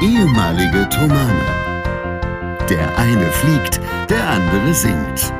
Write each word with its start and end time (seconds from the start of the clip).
ehemalige 0.00 0.88
Tomane. 0.90 1.44
Der 2.70 2.96
eine 2.96 3.32
fliegt, 3.32 3.80
der 4.08 4.28
andere 4.28 4.72
singt. 4.72 5.32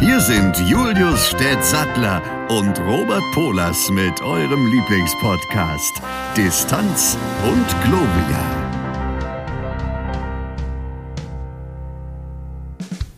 Hier 0.00 0.20
sind 0.20 0.58
Julius 0.68 1.28
Städtsattler 1.28 2.20
und 2.50 2.78
Robert 2.80 3.22
Polas 3.32 3.88
mit 3.90 4.20
eurem 4.20 4.66
Lieblingspodcast 4.66 6.02
Distanz 6.36 7.16
und 7.44 7.66
Globia. 7.84 8.44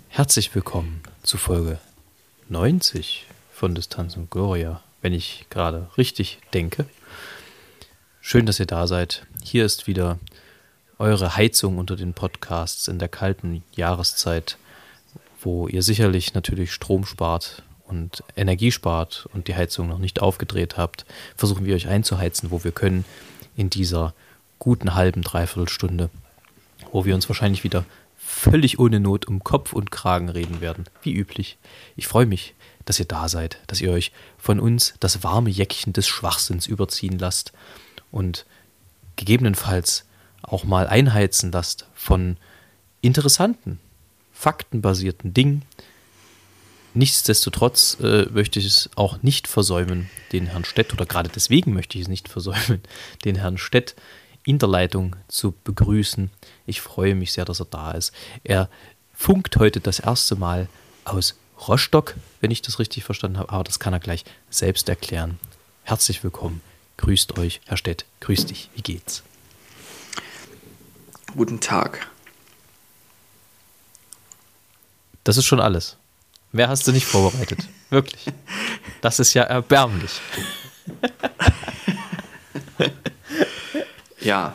Herzlich 0.08 0.54
willkommen 0.54 1.02
zu 1.24 1.36
Folge 1.36 1.78
90 2.48 3.26
von 3.52 3.74
Distanz 3.74 4.16
und 4.16 4.30
Gloria, 4.30 4.82
wenn 5.00 5.12
ich 5.12 5.46
gerade 5.50 5.88
richtig 5.96 6.38
denke. 6.54 6.86
Schön, 8.24 8.46
dass 8.46 8.60
ihr 8.60 8.66
da 8.66 8.86
seid. 8.86 9.26
Hier 9.42 9.64
ist 9.64 9.88
wieder 9.88 10.20
eure 10.96 11.34
Heizung 11.34 11.76
unter 11.76 11.96
den 11.96 12.14
Podcasts 12.14 12.86
in 12.86 13.00
der 13.00 13.08
kalten 13.08 13.64
Jahreszeit, 13.74 14.58
wo 15.40 15.66
ihr 15.66 15.82
sicherlich 15.82 16.32
natürlich 16.32 16.72
Strom 16.72 17.04
spart 17.04 17.64
und 17.88 18.22
Energie 18.36 18.70
spart 18.70 19.28
und 19.34 19.48
die 19.48 19.56
Heizung 19.56 19.88
noch 19.88 19.98
nicht 19.98 20.22
aufgedreht 20.22 20.76
habt. 20.76 21.04
Versuchen 21.36 21.66
wir 21.66 21.74
euch 21.74 21.88
einzuheizen, 21.88 22.52
wo 22.52 22.62
wir 22.62 22.70
können, 22.70 23.04
in 23.56 23.70
dieser 23.70 24.14
guten 24.60 24.94
halben 24.94 25.22
Dreiviertelstunde, 25.22 26.08
wo 26.92 27.04
wir 27.04 27.16
uns 27.16 27.28
wahrscheinlich 27.28 27.64
wieder 27.64 27.84
völlig 28.16 28.78
ohne 28.78 29.00
Not 29.00 29.26
um 29.26 29.42
Kopf 29.42 29.72
und 29.72 29.90
Kragen 29.90 30.28
reden 30.28 30.60
werden, 30.60 30.84
wie 31.02 31.12
üblich. 31.12 31.58
Ich 31.96 32.06
freue 32.06 32.26
mich, 32.26 32.54
dass 32.84 33.00
ihr 33.00 33.06
da 33.06 33.28
seid, 33.28 33.58
dass 33.66 33.80
ihr 33.80 33.90
euch 33.90 34.12
von 34.38 34.60
uns 34.60 34.94
das 35.00 35.24
warme 35.24 35.50
Jäckchen 35.50 35.92
des 35.92 36.06
Schwachsinns 36.06 36.68
überziehen 36.68 37.18
lasst 37.18 37.52
und 38.12 38.46
gegebenenfalls 39.16 40.04
auch 40.42 40.62
mal 40.62 40.86
einheizen 40.86 41.50
lasst 41.50 41.86
von 41.94 42.36
interessanten, 43.00 43.80
faktenbasierten 44.32 45.34
Dingen. 45.34 45.62
Nichtsdestotrotz 46.94 47.96
äh, 48.00 48.26
möchte 48.30 48.58
ich 48.58 48.66
es 48.66 48.90
auch 48.96 49.22
nicht 49.22 49.48
versäumen, 49.48 50.10
den 50.32 50.46
Herrn 50.46 50.64
Stett, 50.64 50.92
oder 50.92 51.06
gerade 51.06 51.30
deswegen 51.34 51.72
möchte 51.72 51.96
ich 51.96 52.02
es 52.02 52.08
nicht 52.08 52.28
versäumen, 52.28 52.82
den 53.24 53.36
Herrn 53.36 53.58
Stett 53.58 53.96
in 54.44 54.58
der 54.58 54.68
Leitung 54.68 55.16
zu 55.28 55.54
begrüßen. 55.64 56.30
Ich 56.66 56.80
freue 56.80 57.14
mich 57.14 57.32
sehr, 57.32 57.44
dass 57.44 57.60
er 57.60 57.66
da 57.66 57.92
ist. 57.92 58.12
Er 58.44 58.68
funkt 59.14 59.56
heute 59.56 59.80
das 59.80 60.00
erste 60.00 60.36
Mal 60.36 60.68
aus 61.04 61.36
Rostock, 61.68 62.16
wenn 62.40 62.50
ich 62.50 62.60
das 62.60 62.78
richtig 62.78 63.04
verstanden 63.04 63.38
habe, 63.38 63.50
aber 63.50 63.64
das 63.64 63.78
kann 63.78 63.92
er 63.92 64.00
gleich 64.00 64.24
selbst 64.50 64.88
erklären. 64.88 65.38
Herzlich 65.84 66.24
willkommen. 66.24 66.60
Grüßt 66.96 67.38
euch, 67.38 67.60
Herr 67.66 67.76
Stett. 67.76 68.04
Grüß 68.20 68.46
dich. 68.46 68.70
Wie 68.74 68.82
geht's? 68.82 69.22
Guten 71.36 71.60
Tag. 71.60 72.06
Das 75.24 75.36
ist 75.36 75.46
schon 75.46 75.60
alles. 75.60 75.96
Mehr 76.52 76.68
hast 76.68 76.86
du 76.86 76.92
nicht 76.92 77.06
vorbereitet. 77.06 77.60
Wirklich. 77.90 78.26
Das 79.00 79.18
ist 79.18 79.34
ja 79.34 79.42
erbärmlich. 79.44 80.20
Ja. 84.20 84.54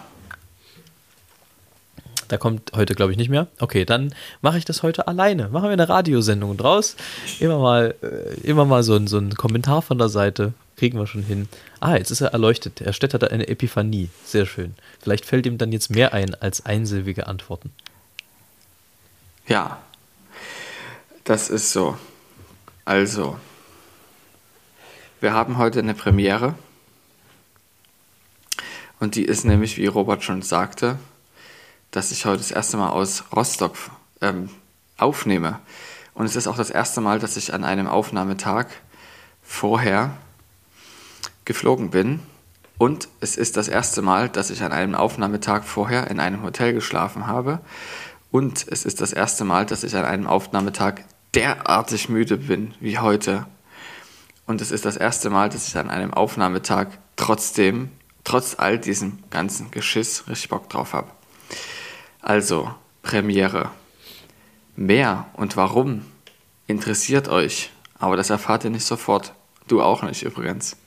Da 2.27 2.38
kommt 2.38 2.71
heute, 2.75 2.93
glaube 2.93 3.11
ich, 3.11 3.17
nicht 3.17 3.30
mehr. 3.30 3.47
Okay, 3.59 3.85
dann 3.85 4.13
mache 4.41 4.58
ich 4.58 4.65
das 4.65 4.83
heute 4.83 5.08
alleine. 5.08 5.47
Machen 5.49 5.65
wir 5.65 5.71
eine 5.71 5.88
Radiosendung 5.88 6.58
draus. 6.58 6.97
Immer 7.39 7.59
mal, 7.59 7.95
äh, 8.02 8.39
immer 8.41 8.65
mal 8.65 8.83
so, 8.83 8.95
ein, 8.95 9.08
so 9.08 9.17
ein 9.17 9.35
Kommentar 9.35 9.81
von 9.81 9.97
der 9.97 10.09
Seite. 10.09 10.53
Kriegen 10.78 11.00
wir 11.00 11.08
schon 11.08 11.23
hin. 11.23 11.50
Ah, 11.80 11.95
jetzt 11.95 12.11
ist 12.11 12.22
er 12.22 12.33
erleuchtet. 12.33 12.82
Er 12.82 12.93
Städt 12.93 13.15
hat 13.15 13.23
eine 13.23 13.48
Epiphanie. 13.48 14.10
Sehr 14.23 14.45
schön. 14.45 14.76
Vielleicht 15.02 15.26
fällt 15.26 15.48
ihm 15.48 15.58
dann 15.58 15.71
jetzt 15.71 15.89
mehr 15.89 16.14
ein 16.14 16.36
als 16.36 16.67
einsilbige 16.67 17.26
Antworten. 17.26 17.71
Ja. 19.48 19.82
Das 21.23 21.49
ist 21.49 21.71
so. 21.71 21.98
Also. 22.86 23.39
Wir 25.20 25.33
haben 25.33 25.58
heute 25.58 25.80
eine 25.80 25.95
Premiere. 25.95 26.54
Und 28.99 29.15
die 29.15 29.26
ist 29.26 29.45
nämlich, 29.45 29.77
wie 29.77 29.88
Robert 29.88 30.23
schon 30.23 30.44
sagte, 30.44 30.99
dass 31.89 32.11
ich 32.11 32.26
heute 32.26 32.38
das 32.38 32.52
erste 32.52 32.77
Mal 32.77 32.89
aus 32.89 33.23
Rostock 33.36 33.76
ähm, 34.21 34.49
aufnehme. 34.98 35.59
Und 36.14 36.27
es 36.27 36.36
ist 36.36 36.48
auch 36.48 36.58
das 36.58 36.70
erste 36.70 37.02
Mal, 37.02 37.17
dass 37.17 37.36
ich 37.36 37.54
an 37.55 37.64
einem 37.64 37.88
Aufnahmetag 37.88 38.67
vorher 39.42 40.15
geflogen 41.47 41.89
bin. 41.89 42.19
Und 42.77 43.08
es 43.21 43.35
ist 43.37 43.58
das 43.58 43.67
erste 43.67 44.03
Mal, 44.03 44.30
dass 44.30 44.52
ich 44.52 44.61
an 44.61 44.71
einem 44.71 44.93
Aufnahmetag 44.93 45.63
vorher 45.63 46.11
in 46.11 46.19
einem 46.19 46.43
Hotel 46.43 46.73
geschlafen 46.73 47.25
habe. 47.25 47.59
Und 48.30 48.67
es 48.69 48.85
ist 48.85 49.02
das 49.02 49.13
erste 49.13 49.45
Mal, 49.45 49.65
dass 49.65 49.83
ich 49.83 49.95
an 49.95 50.05
einem 50.05 50.27
Aufnahmetag 50.27 51.02
derartig 51.33 52.09
müde 52.09 52.37
bin 52.37 52.75
wie 52.80 52.99
heute. 52.99 53.47
Und 54.45 54.61
es 54.61 54.69
ist 54.69 54.85
das 54.85 54.97
erste 54.97 55.31
Mal, 55.31 55.49
dass 55.49 55.67
ich 55.67 55.77
an 55.77 55.89
einem 55.89 56.13
Aufnahmetag 56.13 56.87
trotzdem 57.15 57.89
trotz 58.23 58.55
all 58.59 58.77
diesem 58.77 59.19
ganzen 59.29 59.71
Geschiss 59.71 60.27
richtig 60.27 60.49
Bock 60.49 60.69
drauf 60.69 60.93
habe. 60.93 61.09
Also, 62.21 62.73
Premiere. 63.02 63.71
Mehr 64.75 65.25
und 65.33 65.58
warum 65.58 66.05
interessiert 66.67 67.29
euch, 67.29 67.71
aber 67.97 68.17
das 68.17 68.29
erfahrt 68.29 68.65
ihr 68.65 68.69
nicht 68.69 68.85
sofort. 68.85 69.33
Du 69.67 69.81
auch 69.81 70.03
nicht 70.03 70.23
übrigens. 70.23 70.77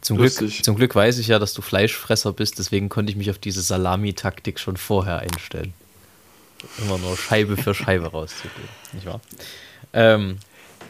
Zum 0.00 0.16
Glück, 0.16 0.32
zum 0.64 0.76
Glück 0.76 0.94
weiß 0.94 1.18
ich 1.18 1.28
ja, 1.28 1.38
dass 1.38 1.52
du 1.52 1.62
Fleischfresser 1.62 2.32
bist, 2.32 2.58
deswegen 2.58 2.88
konnte 2.88 3.10
ich 3.10 3.16
mich 3.16 3.30
auf 3.30 3.38
diese 3.38 3.60
Salami-Taktik 3.62 4.58
schon 4.58 4.76
vorher 4.76 5.18
einstellen. 5.18 5.74
Immer 6.78 6.98
nur 6.98 7.16
Scheibe 7.16 7.56
für 7.56 7.74
Scheibe 7.74 8.06
rauszugehen, 8.06 8.68
nicht 8.92 9.06
wahr? 9.06 9.20
Ähm, 9.92 10.38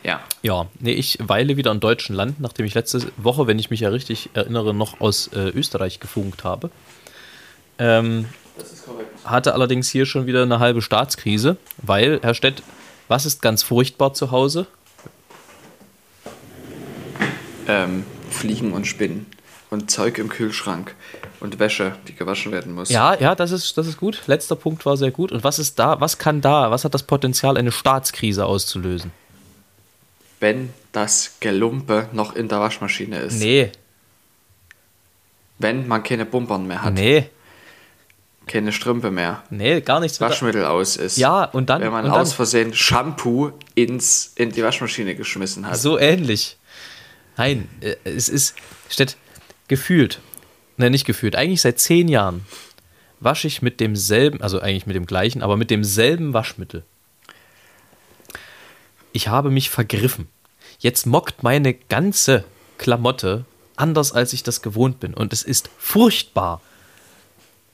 ja. 0.03 0.21
Ja, 0.43 0.69
nee, 0.79 0.93
ich 0.93 1.19
weile 1.21 1.57
wieder 1.57 1.71
im 1.71 1.81
deutschen 1.81 2.15
Land, 2.15 2.41
nachdem 2.41 2.67
ich 2.67 2.75
letzte 2.75 3.13
Woche, 3.17 3.47
wenn 3.47 3.59
ich 3.59 3.71
mich 3.71 3.81
ja 3.81 3.89
richtig 3.89 4.31
erinnere, 4.35 4.73
noch 4.73 5.01
aus 5.01 5.29
äh, 5.29 5.49
Österreich 5.51 6.01
gefunkt 6.01 6.45
habe. 6.45 6.71
Ähm, 7.79 8.27
das 8.57 8.73
ist 8.73 8.85
korrekt. 8.85 9.09
Hatte 9.25 9.55
allerdings 9.55 9.89
hier 9.91 10.07
schon 10.07 10.27
wieder 10.27 10.43
eine 10.43 10.59
halbe 10.59 10.83
Staatskrise, 10.83 11.57
weil, 11.79 12.21
Herr 12.23 12.35
Stett, 12.35 12.63
was 13.09 13.27
ist 13.27 13.43
ganz 13.43 13.63
furchtbar 13.63 14.15
zu 14.15 14.31
Hause? 14.31 14.67
Ähm, 17.71 18.05
Fliegen 18.31 18.73
und 18.73 18.87
Spinnen 18.87 19.27
und 19.71 19.91
Zeug 19.91 20.19
im 20.19 20.29
Kühlschrank 20.29 20.95
und 21.41 21.59
Wäsche, 21.59 21.93
die 22.09 22.15
gewaschen 22.15 22.53
werden 22.53 22.75
muss. 22.75 22.91
Ja, 22.91 23.15
ja, 23.15 23.35
das 23.35 23.53
ist, 23.53 23.79
das 23.79 23.87
ist 23.87 23.97
gut. 23.97 24.23
Letzter 24.27 24.57
Punkt 24.57 24.85
war 24.87 24.97
sehr 24.97 25.11
gut. 25.11 25.33
Und 25.33 25.45
was 25.45 25.59
ist 25.59 25.79
da, 25.79 26.01
was 26.01 26.19
kann 26.19 26.41
da, 26.41 26.71
was 26.71 26.85
hat 26.85 26.95
das 26.95 27.05
Potenzial, 27.05 27.57
eine 27.57 27.73
Staatskrise 27.73 28.45
auszulösen? 28.45 29.13
wenn 30.41 30.73
das 30.93 31.37
Gelumpe 31.41 32.09
noch 32.13 32.35
in 32.35 32.49
der 32.49 32.61
Waschmaschine 32.61 33.19
ist. 33.19 33.39
Nee. 33.39 33.71
Wenn 35.59 35.87
man 35.87 36.03
keine 36.03 36.25
Bumpern 36.25 36.67
mehr 36.67 36.83
hat. 36.83 36.95
Nee. 36.95 37.27
Keine 38.47 38.73
Strümpfe 38.73 39.11
mehr. 39.11 39.45
Nee, 39.51 39.83
gar 39.83 40.01
nichts. 40.01 40.21
Waschmittel 40.21 40.65
aus 40.65 40.97
ist. 40.97 41.19
Ja, 41.19 41.45
und 41.45 41.71
dann. 41.71 41.83
Wenn 41.83 41.93
man 41.93 42.11
aus 42.11 42.33
Versehen 42.33 42.75
Shampoo 42.75 43.53
ins, 43.75 44.33
in 44.35 44.51
die 44.51 44.65
Waschmaschine 44.65 45.15
geschmissen 45.15 45.67
hat. 45.67 45.77
So 45.77 45.99
ähnlich. 45.99 46.57
Nein, 47.41 47.69
äh, 47.81 47.97
es 48.05 48.29
ist, 48.29 48.55
statt 48.89 49.17
gefühlt, 49.69 50.21
ne, 50.77 50.91
nicht 50.91 51.07
gefühlt, 51.07 51.35
eigentlich 51.37 51.61
seit 51.61 51.79
zehn 51.79 52.09
Jahren 52.09 52.45
wasche 53.19 53.49
ich 53.49 53.61
mit 53.61 53.81
demselben, 53.81 54.41
also 54.41 54.61
eigentlich 54.61 54.87
mit 54.87 54.97
dem 54.97 55.07
gleichen, 55.07 55.43
aber 55.43 55.57
mit 55.57 55.71
demselben 55.71 56.33
Waschmittel 56.33 56.85
ich 59.13 59.29
habe 59.29 59.51
mich 59.51 59.71
vergriffen. 59.71 60.29
Jetzt 60.79 61.07
mockt 61.07 61.43
meine 61.43 61.75
ganze 61.75 62.45
Klamotte 62.79 63.45
anders, 63.77 64.13
als 64.13 64.33
ich 64.33 64.43
das 64.43 64.63
gewohnt 64.63 65.01
bin. 65.01 65.15
Und 65.15 65.33
es 65.33 65.43
ist 65.43 65.71
furchtbar. 65.79 66.61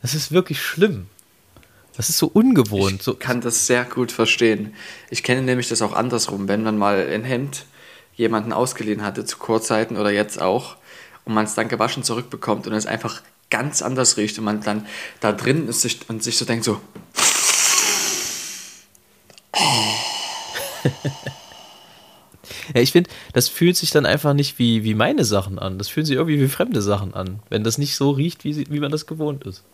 Das 0.02 0.14
ist 0.14 0.32
wirklich 0.32 0.62
schlimm. 0.62 1.06
Das 1.96 2.10
ist 2.10 2.18
so 2.18 2.26
ungewohnt. 2.26 3.06
Ich 3.06 3.18
kann 3.18 3.40
das 3.40 3.66
sehr 3.66 3.84
gut 3.84 4.12
verstehen. 4.12 4.74
Ich 5.10 5.22
kenne 5.22 5.42
nämlich 5.42 5.68
das 5.68 5.82
auch 5.82 5.92
andersrum, 5.92 6.48
wenn 6.48 6.62
man 6.62 6.76
mal 6.76 7.08
ein 7.08 7.24
Hemd 7.24 7.64
jemanden 8.16 8.52
ausgeliehen 8.52 9.02
hatte 9.02 9.24
zu 9.24 9.38
Kurzzeiten 9.38 9.96
oder 9.96 10.10
jetzt 10.10 10.40
auch 10.40 10.76
und 11.24 11.34
man 11.34 11.44
es 11.44 11.54
dann 11.54 11.68
gewaschen 11.68 12.02
zurückbekommt 12.02 12.66
und 12.66 12.72
es 12.72 12.86
einfach 12.86 13.22
ganz 13.50 13.82
anders 13.82 14.16
riecht 14.16 14.38
und 14.38 14.44
man 14.44 14.62
dann 14.62 14.86
da 15.20 15.32
drin 15.32 15.68
ist 15.68 16.08
und 16.08 16.22
sich 16.22 16.36
so 16.36 16.44
denkt 16.44 16.64
so 16.64 16.80
ja, 22.74 22.80
ich 22.80 22.92
finde, 22.92 23.10
das 23.32 23.48
fühlt 23.48 23.76
sich 23.76 23.90
dann 23.90 24.06
einfach 24.06 24.34
nicht 24.34 24.58
wie, 24.58 24.84
wie 24.84 24.94
meine 24.94 25.24
Sachen 25.24 25.58
an. 25.58 25.78
Das 25.78 25.88
fühlt 25.88 26.06
sich 26.06 26.16
irgendwie 26.16 26.40
wie 26.40 26.48
fremde 26.48 26.82
Sachen 26.82 27.14
an, 27.14 27.40
wenn 27.48 27.64
das 27.64 27.78
nicht 27.78 27.96
so 27.96 28.10
riecht, 28.10 28.44
wie, 28.44 28.70
wie 28.70 28.80
man 28.80 28.92
das 28.92 29.06
gewohnt 29.06 29.44
ist. 29.44 29.64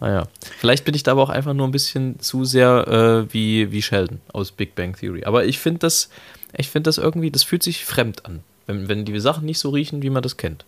Naja, 0.00 0.26
vielleicht 0.58 0.84
bin 0.84 0.94
ich 0.94 1.04
da 1.04 1.12
aber 1.12 1.22
auch 1.22 1.30
einfach 1.30 1.54
nur 1.54 1.68
ein 1.68 1.72
bisschen 1.72 2.18
zu 2.18 2.44
sehr 2.44 3.26
äh, 3.28 3.32
wie, 3.32 3.70
wie 3.70 3.82
Sheldon 3.82 4.20
aus 4.32 4.50
Big 4.50 4.74
Bang 4.74 4.96
Theory. 4.96 5.22
Aber 5.24 5.44
ich 5.44 5.60
finde 5.60 5.78
das, 5.78 6.08
ich 6.54 6.68
finde 6.70 6.88
das 6.88 6.98
irgendwie, 6.98 7.30
das 7.30 7.42
fühlt 7.42 7.62
sich 7.62 7.84
fremd 7.84 8.24
an, 8.26 8.40
wenn, 8.66 8.88
wenn 8.88 9.04
die 9.04 9.18
Sachen 9.20 9.44
nicht 9.46 9.58
so 9.58 9.70
riechen, 9.70 10.02
wie 10.02 10.10
man 10.10 10.22
das 10.22 10.36
kennt. 10.36 10.64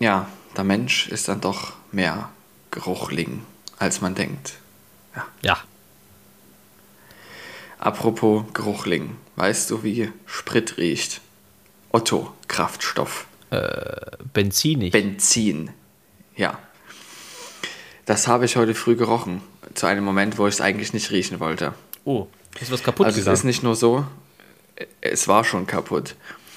ja, 0.00 0.28
der 0.56 0.64
Mensch 0.64 1.08
ist 1.08 1.26
dann 1.28 1.40
doch 1.40 1.72
mehr 1.90 2.28
Geruchling, 2.70 3.42
als 3.78 4.00
man 4.00 4.14
denkt. 4.14 4.54
Ja. 5.16 5.26
Ja. 5.42 5.58
Apropos 7.78 8.44
Geruchling, 8.54 9.16
weißt 9.36 9.70
du, 9.70 9.82
wie 9.82 10.10
Sprit 10.26 10.76
riecht? 10.78 11.20
Otto, 11.90 12.32
Kraftstoff. 12.48 13.26
Benzinig. 14.32 14.92
Benzin. 14.92 15.70
Ja. 16.36 16.58
Das 18.06 18.26
habe 18.26 18.44
ich 18.44 18.56
heute 18.56 18.74
früh 18.74 18.96
gerochen. 18.96 19.42
Zu 19.74 19.86
einem 19.86 20.04
Moment, 20.04 20.38
wo 20.38 20.46
ich 20.46 20.54
es 20.54 20.60
eigentlich 20.60 20.92
nicht 20.92 21.10
riechen 21.10 21.40
wollte. 21.40 21.74
oh, 22.04 22.26
ist 22.60 22.70
was 22.70 22.82
kaputt 22.84 23.06
Also 23.06 23.18
es 23.18 23.24
gegangen. 23.24 23.34
ist 23.36 23.44
nicht 23.44 23.62
nur 23.64 23.74
so, 23.74 24.06
es 25.00 25.28
war 25.28 25.44
schon 25.44 25.66
kaputt. 25.66 26.16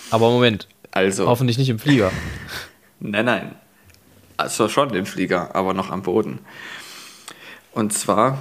Aber 0.09 0.29
Moment, 0.29 0.67
Also, 0.91 1.27
hoffentlich 1.27 1.57
nicht 1.57 1.69
im 1.69 1.79
Flieger. 1.79 2.11
nein, 2.99 3.25
nein. 3.25 3.55
Also 4.37 4.69
schon 4.69 4.93
im 4.93 5.05
Flieger, 5.05 5.55
aber 5.55 5.73
noch 5.73 5.89
am 5.89 6.03
Boden. 6.03 6.39
Und 7.71 7.93
zwar 7.93 8.37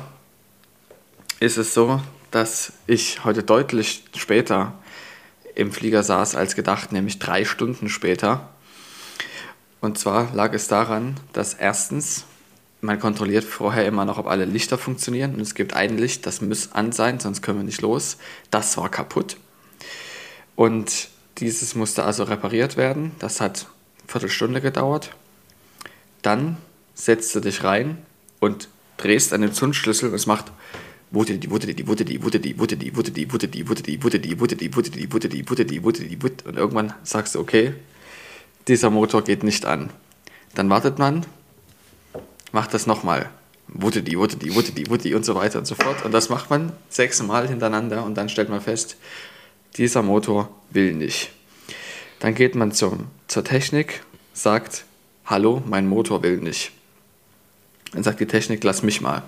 ist 1.41 1.57
es 1.57 1.75
so, 1.75 2.01
dass 2.31 2.73
ich 2.87 3.25
heute 3.25 3.43
deutlich 3.43 4.05
später 4.15 4.75
im 5.55 5.73
Flieger 5.73 6.03
saß 6.03 6.35
als 6.35 6.55
gedacht, 6.55 6.93
nämlich 6.93 7.19
drei 7.19 7.45
Stunden 7.45 7.89
später. 7.89 8.51
Und 9.81 9.99
zwar 9.99 10.33
lag 10.35 10.53
es 10.53 10.69
daran, 10.69 11.17
dass 11.33 11.55
erstens 11.55 12.25
man 12.83 13.01
kontrolliert 13.01 13.45
vorher 13.45 13.87
immer 13.87 14.05
noch, 14.05 14.19
ob 14.19 14.27
alle 14.27 14.45
Lichter 14.45 14.79
funktionieren. 14.79 15.35
Und 15.35 15.41
es 15.41 15.55
gibt 15.55 15.75
ein 15.75 15.97
Licht, 15.97 16.27
das 16.27 16.41
muss 16.41 16.73
an 16.73 16.93
sein, 16.93 17.21
sonst 17.21 17.43
können 17.43 17.59
wir 17.59 17.65
nicht 17.65 17.81
los. 17.81 18.19
Das 18.51 18.77
war 18.77 18.91
kaputt. 18.91 19.37
Und 20.57 21.09
dieses 21.39 21.75
musste 21.75 22.05
also 22.05 22.25
repariert 22.25 22.77
werden. 22.77 23.13
Das 23.19 23.41
hat 23.41 23.67
eine 24.01 24.09
Viertelstunde 24.09 24.61
gedauert. 24.61 25.11
Dann 26.23 26.57
setzt 26.95 27.35
du 27.35 27.41
dich 27.41 27.63
rein 27.63 27.99
und 28.41 28.69
drehst 28.97 29.33
an 29.33 29.43
den 29.43 29.53
Zündschlüssel 29.53 30.09
und 30.09 30.15
es 30.15 30.27
macht 30.27 30.47
wurde 31.11 31.39
die, 31.39 31.51
wurde 31.51 31.73
die, 31.73 31.87
wurde 31.87 32.05
die, 32.05 32.23
wurde 32.23 32.41
die, 32.41 32.59
wurde 32.59 32.77
die, 32.77 32.97
wurde 32.97 33.11
die, 33.13 33.33
wurde 33.33 33.49
die, 33.49 33.69
wurde 33.69 33.79
die, 33.79 34.03
wurde 34.03 34.19
die, 34.19 34.41
wurde 34.41 34.59
die, 34.59 34.73
wurde 34.73 34.91
die, 34.91 35.13
wurde 35.13 35.29
die, 35.29 35.49
wurde 35.49 35.65
die, 35.65 35.83
wurde 35.85 36.01
die, 36.03 36.23
wurde 36.23 36.45
und 36.45 36.57
irgendwann 36.57 36.95
sagst 37.05 37.35
du, 37.35 37.41
okay, 37.41 37.75
dieser 38.67 38.91
Motor 38.91 39.23
geht 39.23 39.45
nicht 39.45 39.65
an. 39.65 39.91
Dann 40.55 40.69
wartet 40.71 40.99
man, 40.99 41.25
macht 42.53 42.75
das 42.75 42.87
nochmal. 42.87 43.31
Wurde 43.69 44.03
die, 44.03 44.19
wurde 44.19 44.37
die, 44.37 44.55
wurde 44.55 44.73
die, 44.73 44.89
wurde 44.89 45.03
die 45.03 45.15
und 45.15 45.25
so 45.25 45.35
weiter 45.35 45.59
und 45.59 45.67
so 45.67 45.75
fort. 45.75 46.05
Und 46.05 46.13
das 46.13 46.29
macht 46.29 46.51
man 46.51 46.73
sechsmal 46.89 47.49
hintereinander 47.49 48.05
und 48.05 48.15
dann 48.15 48.29
stellt 48.29 48.49
man 48.49 48.61
fest, 48.61 48.97
dieser 49.79 50.03
Motor 50.03 50.49
will 50.71 50.93
nicht. 50.95 51.31
Dann 52.21 52.35
geht 52.35 52.55
man 52.55 52.73
zum, 52.73 53.07
zur 53.29 53.45
Technik, 53.45 54.03
sagt, 54.33 54.85
hallo, 55.27 55.63
mein 55.67 55.87
Motor 55.89 56.23
will 56.23 56.39
nicht. 56.39 56.71
Dann 57.93 58.03
sagt 58.03 58.21
die 58.21 58.27
Technik, 58.27 58.65
lass 58.65 58.83
mich 58.83 59.01
mal. 59.01 59.23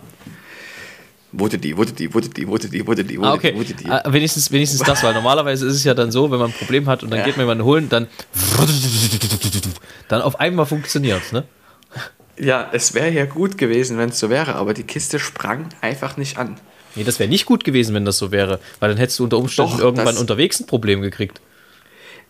Wurde 1.31 1.59
die, 1.59 1.77
wurde 1.77 1.93
die, 1.93 2.13
wurde 2.15 2.29
die, 2.31 2.49
wurde 2.49 2.69
die, 2.69 2.87
wurde 2.87 3.05
die, 3.05 3.19
wurde 3.19 3.29
Ah, 3.29 3.35
okay. 3.35 3.53
die, 3.53 3.59
wurde 3.59 3.75
die. 3.75 3.87
Ah, 3.91 4.03
wenigstens, 4.07 4.51
wenigstens 4.51 4.81
das, 4.81 5.03
weil 5.03 5.13
normalerweise 5.13 5.67
ist 5.67 5.75
es 5.75 5.85
ja 5.85 5.93
dann 5.93 6.11
so, 6.11 6.31
wenn 6.31 6.39
man 6.39 6.51
ein 6.51 6.55
Problem 6.57 6.87
hat 6.89 7.03
und 7.03 7.11
dann 7.11 7.19
Ja. 7.21 7.25
geht 7.27 7.37
man 7.37 7.45
jemanden 7.45 7.65
holen, 7.65 7.89
dann 7.91 8.09
dann 10.09 10.23
auf 10.23 10.41
einmal 10.41 10.65
funktioniert 10.67 11.33
ne? 11.33 11.45
Ja, 12.39 12.69
es 12.73 12.95
wäre 12.95 13.11
ja 13.11 13.25
gut 13.27 13.59
gewesen, 13.59 13.99
wenn 13.99 14.11
es 14.11 14.19
so 14.21 14.31
wäre, 14.31 14.55
aber 14.55 14.73
die 14.73 14.85
Kiste 14.85 15.19
sprang 15.19 15.69
einfach 15.81 16.17
nicht 16.17 16.39
an. 16.39 16.59
Nee, 16.99 17.05
das 17.05 17.21
wäre 17.21 17.29
nicht 17.29 17.47
gut 17.47 17.63
gewesen, 17.63 17.95
wenn 17.95 18.05
das 18.05 18.19
so 18.19 18.33
wäre, 18.33 18.59
weil 18.81 18.89
dann 18.89 18.99
hättest 18.99 19.21
du 19.21 19.25
unter 19.25 19.39
Umständen 19.39 19.73
Doch, 19.73 19.79
irgendwann 19.79 20.17
unterwegs 20.17 20.59
ein 20.59 20.67
Problem 20.67 21.01
gekriegt. 21.01 21.41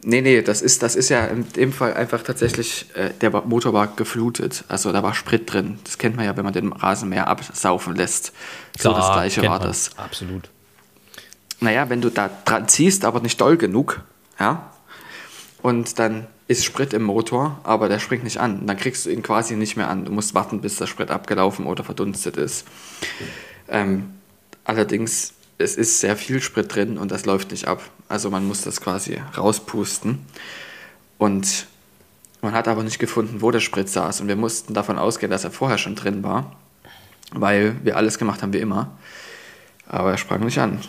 Nee, 0.02 0.20
nee, 0.20 0.42
das 0.42 0.60
ist, 0.60 0.82
das 0.82 0.94
ist 0.94 1.08
ja 1.08 1.24
in 1.24 1.48
dem 1.54 1.72
Fall 1.72 1.94
einfach 1.94 2.22
tatsächlich, 2.22 2.86
äh, 2.94 3.10
der 3.20 3.30
Motor 3.30 3.72
war 3.72 3.86
geflutet. 3.88 4.64
Also 4.68 4.92
da 4.92 5.02
war 5.02 5.14
Sprit 5.14 5.50
drin. 5.50 5.78
Das 5.84 5.96
kennt 5.96 6.16
man 6.16 6.26
ja, 6.26 6.36
wenn 6.36 6.44
man 6.44 6.52
den 6.52 6.72
Rasenmäher 6.72 7.28
absaufen 7.28 7.96
lässt. 7.96 8.32
So 8.78 8.90
das 8.90 8.98
Klar, 8.98 9.12
gleiche 9.14 9.42
war 9.42 9.58
man. 9.58 9.68
das. 9.68 9.90
Absolut. 9.96 10.50
Naja, 11.60 11.88
wenn 11.88 12.02
du 12.02 12.10
da 12.10 12.30
dran 12.44 12.68
ziehst, 12.68 13.06
aber 13.06 13.20
nicht 13.20 13.40
doll 13.40 13.56
genug, 13.56 14.02
ja, 14.38 14.70
und 15.62 15.98
dann 15.98 16.26
ist 16.46 16.64
Sprit 16.64 16.92
im 16.92 17.02
Motor, 17.02 17.58
aber 17.64 17.88
der 17.88 17.98
springt 17.98 18.22
nicht 18.24 18.38
an. 18.38 18.66
Dann 18.66 18.76
kriegst 18.76 19.06
du 19.06 19.10
ihn 19.10 19.22
quasi 19.22 19.56
nicht 19.56 19.76
mehr 19.76 19.88
an. 19.88 20.04
Du 20.04 20.12
musst 20.12 20.34
warten, 20.34 20.60
bis 20.60 20.76
der 20.76 20.86
Sprit 20.86 21.10
abgelaufen 21.10 21.66
oder 21.66 21.82
verdunstet 21.82 22.36
ist. 22.36 22.66
Ähm, 23.68 24.14
allerdings, 24.68 25.32
es 25.56 25.76
ist 25.76 25.98
sehr 25.98 26.16
viel 26.16 26.40
Sprit 26.40 26.72
drin 26.72 26.98
und 26.98 27.10
das 27.10 27.26
läuft 27.26 27.50
nicht 27.50 27.66
ab. 27.66 27.82
Also 28.08 28.30
man 28.30 28.46
muss 28.46 28.60
das 28.60 28.80
quasi 28.80 29.20
rauspusten. 29.36 30.20
Und 31.16 31.66
man 32.42 32.52
hat 32.52 32.68
aber 32.68 32.84
nicht 32.84 32.98
gefunden, 33.00 33.40
wo 33.40 33.50
der 33.50 33.60
Sprit 33.60 33.88
saß. 33.88 34.20
Und 34.20 34.28
wir 34.28 34.36
mussten 34.36 34.74
davon 34.74 34.98
ausgehen, 34.98 35.30
dass 35.30 35.44
er 35.44 35.50
vorher 35.50 35.78
schon 35.78 35.96
drin 35.96 36.22
war, 36.22 36.54
weil 37.32 37.76
wir 37.82 37.96
alles 37.96 38.18
gemacht 38.18 38.42
haben 38.42 38.52
wie 38.52 38.58
immer. 38.58 38.96
Aber 39.86 40.12
er 40.12 40.18
sprang 40.18 40.44
nicht 40.44 40.58
an. 40.58 40.80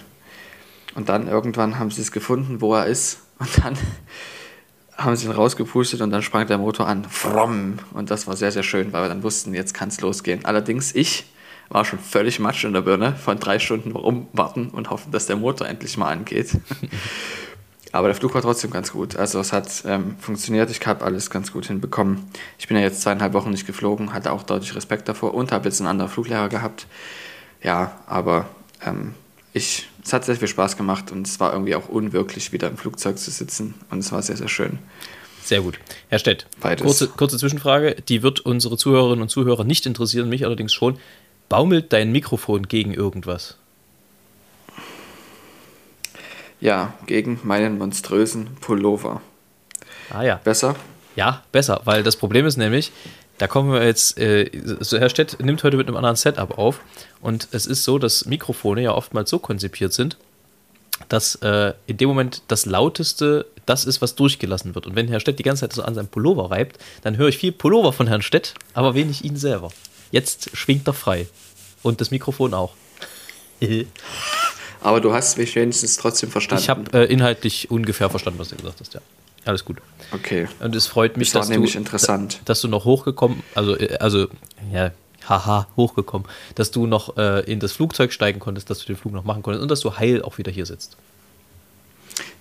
Und 0.93 1.09
dann 1.09 1.27
irgendwann 1.27 1.79
haben 1.79 1.89
sie 1.89 2.01
es 2.01 2.11
gefunden, 2.11 2.61
wo 2.61 2.75
er 2.75 2.85
ist. 2.85 3.19
Und 3.39 3.63
dann 3.63 3.77
haben 4.97 5.15
sie 5.15 5.25
ihn 5.25 5.31
rausgepustet 5.31 6.01
und 6.01 6.11
dann 6.11 6.21
sprang 6.21 6.45
der 6.45 6.57
Motor 6.57 6.85
an. 6.85 7.05
Fromm. 7.05 7.79
Und 7.93 8.11
das 8.11 8.27
war 8.27 8.35
sehr, 8.35 8.51
sehr 8.51 8.63
schön, 8.63 8.91
weil 8.91 9.03
wir 9.03 9.09
dann 9.09 9.23
wussten, 9.23 9.53
jetzt 9.53 9.73
kann 9.73 9.87
es 9.87 10.01
losgehen. 10.01 10.43
Allerdings, 10.43 10.93
ich 10.93 11.25
war 11.69 11.85
schon 11.85 11.99
völlig 11.99 12.39
matsch 12.39 12.63
in 12.63 12.73
der 12.73 12.81
Birne 12.81 13.15
von 13.15 13.39
drei 13.39 13.59
Stunden 13.59 13.91
rumwarten 13.91 14.69
und 14.69 14.89
hoffen, 14.89 15.11
dass 15.11 15.27
der 15.27 15.35
Motor 15.35 15.67
endlich 15.67 15.97
mal 15.97 16.09
angeht. 16.09 16.51
Aber 17.91 18.07
der 18.07 18.15
Flug 18.15 18.35
war 18.35 18.41
trotzdem 18.41 18.69
ganz 18.69 18.91
gut. 18.91 19.15
Also 19.15 19.39
es 19.39 19.51
hat 19.51 19.83
ähm, 19.85 20.15
funktioniert. 20.19 20.69
Ich 20.69 20.85
habe 20.85 21.03
alles 21.03 21.29
ganz 21.29 21.51
gut 21.51 21.65
hinbekommen. 21.65 22.29
Ich 22.59 22.67
bin 22.67 22.77
ja 22.77 22.83
jetzt 22.83 23.01
zweieinhalb 23.01 23.33
Wochen 23.33 23.49
nicht 23.49 23.65
geflogen, 23.65 24.13
hatte 24.13 24.31
auch 24.31 24.43
deutlich 24.43 24.75
Respekt 24.75 25.09
davor 25.09 25.33
und 25.33 25.51
habe 25.51 25.67
jetzt 25.67 25.79
einen 25.79 25.87
anderen 25.87 26.11
Fluglehrer 26.11 26.49
gehabt. 26.49 26.85
Ja, 27.63 27.99
aber 28.05 28.47
ähm, 28.85 29.15
ich, 29.53 29.89
es 30.03 30.13
hat 30.13 30.23
sehr 30.23 30.35
viel 30.35 30.47
Spaß 30.47 30.77
gemacht 30.77 31.11
und 31.11 31.25
es 31.25 31.39
war 31.39 31.51
irgendwie 31.51 31.75
auch 31.75 31.89
unwirklich, 31.89 32.51
wieder 32.51 32.67
im 32.67 32.77
Flugzeug 32.77 33.17
zu 33.17 33.31
sitzen. 33.31 33.73
Und 33.89 33.99
es 33.99 34.11
war 34.11 34.21
sehr, 34.21 34.37
sehr 34.37 34.49
schön. 34.49 34.77
Sehr 35.43 35.61
gut. 35.61 35.79
Herr 36.09 36.19
Stett, 36.19 36.45
kurze, 36.61 37.07
kurze 37.07 37.39
Zwischenfrage, 37.39 37.95
die 38.07 38.21
wird 38.21 38.41
unsere 38.41 38.77
Zuhörerinnen 38.77 39.23
und 39.23 39.29
Zuhörer 39.29 39.63
nicht 39.63 39.87
interessieren, 39.87 40.29
mich 40.29 40.45
allerdings 40.45 40.73
schon. 40.73 40.99
Baumelt 41.49 41.91
dein 41.91 42.11
Mikrofon 42.11 42.67
gegen 42.67 42.93
irgendwas? 42.93 43.57
Ja, 46.61 46.93
gegen 47.07 47.39
meinen 47.43 47.77
monströsen 47.77 48.55
Pullover. 48.61 49.21
Ah 50.11 50.23
ja. 50.23 50.35
Besser? 50.43 50.75
Ja, 51.15 51.43
besser, 51.51 51.81
weil 51.85 52.03
das 52.03 52.15
Problem 52.15 52.45
ist 52.45 52.57
nämlich, 52.57 52.91
da 53.39 53.47
kommen 53.47 53.71
wir 53.71 53.83
jetzt, 53.83 54.17
äh, 54.19 54.49
Herr 54.91 55.09
Stett 55.09 55.37
nimmt 55.39 55.63
heute 55.63 55.77
mit 55.77 55.87
einem 55.87 55.97
anderen 55.97 56.15
Setup 56.15 56.57
auf 56.57 56.81
und 57.21 57.47
es 57.51 57.65
ist 57.65 57.83
so, 57.83 57.97
dass 57.97 58.25
Mikrofone 58.25 58.81
ja 58.81 58.93
oftmals 58.93 59.29
so 59.29 59.39
konzipiert 59.39 59.93
sind, 59.93 60.17
dass 61.07 61.35
äh, 61.35 61.73
in 61.87 61.97
dem 61.97 62.09
Moment 62.09 62.43
das 62.47 62.65
Lauteste 62.65 63.45
das 63.65 63.85
ist, 63.85 64.01
was 64.01 64.15
durchgelassen 64.15 64.75
wird. 64.75 64.87
Und 64.87 64.95
wenn 64.95 65.07
Herr 65.07 65.19
Stett 65.19 65.39
die 65.39 65.43
ganze 65.43 65.61
Zeit 65.61 65.73
so 65.73 65.83
an 65.83 65.95
seinem 65.95 66.07
Pullover 66.07 66.51
reibt, 66.51 66.79
dann 67.01 67.17
höre 67.17 67.29
ich 67.29 67.37
viel 67.37 67.51
Pullover 67.51 67.93
von 67.93 68.07
Herrn 68.07 68.21
Stett, 68.21 68.53
aber 68.73 68.93
wenig 68.95 69.23
ihn 69.23 69.37
selber. 69.37 69.71
Jetzt 70.11 70.55
schwingt 70.57 70.87
er 70.87 70.93
frei. 70.93 71.27
Und 71.83 72.01
das 72.01 72.11
Mikrofon 72.11 72.53
auch. 72.53 72.73
Aber 74.81 75.01
du 75.01 75.13
hast 75.13 75.37
mich 75.37 75.55
wenigstens 75.55 75.97
trotzdem 75.97 76.31
verstanden. 76.31 76.63
Ich 76.63 76.69
habe 76.69 76.93
äh, 76.93 77.11
inhaltlich 77.11 77.69
ungefähr 77.69 78.09
verstanden, 78.09 78.39
was 78.39 78.49
du 78.49 78.55
gesagt 78.55 78.79
hast, 78.79 78.93
ja. 78.93 79.01
Alles 79.45 79.65
gut. 79.65 79.77
Okay. 80.11 80.47
Und 80.59 80.75
es 80.75 80.87
freut 80.87 81.17
mich, 81.17 81.29
Das 81.29 81.35
war 81.35 81.41
dass 81.41 81.49
nämlich 81.49 81.73
du, 81.73 81.79
interessant. 81.79 82.41
dass 82.45 82.61
du 82.61 82.67
noch 82.67 82.85
hochgekommen, 82.85 83.43
also, 83.55 83.77
äh, 83.77 83.97
also, 83.99 84.27
ja, 84.71 84.91
haha, 85.27 85.67
hochgekommen, 85.75 86.27
dass 86.55 86.71
du 86.71 86.87
noch 86.87 87.17
äh, 87.17 87.41
in 87.51 87.59
das 87.59 87.71
Flugzeug 87.71 88.11
steigen 88.13 88.39
konntest, 88.39 88.69
dass 88.69 88.79
du 88.79 88.85
den 88.85 88.97
Flug 88.97 89.13
noch 89.13 89.23
machen 89.23 89.43
konntest 89.43 89.61
und 89.61 89.69
dass 89.69 89.79
du 89.81 89.97
heil 89.97 90.21
auch 90.21 90.37
wieder 90.37 90.51
hier 90.51 90.65
sitzt. 90.65 90.97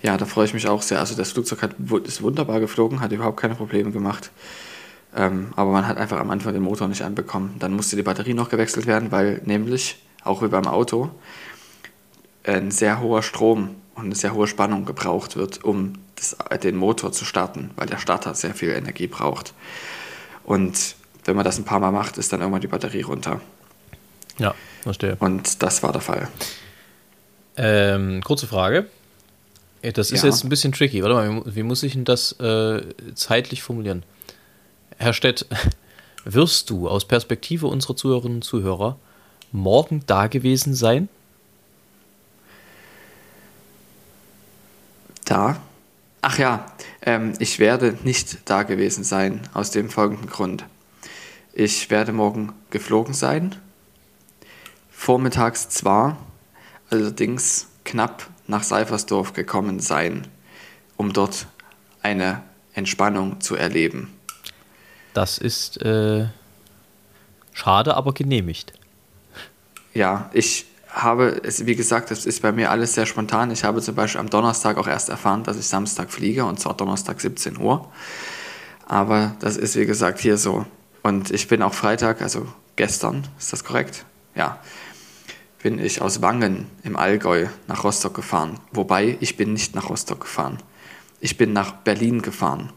Ja, 0.02 0.16
da 0.16 0.26
freue 0.26 0.44
ich 0.46 0.54
mich 0.54 0.68
auch 0.68 0.82
sehr. 0.82 1.00
Also 1.00 1.14
das 1.14 1.32
Flugzeug 1.32 1.62
hat, 1.62 1.74
ist 2.04 2.22
wunderbar 2.22 2.60
geflogen, 2.60 3.00
hat 3.00 3.12
überhaupt 3.12 3.40
keine 3.40 3.54
Probleme 3.54 3.90
gemacht. 3.90 4.30
Ähm, 5.16 5.52
aber 5.56 5.72
man 5.72 5.86
hat 5.88 5.96
einfach 5.96 6.18
am 6.20 6.30
Anfang 6.30 6.52
den 6.52 6.62
Motor 6.62 6.88
nicht 6.88 7.02
anbekommen. 7.02 7.56
Dann 7.58 7.72
musste 7.72 7.96
die 7.96 8.02
Batterie 8.02 8.34
noch 8.34 8.50
gewechselt 8.50 8.86
werden, 8.86 9.10
weil 9.10 9.40
nämlich, 9.44 9.98
auch 10.22 10.42
wie 10.42 10.48
beim 10.48 10.66
Auto, 10.66 11.10
ein 12.44 12.70
sehr 12.70 13.00
hoher 13.00 13.22
Strom 13.22 13.74
und 13.94 14.06
eine 14.06 14.14
sehr 14.14 14.34
hohe 14.34 14.46
Spannung 14.46 14.84
gebraucht 14.84 15.36
wird, 15.36 15.64
um 15.64 15.94
das, 16.16 16.36
den 16.62 16.76
Motor 16.76 17.12
zu 17.12 17.24
starten, 17.24 17.70
weil 17.76 17.86
der 17.86 17.98
Starter 17.98 18.34
sehr 18.34 18.54
viel 18.54 18.70
Energie 18.70 19.06
braucht. 19.06 19.54
Und 20.44 20.94
wenn 21.24 21.36
man 21.36 21.44
das 21.44 21.58
ein 21.58 21.64
paar 21.64 21.80
Mal 21.80 21.90
macht, 21.90 22.16
ist 22.18 22.32
dann 22.32 22.40
irgendwann 22.40 22.60
die 22.60 22.68
Batterie 22.68 23.02
runter. 23.02 23.40
Ja, 24.38 24.54
verstehe. 24.82 25.16
Und 25.20 25.62
das 25.62 25.82
war 25.82 25.92
der 25.92 26.00
Fall. 26.00 26.28
Ähm, 27.56 28.22
kurze 28.22 28.46
Frage. 28.46 28.86
Das 29.82 30.10
ist 30.10 30.22
Ja. 30.22 30.28
jetzt 30.28 30.44
ein 30.44 30.48
bisschen 30.48 30.72
tricky. 30.72 31.02
Warte 31.02 31.14
mal, 31.14 31.46
wie, 31.46 31.56
wie 31.56 31.62
muss 31.62 31.82
ich 31.82 31.92
denn 31.92 32.04
das 32.04 32.32
äh, 32.40 32.82
zeitlich 33.14 33.62
formulieren? 33.62 34.02
Herr 35.00 35.12
Stett, 35.12 35.46
wirst 36.24 36.70
du 36.70 36.88
aus 36.88 37.06
Perspektive 37.06 37.68
unserer 37.68 37.94
Zuhörerinnen 37.94 38.38
und 38.38 38.42
Zuhörer 38.42 38.98
morgen 39.52 40.02
da 40.08 40.26
gewesen 40.26 40.74
sein? 40.74 41.08
Da? 45.24 45.60
Ach 46.20 46.38
ja, 46.38 46.66
ähm, 47.02 47.34
ich 47.38 47.60
werde 47.60 47.96
nicht 48.02 48.38
da 48.46 48.64
gewesen 48.64 49.04
sein, 49.04 49.42
aus 49.54 49.70
dem 49.70 49.88
folgenden 49.88 50.28
Grund. 50.28 50.64
Ich 51.52 51.90
werde 51.90 52.12
morgen 52.12 52.52
geflogen 52.70 53.14
sein, 53.14 53.54
vormittags 54.90 55.68
zwar, 55.68 56.18
allerdings 56.90 57.68
knapp 57.84 58.28
nach 58.48 58.64
Seifersdorf 58.64 59.32
gekommen 59.32 59.78
sein, 59.78 60.26
um 60.96 61.12
dort 61.12 61.46
eine 62.02 62.42
Entspannung 62.74 63.40
zu 63.40 63.54
erleben. 63.54 64.17
Das 65.18 65.36
ist 65.36 65.82
äh, 65.82 66.26
schade, 67.52 67.96
aber 67.96 68.12
genehmigt. 68.12 68.72
Ja, 69.92 70.30
ich 70.32 70.66
habe, 70.90 71.40
es, 71.42 71.66
wie 71.66 71.74
gesagt, 71.74 72.12
das 72.12 72.24
ist 72.24 72.40
bei 72.40 72.52
mir 72.52 72.70
alles 72.70 72.94
sehr 72.94 73.04
spontan. 73.04 73.50
Ich 73.50 73.64
habe 73.64 73.82
zum 73.82 73.96
Beispiel 73.96 74.20
am 74.20 74.30
Donnerstag 74.30 74.76
auch 74.76 74.86
erst 74.86 75.08
erfahren, 75.08 75.42
dass 75.42 75.58
ich 75.58 75.66
Samstag 75.66 76.12
fliege 76.12 76.44
und 76.44 76.60
zwar 76.60 76.76
Donnerstag 76.76 77.20
17 77.20 77.58
Uhr. 77.58 77.90
Aber 78.86 79.34
das 79.40 79.56
ist, 79.56 79.74
wie 79.74 79.86
gesagt, 79.86 80.20
hier 80.20 80.38
so. 80.38 80.66
Und 81.02 81.32
ich 81.32 81.48
bin 81.48 81.62
auch 81.62 81.74
Freitag, 81.74 82.22
also 82.22 82.46
gestern, 82.76 83.26
ist 83.40 83.52
das 83.52 83.64
korrekt? 83.64 84.04
Ja, 84.36 84.60
bin 85.60 85.80
ich 85.80 86.00
aus 86.00 86.22
Wangen 86.22 86.66
im 86.84 86.94
Allgäu 86.94 87.48
nach 87.66 87.82
Rostock 87.82 88.14
gefahren. 88.14 88.60
Wobei, 88.70 89.16
ich 89.18 89.36
bin 89.36 89.52
nicht 89.52 89.74
nach 89.74 89.90
Rostock 89.90 90.20
gefahren. 90.20 90.58
Ich 91.18 91.36
bin 91.36 91.52
nach 91.52 91.72
Berlin 91.72 92.22
gefahren. 92.22 92.72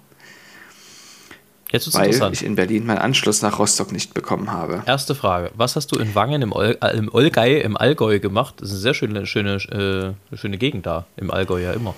Jetzt 1.71 1.87
ist 1.87 1.95
weil 1.95 2.07
interessant. 2.07 2.35
ich 2.35 2.45
in 2.45 2.55
Berlin 2.55 2.85
meinen 2.85 2.97
Anschluss 2.97 3.41
nach 3.41 3.57
Rostock 3.57 3.93
nicht 3.93 4.13
bekommen 4.13 4.51
habe. 4.51 4.83
Erste 4.85 5.15
Frage. 5.15 5.51
Was 5.55 5.77
hast 5.77 5.93
du 5.93 5.99
in 5.99 6.13
Wangen 6.15 6.41
im, 6.41 6.51
Ol 6.51 6.77
äh, 6.81 6.97
im 6.97 7.07
Olgei, 7.13 7.61
im 7.61 7.77
Allgäu 7.77 8.19
gemacht? 8.19 8.55
Das 8.57 8.67
ist 8.69 8.75
eine 8.75 8.81
sehr 8.81 8.93
schöne, 8.93 9.25
schöne, 9.25 10.15
äh, 10.31 10.35
schöne 10.35 10.57
Gegend 10.57 10.85
da. 10.85 11.05
Im 11.15 11.31
Allgäu 11.31 11.61
ja 11.61 11.71
immer. 11.71 11.95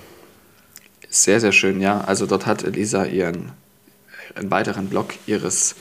Sehr, 1.10 1.40
sehr 1.40 1.52
schön, 1.52 1.82
ja. 1.82 2.02
Also 2.02 2.28
dort 2.28 2.46
hat 2.46 2.64
Elisa 2.64 3.06
ihren 3.06 3.52
einen 4.36 4.52
weiteren 4.52 4.90
Block 4.90 5.16
ihres 5.26 5.76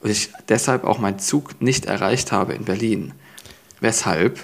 und 0.00 0.10
ich 0.10 0.30
deshalb 0.48 0.84
auch 0.84 0.98
meinen 0.98 1.18
Zug 1.18 1.60
nicht 1.60 1.86
erreicht 1.86 2.30
habe 2.30 2.52
in 2.52 2.64
Berlin. 2.64 3.14
Weshalb 3.80 4.38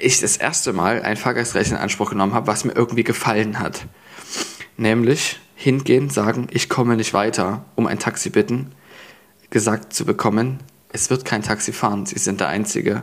ich 0.00 0.20
das 0.20 0.36
erste 0.36 0.72
Mal 0.72 1.02
ein 1.02 1.16
Fahrgastrecht 1.16 1.70
in 1.70 1.76
Anspruch 1.76 2.10
genommen 2.10 2.34
habe, 2.34 2.46
was 2.46 2.64
mir 2.64 2.72
irgendwie 2.72 3.04
gefallen 3.04 3.58
hat. 3.58 3.86
Nämlich 4.76 5.40
hingehen, 5.54 6.10
sagen, 6.10 6.48
ich 6.50 6.68
komme 6.68 6.96
nicht 6.96 7.14
weiter, 7.14 7.64
um 7.74 7.86
ein 7.86 7.98
Taxi 7.98 8.30
bitten, 8.30 8.72
gesagt 9.50 9.92
zu 9.92 10.04
bekommen, 10.04 10.58
es 10.92 11.10
wird 11.10 11.24
kein 11.24 11.42
Taxi 11.42 11.72
fahren, 11.72 12.06
Sie 12.06 12.18
sind 12.18 12.40
der 12.40 12.48
Einzige. 12.48 13.02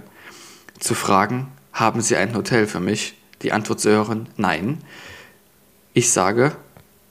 Zu 0.80 0.96
fragen, 0.96 1.48
haben 1.72 2.02
Sie 2.02 2.16
ein 2.16 2.36
Hotel 2.36 2.68
für 2.68 2.80
mich? 2.80 3.16
Die 3.42 3.52
Antwort 3.52 3.80
zu 3.80 3.90
hören, 3.90 4.30
nein. 4.38 4.80
Ich 5.94 6.12
sage, 6.12 6.56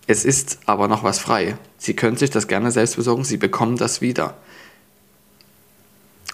es 0.07 0.25
ist 0.25 0.61
aber 0.67 0.89
noch 0.89 1.05
was 1.05 1.19
frei. 1.19 1.57
Sie 1.79 1.95
können 1.95 2.17
sich 2.17 2.31
das 2.31 2.49
gerne 2.49 2.71
selbst 2.71 2.97
besorgen, 2.97 3.25
Sie 3.25 3.37
bekommen 3.37 3.77
das 3.77 4.01
wieder. 4.01 4.37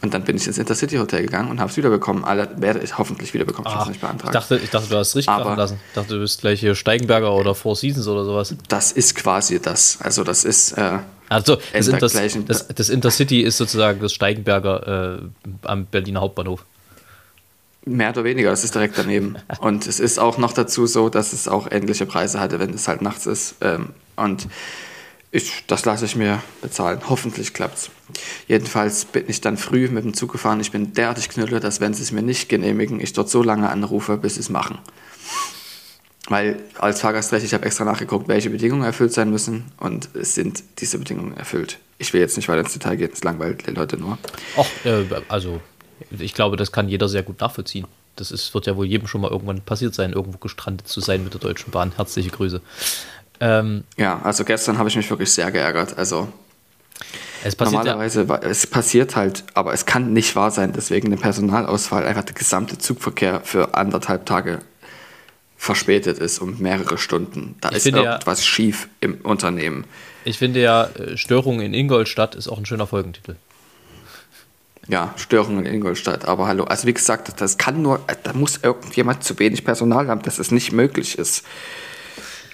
Und 0.09 0.15
dann 0.15 0.25
bin 0.25 0.37
ich 0.37 0.47
ins 0.47 0.57
Intercity 0.57 0.97
Hotel 0.97 1.21
gegangen 1.21 1.51
und 1.51 1.61
habe 1.61 1.71
es 1.71 1.77
wiederbekommen. 1.77 2.25
Alle 2.25 2.49
werde 2.57 2.79
ich 2.81 2.97
hoffentlich 2.97 3.35
wiederbekommen. 3.35 3.67
Ich 3.69 3.75
Ah, 3.75 3.81
hab's 3.81 3.89
nicht 3.91 4.01
beantragt. 4.01 4.35
ich, 4.35 4.41
dachte, 4.41 4.57
ich 4.57 4.71
dachte, 4.71 4.89
du 4.89 4.97
hast 4.97 5.15
richtig 5.17 5.29
Aber- 5.29 5.45
krachen 5.45 5.59
lassen. 5.59 5.81
Ich 5.89 5.95
dachte, 5.95 6.15
du 6.15 6.21
bist 6.21 6.41
gleich 6.41 6.61
hier 6.61 6.75
Steigenberger 6.75 7.35
oder 7.35 7.55
Four 7.55 7.77
Seasons 7.77 8.07
oder 8.09 8.25
sowas. 8.25 8.55
das 8.69 8.91
ist 8.93 9.15
quasi 9.17 9.61
das. 9.61 9.99
Also 10.01 10.25
das 10.25 10.45
ist 10.45 10.73
äh, 10.73 10.99
Also, 11.29 11.57
das, 11.75 11.87
Inter 11.89 12.47
das, 12.47 12.69
das 12.75 12.89
Intercity 12.89 13.43
ist 13.43 13.59
sozusagen 13.59 14.01
das 14.01 14.15
Steigenberger 14.15 15.19
äh, 15.19 15.49
am 15.67 15.85
Berliner 15.85 16.23
Hauptbahnhof. 16.23 16.65
mehr 17.85 18.11
oder 18.11 18.25
weniger. 18.25 18.49
Das 18.49 18.65
ist 18.65 18.75
direkt 18.75 18.97
daneben. 18.97 19.37
Und 19.61 19.87
es 19.87 20.01
ist 20.01 20.19
auch 20.19 20.39
noch 20.39 20.53
dazu 20.55 20.87
so, 20.87 21.11
dass 21.11 21.35
es 21.35 21.49
auch 21.49 21.71
ähnliche 21.71 22.07
Preise 22.07 22.41
hatte, 22.41 22.59
wenn 22.61 22.73
es 22.73 22.89
halt 22.89 23.03
nachts 23.03 23.27
ist. 23.27 23.57
Ähm, 23.61 23.91
und 24.17 24.49
ich, 25.31 25.65
das 25.67 25.85
lasse 25.85 26.07
ich 26.07 26.17
mir 26.17 26.43
bezahlen. 26.63 27.01
Hoffentlich 27.09 27.53
klappt's. 27.53 27.91
Jedenfalls 28.47 29.05
bin 29.05 29.25
ich 29.29 29.41
dann 29.41 29.57
früh 29.59 29.89
mit 29.89 30.05
dem 30.05 30.15
Zug 30.15 30.33
gefahren. 30.33 30.61
Ich 30.61 30.71
bin 30.71 30.95
derartig 30.95 31.29
knülle, 31.29 31.61
dass 31.61 31.81
wenn 31.81 31.93
sie 31.93 32.03
es 32.03 32.13
mir 32.13 32.23
nicht 32.23 32.49
genehmigen, 32.49 33.01
ich 33.01 33.13
dort 33.13 33.29
so 33.29 33.43
lange 33.43 33.69
anrufe, 33.69 34.17
bis 34.17 34.35
sie 34.35 34.41
es 34.41 34.49
machen. 34.49 34.79
Weil 36.29 36.61
als 36.79 37.01
Fahrgastrecht, 37.01 37.45
ich 37.45 37.55
habe 37.55 37.65
extra 37.65 37.85
nachgeguckt, 37.85 38.29
welche 38.29 38.51
Bedingungen 38.51 38.85
erfüllt 38.85 39.13
sein 39.13 39.31
müssen 39.31 39.65
und 39.79 40.11
es 40.15 40.35
sind 40.35 40.63
diese 40.79 40.99
Bedingungen 40.99 41.37
erfüllt. 41.37 41.79
Ich 41.99 42.13
will 42.13 42.21
jetzt 42.21 42.37
nicht 42.37 42.49
weiter 42.49 42.61
ins 42.61 42.73
Detail 42.73 42.97
gehen, 42.97 43.11
es 43.13 43.25
langweilt 43.25 43.67
die 43.67 43.73
Leute 43.73 43.97
nur. 43.97 44.19
Ach, 44.57 44.67
äh, 44.85 45.05
also, 45.29 45.61
ich 46.19 46.35
glaube, 46.35 46.57
das 46.57 46.71
kann 46.71 46.89
jeder 46.89 47.09
sehr 47.09 47.23
gut 47.23 47.41
nachvollziehen. 47.41 47.87
Das 48.17 48.31
ist, 48.31 48.53
wird 48.53 48.67
ja 48.67 48.77
wohl 48.77 48.87
jedem 48.87 49.07
schon 49.07 49.21
mal 49.21 49.31
irgendwann 49.31 49.61
passiert 49.63 49.95
sein, 49.95 50.13
irgendwo 50.13 50.39
gestrandet 50.39 50.89
zu 50.89 51.01
sein 51.01 51.25
mit 51.25 51.35
der 51.35 51.41
Deutschen 51.41 51.71
Bahn. 51.71 51.93
Herzliche 51.97 52.31
Grüße. 52.31 52.61
Ähm, 53.41 53.85
Ja, 53.97 54.21
also 54.23 54.45
gestern 54.45 54.79
habe 54.79 54.89
ich 54.89 54.97
mich 54.97 55.09
wirklich 55.11 55.33
sehr 55.33 55.51
geärgert. 55.51 55.97
Also 55.99 56.29
es 57.45 57.55
passiert 57.55 57.85
ja, 57.85 57.93
Normalerweise, 57.93 58.29
wa- 58.29 58.41
es 58.43 58.67
passiert 58.67 59.15
halt, 59.17 59.45
aber 59.55 59.73
es 59.73 59.87
kann 59.87 60.13
nicht 60.13 60.35
wahr 60.37 60.51
sein, 60.51 60.73
dass 60.73 60.91
wegen 60.91 61.11
dem 61.11 61.21
Personalausfall 61.21 62.05
einfach 62.05 62.25
der 62.25 62.35
gesamte 62.35 62.79
Zugverkehr 62.79 63.41
für 63.45 63.75
anderthalb 63.75 64.27
Tage 64.27 64.59
verspätet 65.57 66.19
ist 66.19 66.39
um 66.41 66.59
mehrere 66.59 66.99
Stunden. 66.99 67.57
Da 67.61 67.71
Ich 67.71 67.77
ist 67.79 67.83
finde 67.85 68.03
ja- 68.03 68.13
irgendwas 68.15 68.45
schief 68.45 68.89
im 69.01 69.21
Unternehmen. 69.23 69.85
ich 70.25 70.39
finde 70.39 70.61
ja, 70.61 70.85
äh, 70.85 71.17
Störung 71.17 71.61
in 71.61 71.75
Ingolstadt 71.75 72.35
ist 72.35 72.49
auch 72.49 72.59
ein 72.59 72.67
schöner 72.67 72.87
Folgentitel. 72.87 73.37
Ja, 74.89 75.13
Störungen 75.17 75.67
in 75.67 75.75
Ingolstadt, 75.75 76.27
aber 76.27 76.47
hallo. 76.47 76.65
Also 76.65 76.87
wie 76.87 76.95
gesagt, 76.95 77.41
das 77.41 77.59
kann 77.59 77.83
nur, 77.83 78.01
da 78.23 78.33
muss 78.33 78.61
irgendjemand 78.63 79.23
zu 79.23 79.39
wenig 79.39 79.65
Personal 79.65 80.09
haben, 80.09 80.23
dass 80.23 80.39
es 80.39 80.51
nicht 80.51 80.73
möglich 80.73 81.19
ist. 81.19 81.45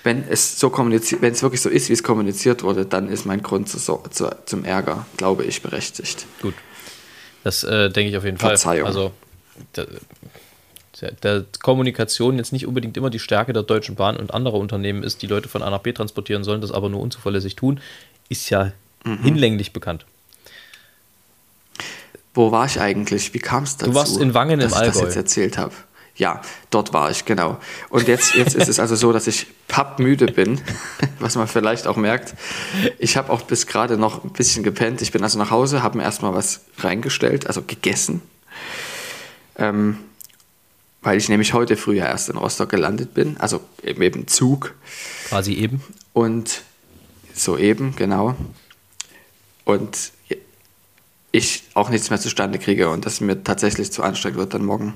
Wenn 0.04 0.22
es 0.28 0.60
so 0.60 0.70
kommuniziert, 0.70 1.22
wenn 1.22 1.32
es 1.32 1.42
wirklich 1.42 1.60
so 1.60 1.68
ist, 1.68 1.88
wie 1.88 1.92
es 1.94 2.02
kommuniziert 2.02 2.62
wurde, 2.62 2.86
dann 2.86 3.08
ist 3.08 3.24
mein 3.26 3.42
Grund 3.42 3.68
zu, 3.68 3.78
zu, 3.78 4.30
zum 4.44 4.64
Ärger, 4.64 5.06
glaube 5.16 5.44
ich, 5.44 5.62
berechtigt. 5.62 6.26
Gut. 6.42 6.54
Das 7.42 7.64
äh, 7.64 7.90
denke 7.90 8.10
ich 8.10 8.16
auf 8.16 8.24
jeden 8.24 8.38
Verzeihung. 8.38 8.86
Fall. 8.86 8.86
Also, 8.86 9.12
der, 11.00 11.10
der 11.22 11.44
Kommunikation 11.62 12.36
jetzt 12.36 12.52
nicht 12.52 12.66
unbedingt 12.66 12.96
immer 12.96 13.10
die 13.10 13.18
Stärke 13.18 13.52
der 13.52 13.62
Deutschen 13.64 13.96
Bahn 13.96 14.16
und 14.16 14.32
anderer 14.32 14.58
Unternehmen 14.58 15.02
ist, 15.02 15.22
die 15.22 15.26
Leute 15.26 15.48
von 15.48 15.62
A 15.62 15.70
nach 15.70 15.80
B 15.80 15.92
transportieren 15.92 16.44
sollen, 16.44 16.60
das 16.60 16.70
aber 16.70 16.88
nur 16.88 17.00
unzuverlässig 17.00 17.56
tun, 17.56 17.80
ist 18.28 18.48
ja 18.50 18.72
Mhm. 19.04 19.18
hinlänglich 19.22 19.72
bekannt. 19.72 20.06
Wo 22.32 22.50
war 22.50 22.66
ich 22.66 22.80
eigentlich? 22.80 23.32
Wie 23.34 23.38
kam 23.38 23.64
es 23.64 23.76
dazu? 23.76 23.94
warst 23.94 24.16
in 24.18 24.34
Wangen 24.34 24.60
im 24.60 24.60
dass 24.70 24.72
ich 24.72 24.78
das 24.78 24.96
Allgäu. 24.96 25.06
jetzt 25.06 25.16
erzählt 25.16 25.58
habe. 25.58 25.74
Ja, 26.16 26.42
dort 26.70 26.92
war 26.92 27.10
ich, 27.10 27.24
genau. 27.24 27.58
Und 27.88 28.06
jetzt, 28.06 28.34
jetzt 28.34 28.54
ist 28.54 28.68
es 28.68 28.78
also 28.78 28.94
so, 28.94 29.12
dass 29.12 29.26
ich 29.26 29.46
pappmüde 29.66 30.26
bin, 30.26 30.60
was 31.18 31.34
man 31.34 31.48
vielleicht 31.48 31.88
auch 31.88 31.96
merkt. 31.96 32.34
Ich 32.98 33.16
habe 33.16 33.32
auch 33.32 33.42
bis 33.42 33.66
gerade 33.66 33.96
noch 33.96 34.22
ein 34.22 34.30
bisschen 34.30 34.62
gepennt. 34.62 35.02
Ich 35.02 35.10
bin 35.10 35.24
also 35.24 35.38
nach 35.38 35.50
Hause, 35.50 35.82
habe 35.82 35.98
mir 35.98 36.04
erstmal 36.04 36.32
was 36.32 36.60
reingestellt, 36.78 37.48
also 37.48 37.62
gegessen. 37.62 38.22
Ähm, 39.56 39.98
weil 41.02 41.18
ich 41.18 41.28
nämlich 41.28 41.52
heute 41.52 41.76
früh 41.76 41.96
ja 41.96 42.06
erst 42.06 42.28
in 42.28 42.36
Rostock 42.36 42.70
gelandet 42.70 43.12
bin, 43.12 43.36
also 43.38 43.60
eben 43.82 44.02
im 44.02 44.26
Zug. 44.28 44.74
Quasi 45.28 45.52
eben. 45.54 45.82
Und 46.12 46.62
soeben, 47.34 47.94
genau. 47.96 48.36
Und 49.64 50.12
ich 51.32 51.64
auch 51.74 51.90
nichts 51.90 52.10
mehr 52.10 52.20
zustande 52.20 52.60
kriege 52.60 52.88
und 52.88 53.04
das 53.04 53.20
mir 53.20 53.42
tatsächlich 53.42 53.90
zu 53.90 54.04
anstrengend 54.04 54.38
wird 54.38 54.54
dann 54.54 54.64
morgen. 54.64 54.94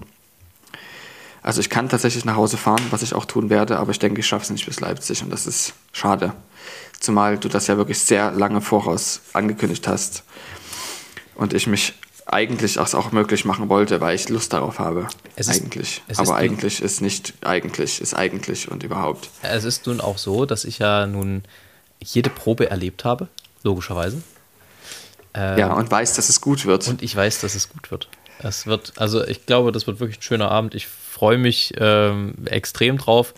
Also 1.42 1.61
ich 1.61 1.71
kann 1.71 1.88
tatsächlich 1.88 2.25
nach 2.25 2.37
Hause 2.37 2.57
fahren, 2.57 2.83
was 2.90 3.02
ich 3.02 3.14
auch 3.14 3.25
tun 3.25 3.50
werde, 3.50 3.78
aber 3.78 3.90
ich 3.90 3.99
denke, 3.99 4.21
ich 4.21 4.26
schaffe 4.26 4.45
es 4.45 4.50
nicht 4.50 4.66
bis 4.66 4.80
Leipzig 4.80 5.23
und 5.23 5.30
das 5.30 5.47
ist 5.47 5.75
schade. 5.92 6.33
Zumal 7.00 7.38
du 7.38 7.49
das 7.49 7.66
ja 7.68 7.76
wirklich 7.76 8.00
sehr 8.00 8.33
lange 8.33 8.61
voraus 8.61 9.21
angekündigt 9.33 9.87
hast 9.87 10.25
und 11.35 11.54
ich 11.54 11.66
mich 11.66 11.95
eigentlich 12.26 12.78
auch 12.78 13.12
möglich 13.12 13.45
machen 13.45 13.68
wollte, 13.68 14.00
weil 14.00 14.14
ich 14.14 14.28
Lust 14.28 14.52
darauf 14.52 14.78
habe. 14.78 15.09
Es 15.37 15.49
eigentlich. 15.49 16.02
Ist, 16.09 16.21
aber 16.21 16.37
eigentlich 16.37 16.83
ist 16.83 17.00
nicht 17.00 17.33
eigentlich, 17.42 18.00
ist 18.00 18.14
eigentlich 18.14 18.71
und 18.71 18.83
überhaupt. 18.83 19.30
Es 19.42 19.64
ist 19.64 19.87
nun 19.87 20.00
auch 20.00 20.18
so, 20.18 20.45
dass 20.45 20.64
ich 20.64 20.78
ja 20.78 21.07
nun 21.07 21.42
jede 22.00 22.30
Probe 22.30 22.71
erlebt 22.71 23.04
habe, 23.04 23.28
logischerweise. 23.62 24.23
Ähm, 25.35 25.59
ja, 25.59 25.73
und 25.73 25.90
weiß, 25.90 26.14
dass 26.14 26.28
es 26.28 26.40
gut 26.40 26.66
wird. 26.66 26.87
Und 26.88 27.02
ich 27.02 27.16
weiß, 27.16 27.40
dass 27.40 27.54
es 27.54 27.71
gut 27.71 27.90
wird. 27.90 28.09
Es 28.40 28.66
wird, 28.66 28.92
also 28.97 29.25
ich 29.25 29.47
glaube, 29.47 29.73
das 29.73 29.87
wird 29.87 30.00
wirklich 30.00 30.18
ein 30.18 30.23
schöner 30.23 30.50
Abend. 30.50 30.75
Ich 30.75 30.87
freue 31.18 31.38
mich 31.38 31.72
ähm, 31.78 32.34
extrem 32.46 32.96
drauf. 32.98 33.34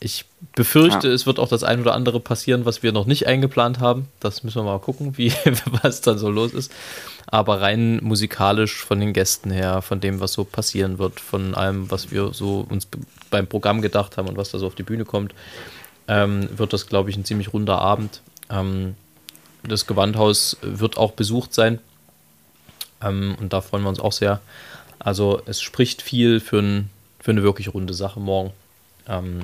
Ich 0.00 0.26
befürchte, 0.54 1.08
ja. 1.08 1.14
es 1.14 1.24
wird 1.24 1.38
auch 1.38 1.48
das 1.48 1.64
ein 1.64 1.80
oder 1.80 1.94
andere 1.94 2.20
passieren, 2.20 2.66
was 2.66 2.82
wir 2.82 2.92
noch 2.92 3.06
nicht 3.06 3.26
eingeplant 3.26 3.80
haben. 3.80 4.08
Das 4.20 4.44
müssen 4.44 4.58
wir 4.58 4.64
mal 4.64 4.78
gucken, 4.78 5.16
wie, 5.16 5.32
was 5.82 6.02
dann 6.02 6.18
so 6.18 6.30
los 6.30 6.52
ist. 6.52 6.70
Aber 7.26 7.62
rein 7.62 8.00
musikalisch 8.02 8.84
von 8.84 9.00
den 9.00 9.14
Gästen 9.14 9.50
her, 9.50 9.80
von 9.80 10.00
dem, 10.00 10.20
was 10.20 10.34
so 10.34 10.44
passieren 10.44 10.98
wird, 10.98 11.18
von 11.18 11.54
allem, 11.54 11.90
was 11.90 12.10
wir 12.10 12.34
so 12.34 12.66
uns 12.68 12.86
beim 13.30 13.46
Programm 13.46 13.80
gedacht 13.80 14.18
haben 14.18 14.28
und 14.28 14.36
was 14.36 14.50
da 14.50 14.58
so 14.58 14.66
auf 14.66 14.74
die 14.74 14.82
Bühne 14.82 15.06
kommt, 15.06 15.34
ähm, 16.08 16.48
wird 16.56 16.74
das, 16.74 16.86
glaube 16.86 17.08
ich, 17.08 17.16
ein 17.16 17.24
ziemlich 17.24 17.54
runder 17.54 17.78
Abend. 17.78 18.20
Ähm, 18.50 18.94
das 19.62 19.86
Gewandhaus 19.86 20.58
wird 20.60 20.98
auch 20.98 21.12
besucht 21.12 21.54
sein. 21.54 21.78
Ähm, 23.02 23.36
und 23.40 23.54
da 23.54 23.62
freuen 23.62 23.82
wir 23.82 23.88
uns 23.88 24.00
auch 24.00 24.12
sehr. 24.12 24.40
Also 24.98 25.40
es 25.46 25.62
spricht 25.62 26.02
viel 26.02 26.40
für, 26.40 26.58
ein, 26.58 26.90
für 27.26 27.32
eine 27.32 27.42
wirklich 27.42 27.74
runde 27.74 27.92
Sache 27.92 28.20
morgen. 28.20 28.52
Ähm, 29.08 29.40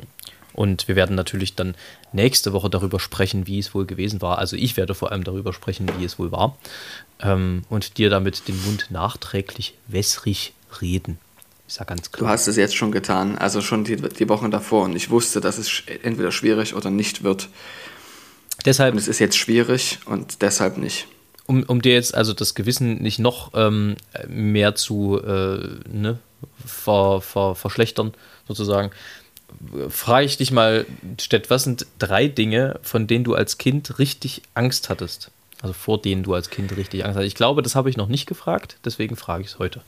und 0.53 0.87
wir 0.87 0.95
werden 0.95 1.17
natürlich 1.17 1.57
dann 1.57 1.75
nächste 2.13 2.53
Woche 2.53 2.71
darüber 2.71 3.01
sprechen, 3.01 3.49
wie 3.49 3.59
es 3.59 3.75
wohl 3.75 3.87
gewesen 3.87 4.23
war. 4.23 4.39
Also 4.39 4.55
ich 4.55 4.77
werde 4.77 4.95
vor 4.95 5.11
allem 5.11 5.25
darüber 5.25 5.53
sprechen, 5.53 5.91
wie 5.99 6.05
es 6.05 6.17
wohl 6.17 6.31
war. 6.31 6.57
Ähm, 7.21 7.65
und 7.71 7.99
dir 7.99 8.09
damit 8.09 8.47
den 8.47 8.65
Mund 8.67 8.87
nachträglich 8.91 9.75
wässrig 9.89 10.53
reden. 10.81 11.19
Ist 11.67 11.81
ja 11.81 11.85
ganz 11.85 12.13
klar. 12.13 12.29
Du 12.29 12.33
hast 12.33 12.47
es 12.47 12.55
jetzt 12.55 12.77
schon 12.77 12.93
getan, 12.93 13.37
also 13.37 13.61
schon 13.61 13.83
die, 13.83 13.97
die 13.97 14.29
Wochen 14.29 14.53
davor. 14.53 14.85
Und 14.85 14.95
ich 14.95 15.11
wusste, 15.11 15.41
dass 15.41 15.59
es 15.59 15.83
entweder 16.05 16.31
schwierig 16.31 16.77
oder 16.77 16.89
nicht 16.89 17.25
wird. 17.25 17.49
Deshalb, 18.65 18.93
und 18.93 19.01
es 19.01 19.09
ist 19.09 19.19
jetzt 19.19 19.37
schwierig 19.37 19.99
und 20.05 20.41
deshalb 20.43 20.79
nicht. 20.79 21.09
Um, 21.47 21.65
um 21.65 21.83
dir 21.83 21.95
jetzt 21.95 22.15
also 22.15 22.33
das 22.33 22.55
Gewissen 22.55 23.03
nicht 23.03 23.19
noch 23.19 23.51
ähm, 23.55 23.97
mehr 24.29 24.77
zu 24.77 25.21
äh, 25.21 25.81
ne, 25.93 26.21
ver, 26.65 27.21
ver, 27.21 27.55
verschlechtern, 27.55 28.13
sozusagen, 28.47 28.91
frage 29.89 30.27
ich 30.27 30.37
dich 30.37 30.51
mal, 30.51 30.87
Stett, 31.21 31.51
was 31.51 31.65
sind 31.65 31.87
drei 31.99 32.29
Dinge, 32.29 32.81
von 32.83 33.07
denen 33.07 33.25
du 33.25 33.35
als 33.35 33.59
Kind 33.59 33.99
richtig 33.99 34.43
Angst 34.55 34.89
hattest? 34.89 35.31
Also 35.61 35.75
vor 35.75 36.01
denen 36.01 36.23
du 36.23 36.35
als 36.35 36.51
Kind 36.51 36.77
richtig 36.77 37.05
Angst 37.05 37.17
hattest. 37.17 37.33
Ich 37.33 37.37
glaube, 37.37 37.63
das 37.63 37.75
habe 37.75 37.91
ich 37.91 37.97
noch 37.97 38.09
nicht 38.09 38.27
gefragt, 38.27 38.79
deswegen 38.85 39.17
frage 39.17 39.43
ich 39.43 39.51
es 39.51 39.59
heute. 39.59 39.83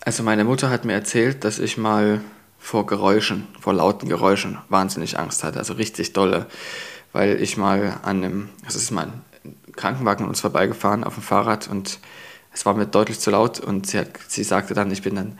Also 0.00 0.22
meine 0.22 0.44
Mutter 0.44 0.70
hat 0.70 0.84
mir 0.84 0.94
erzählt, 0.94 1.44
dass 1.44 1.58
ich 1.58 1.76
mal 1.76 2.22
vor 2.58 2.86
Geräuschen, 2.86 3.46
vor 3.60 3.74
lauten 3.74 4.08
Geräuschen 4.08 4.58
wahnsinnig 4.68 5.18
Angst 5.18 5.44
hatte, 5.44 5.58
also 5.58 5.74
richtig 5.74 6.12
dolle, 6.12 6.46
weil 7.12 7.40
ich 7.40 7.56
mal 7.56 8.00
an 8.02 8.24
einem, 8.24 8.48
es 8.66 8.74
ist 8.74 8.90
mein 8.90 9.12
Krankenwagen 9.76 10.24
an 10.24 10.30
uns 10.30 10.40
vorbeigefahren 10.40 11.04
auf 11.04 11.14
dem 11.14 11.22
Fahrrad 11.22 11.68
und 11.68 11.98
es 12.58 12.66
war 12.66 12.74
mir 12.74 12.86
deutlich 12.86 13.20
zu 13.20 13.30
laut 13.30 13.60
und 13.60 13.86
sie, 13.86 14.00
hat, 14.00 14.08
sie 14.26 14.42
sagte 14.42 14.74
dann, 14.74 14.90
ich 14.90 15.02
bin 15.02 15.14
dann 15.14 15.38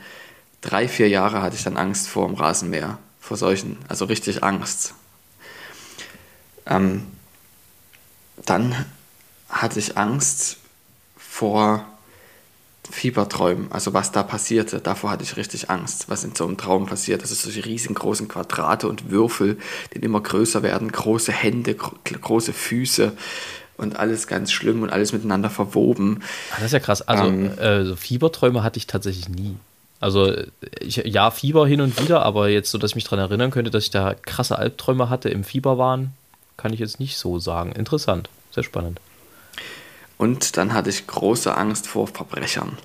drei, 0.61 0.87
vier 0.87 1.09
Jahre 1.09 1.41
hatte 1.41 1.57
ich 1.57 1.63
dann 1.65 1.75
Angst 1.75 2.07
vor 2.07 2.25
dem 2.25 2.35
Rasenmäher, 2.35 2.97
vor 3.19 3.35
solchen, 3.35 3.77
also 3.89 4.05
richtig 4.05 4.41
Angst. 4.41 4.93
Ähm, 6.65 7.05
dann 8.45 8.85
hatte 9.49 9.79
ich 9.79 9.97
Angst 9.97 10.59
vor 11.17 11.85
Fieberträumen, 12.89 13.69
also 13.69 13.93
was 13.93 14.13
da 14.13 14.23
passierte, 14.23 14.79
davor 14.79 15.11
hatte 15.11 15.23
ich 15.23 15.35
richtig 15.35 15.69
Angst, 15.69 16.07
was 16.07 16.23
in 16.23 16.33
so 16.35 16.47
einem 16.47 16.55
Traum 16.55 16.85
passiert. 16.85 17.21
Das 17.21 17.31
ist 17.31 17.41
solche 17.41 17.65
riesengroßen 17.65 18.29
Quadrate 18.29 18.87
und 18.87 19.11
Würfel, 19.11 19.57
die 19.93 19.97
immer 19.97 20.21
größer 20.21 20.63
werden, 20.63 20.89
große 20.89 21.33
Hände, 21.33 21.75
große 21.75 22.53
Füße 22.53 23.11
und 23.79 23.97
alles 23.97 24.27
ganz 24.27 24.51
schlimm 24.51 24.83
und 24.83 24.91
alles 24.91 25.13
miteinander 25.13 25.49
verwoben. 25.49 26.19
Ah, 26.51 26.55
das 26.57 26.67
ist 26.67 26.73
ja 26.73 26.79
krass. 26.79 27.01
Also 27.01 27.23
ähm, 27.23 27.57
äh, 27.57 27.85
so 27.85 27.95
Fieberträume 27.95 28.61
hatte 28.61 28.77
ich 28.77 28.87
tatsächlich 28.87 29.29
nie. 29.29 29.55
Also 29.99 30.33
ich, 30.79 30.97
ja, 30.97 31.29
Fieber 31.31 31.67
hin 31.67 31.81
und 31.81 32.01
wieder, 32.01 32.23
aber 32.23 32.49
jetzt 32.49 32.71
so, 32.71 32.77
dass 32.77 32.91
ich 32.91 32.95
mich 32.95 33.03
daran 33.03 33.19
erinnern 33.19 33.51
könnte, 33.51 33.71
dass 33.71 33.83
ich 33.83 33.91
da 33.91 34.13
krasse 34.13 34.57
Albträume 34.57 35.09
hatte 35.09 35.29
im 35.29 35.43
Fieberwahn, 35.43 36.13
kann 36.57 36.73
ich 36.73 36.79
jetzt 36.79 36.99
nicht 36.99 37.17
so 37.17 37.39
sagen. 37.39 37.73
Interessant, 37.73 38.29
sehr 38.51 38.63
spannend. 38.63 38.99
Und 40.17 40.57
dann 40.57 40.73
hatte 40.73 40.89
ich 40.89 41.07
große 41.07 41.55
Angst 41.55 41.87
vor 41.87 42.07
Verbrechern. 42.07 42.77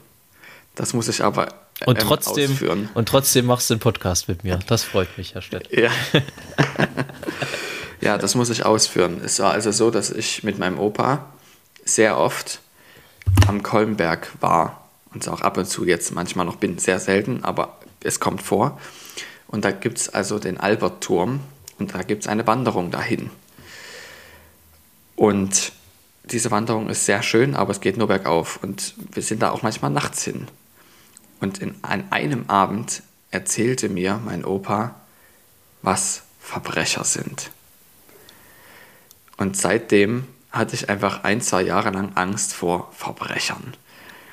Das 0.75 0.93
muss 0.93 1.09
ich 1.09 1.23
aber 1.23 1.49
ähm, 1.81 1.89
und 1.89 2.01
trotzdem, 2.01 2.51
ausführen. 2.51 2.89
Und 2.95 3.09
trotzdem 3.09 3.47
machst 3.47 3.71
du 3.71 3.75
einen 3.75 3.81
Podcast 3.81 4.29
mit 4.29 4.45
mir. 4.45 4.59
Das 4.67 4.83
freut 4.83 5.17
mich, 5.19 5.35
Herr 5.35 5.43
Stett. 5.43 5.69
Ja. 5.71 5.91
ja, 8.01 8.19
das 8.19 8.35
muss 8.35 8.51
ich 8.51 8.65
ausführen. 8.65 9.21
Es 9.25 9.39
war 9.41 9.53
also 9.53 9.73
so, 9.73 9.91
dass 9.91 10.11
ich 10.11 10.43
mit 10.45 10.59
meinem 10.59 10.79
Opa 10.79 11.27
sehr 11.85 12.19
oft 12.19 12.61
am 13.47 13.63
Kolmberg 13.63 14.31
war 14.41 14.89
und 15.13 15.29
auch 15.29 15.41
ab 15.41 15.57
und 15.57 15.67
zu 15.67 15.85
jetzt 15.85 16.15
manchmal 16.15 16.47
noch 16.47 16.57
bin, 16.57 16.79
sehr 16.79 16.99
selten, 16.99 17.45
aber 17.45 17.79
es 18.03 18.21
kommt 18.21 18.43
vor. 18.43 18.81
Und 19.47 19.65
da 19.65 19.71
gibt 19.71 19.99
es 19.99 20.09
also 20.09 20.39
den 20.39 20.59
Albertturm 20.59 21.41
und 21.79 21.95
da 21.95 22.03
gibt 22.03 22.23
es 22.23 22.29
eine 22.29 22.47
Wanderung 22.47 22.91
dahin. 22.91 23.31
Und 25.17 25.73
diese 26.25 26.51
Wanderung 26.51 26.89
ist 26.89 27.07
sehr 27.07 27.23
schön, 27.23 27.55
aber 27.55 27.71
es 27.71 27.81
geht 27.81 27.97
nur 27.97 28.09
bergauf 28.09 28.59
und 28.63 28.95
wir 29.13 29.23
sind 29.23 29.43
da 29.43 29.51
auch 29.51 29.63
manchmal 29.63 29.91
nachts 29.91 30.25
hin. 30.25 30.49
Und 31.41 31.59
in, 31.59 31.75
an 31.83 32.05
einem 32.11 32.49
Abend 32.49 33.03
erzählte 33.31 33.89
mir 33.89 34.21
mein 34.25 34.45
Opa, 34.45 34.95
was 35.83 36.23
Verbrecher 36.41 37.05
sind. 37.05 37.51
Und 39.37 39.57
seitdem 39.57 40.27
hatte 40.51 40.75
ich 40.75 40.89
einfach 40.89 41.25
ein, 41.25 41.41
zwei 41.41 41.63
Jahre 41.63 41.91
lang 41.91 42.13
Angst 42.15 42.55
vor 42.55 42.93
Verbrechern. 42.97 43.75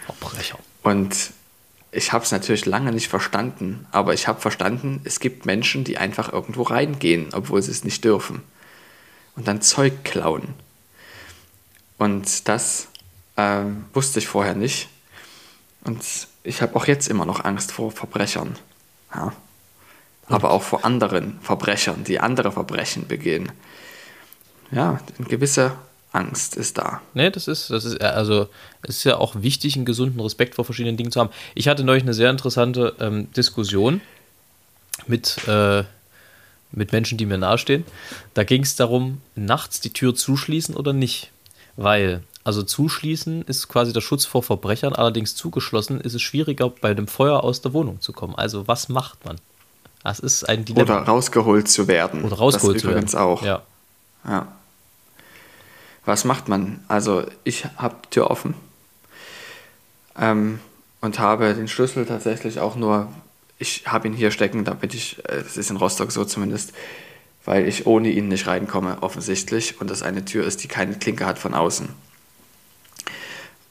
Verbrecher. 0.06 0.60
Und 0.84 1.32
ich 1.92 2.14
habe 2.14 2.24
es 2.24 2.32
natürlich 2.32 2.66
lange 2.66 2.92
nicht 2.92 3.10
verstanden, 3.10 3.86
aber 3.92 4.14
ich 4.14 4.28
habe 4.28 4.40
verstanden, 4.40 5.02
es 5.04 5.20
gibt 5.20 5.46
Menschen, 5.46 5.84
die 5.84 5.98
einfach 5.98 6.32
irgendwo 6.32 6.64
reingehen, 6.64 7.30
obwohl 7.34 7.62
sie 7.62 7.72
es 7.72 7.84
nicht 7.84 8.04
dürfen. 8.06 8.44
Und 9.36 9.48
dann 9.48 9.62
Zeug 9.62 10.04
klauen. 10.04 10.54
Und 11.98 12.48
das 12.48 12.88
äh, 13.36 13.64
wusste 13.94 14.20
ich 14.20 14.28
vorher 14.28 14.56
nicht. 14.56 14.90
Und 15.84 16.04
ich 16.44 16.62
habe 16.62 16.76
auch 16.76 16.88
jetzt 16.88 17.08
immer 17.08 17.26
noch 17.26 17.44
Angst 17.44 17.72
vor 17.72 17.92
Verbrechern. 17.92 18.58
Ja. 19.14 19.34
Aber 20.28 20.52
auch 20.52 20.64
vor 20.64 20.86
anderen 20.86 21.40
Verbrechern, 21.42 22.04
die 22.04 22.20
andere 22.20 22.52
Verbrechen 22.52 23.08
begehen. 23.08 23.52
Ja, 24.72 25.00
eine 25.18 25.28
gewisse 25.28 25.74
Angst 26.14 26.58
ist 26.58 26.78
da. 26.78 27.02
Ne, 27.14 27.32
das 27.32 27.48
ist, 27.48 27.70
das 27.70 27.86
ist, 27.86 28.02
also, 28.02 28.48
es 28.84 28.98
ist 28.98 29.04
ja 29.06 29.18
auch 29.18 29.36
wichtig, 29.36 29.76
einen 29.76 29.86
gesunden 29.86 30.20
Respekt 30.20 30.56
vor 30.56 30.66
verschiedenen 30.66 30.98
Dingen 30.98 31.12
zu 31.12 31.20
haben. 31.20 31.30
Ich 31.56 31.68
hatte 31.68 31.84
neulich 31.84 32.04
eine 32.04 32.14
sehr 32.14 32.30
interessante 32.30 32.96
ähm, 33.00 33.32
Diskussion 33.34 34.02
mit, 35.08 35.48
äh, 35.48 35.84
mit 36.72 36.92
Menschen, 36.92 37.18
die 37.18 37.26
mir 37.26 37.38
nahestehen. 37.38 37.86
Da 38.34 38.44
ging 38.44 38.64
es 38.64 38.76
darum, 38.76 39.22
nachts 39.36 39.80
die 39.80 39.94
Tür 39.94 40.14
zuschließen 40.14 40.76
oder 40.76 40.92
nicht. 40.92 41.32
Weil, 41.78 42.24
also 42.44 42.62
zuschließen 42.62 43.44
ist 43.44 43.70
quasi 43.70 43.94
der 43.94 44.02
Schutz 44.02 44.26
vor 44.26 44.44
Verbrechern, 44.44 44.94
allerdings 44.94 45.36
zugeschlossen 45.36 46.02
ist 46.02 46.14
es 46.14 46.22
schwieriger, 46.22 46.70
bei 46.70 46.92
einem 46.92 47.08
Feuer 47.08 47.42
aus 47.44 47.62
der 47.62 47.72
Wohnung 47.72 48.02
zu 48.02 48.12
kommen. 48.12 48.36
Also, 48.36 48.68
was 48.68 48.90
macht 48.90 49.24
man? 49.24 49.38
Das 50.04 50.20
ist 50.20 50.44
ein 50.50 50.66
Dilemma. 50.66 50.98
Oder 50.98 51.04
rausgeholt 51.04 51.70
zu 51.70 51.88
werden. 51.88 52.24
Oder 52.24 52.36
rausgeholt 52.36 52.76
das 52.76 52.82
zu 52.82 52.90
werden. 52.90 53.16
auch. 53.16 53.44
Ja. 53.44 53.62
Ja 54.28 54.48
was 56.06 56.26
macht 56.26 56.48
man? 56.48 56.84
Also 56.88 57.26
ich 57.44 57.66
habe 57.78 57.96
Tür 58.10 58.32
offen 58.32 58.56
ähm, 60.18 60.60
und 61.00 61.20
habe 61.20 61.54
den 61.54 61.68
Schlüssel 61.68 62.06
tatsächlich 62.06 62.60
auch 62.60 62.76
nur, 62.76 63.12
ich 63.60 63.84
habe 63.86 64.08
ihn 64.08 64.14
hier 64.14 64.32
stecken, 64.32 64.64
damit 64.64 64.94
ich, 64.94 65.20
äh, 65.26 65.44
das 65.44 65.58
ist 65.58 65.70
in 65.70 65.78
Rostock 65.78 66.12
so 66.12 66.26
zumindest, 66.26 66.74
weil 67.46 67.68
ich 67.68 67.88
ohne 67.88 68.10
ihn 68.10 68.28
nicht 68.28 68.48
reinkomme, 68.48 69.02
offensichtlich. 69.02 69.82
Und 69.82 69.90
das 69.90 70.04
eine 70.04 70.26
Tür 70.26 70.46
ist, 70.46 70.64
die 70.64 70.68
keine 70.68 70.96
Klinke 70.96 71.26
hat 71.26 71.40
von 71.40 71.54
außen. 71.54 71.90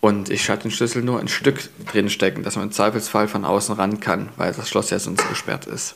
Und 0.00 0.30
ich 0.30 0.48
hatte 0.48 0.62
den 0.62 0.70
Schlüssel 0.70 1.02
nur 1.02 1.20
ein 1.20 1.28
Stück 1.28 1.68
drin 1.86 2.08
stecken, 2.08 2.42
dass 2.42 2.56
man 2.56 2.66
im 2.66 2.72
Zweifelsfall 2.72 3.28
von 3.28 3.44
außen 3.44 3.74
ran 3.74 4.00
kann, 4.00 4.30
weil 4.36 4.52
das 4.52 4.68
Schloss 4.68 4.90
ja 4.90 4.98
sonst 4.98 5.28
gesperrt 5.28 5.66
ist. 5.66 5.94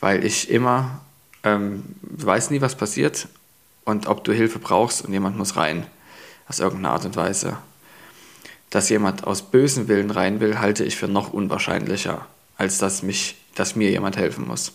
Weil 0.00 0.24
ich 0.24 0.48
immer, 0.48 1.00
ähm, 1.42 1.82
weiß 2.02 2.50
nie, 2.50 2.60
was 2.60 2.76
passiert 2.76 3.28
und 3.84 4.06
ob 4.06 4.24
du 4.24 4.32
Hilfe 4.32 4.58
brauchst 4.58 5.04
und 5.04 5.12
jemand 5.12 5.36
muss 5.36 5.56
rein. 5.56 5.86
aus 6.48 6.60
irgendeiner 6.60 6.90
Art 6.90 7.04
und 7.06 7.16
Weise. 7.16 7.56
Dass 8.70 8.88
jemand 8.90 9.26
aus 9.26 9.42
bösen 9.42 9.88
Willen 9.88 10.10
rein 10.10 10.40
will, 10.40 10.58
halte 10.58 10.84
ich 10.84 10.96
für 10.96 11.08
noch 11.08 11.32
unwahrscheinlicher, 11.32 12.26
als 12.58 12.78
dass, 12.78 13.02
mich, 13.02 13.36
dass 13.54 13.76
mir 13.76 13.90
jemand 13.90 14.16
helfen 14.16 14.46
muss. 14.46 14.72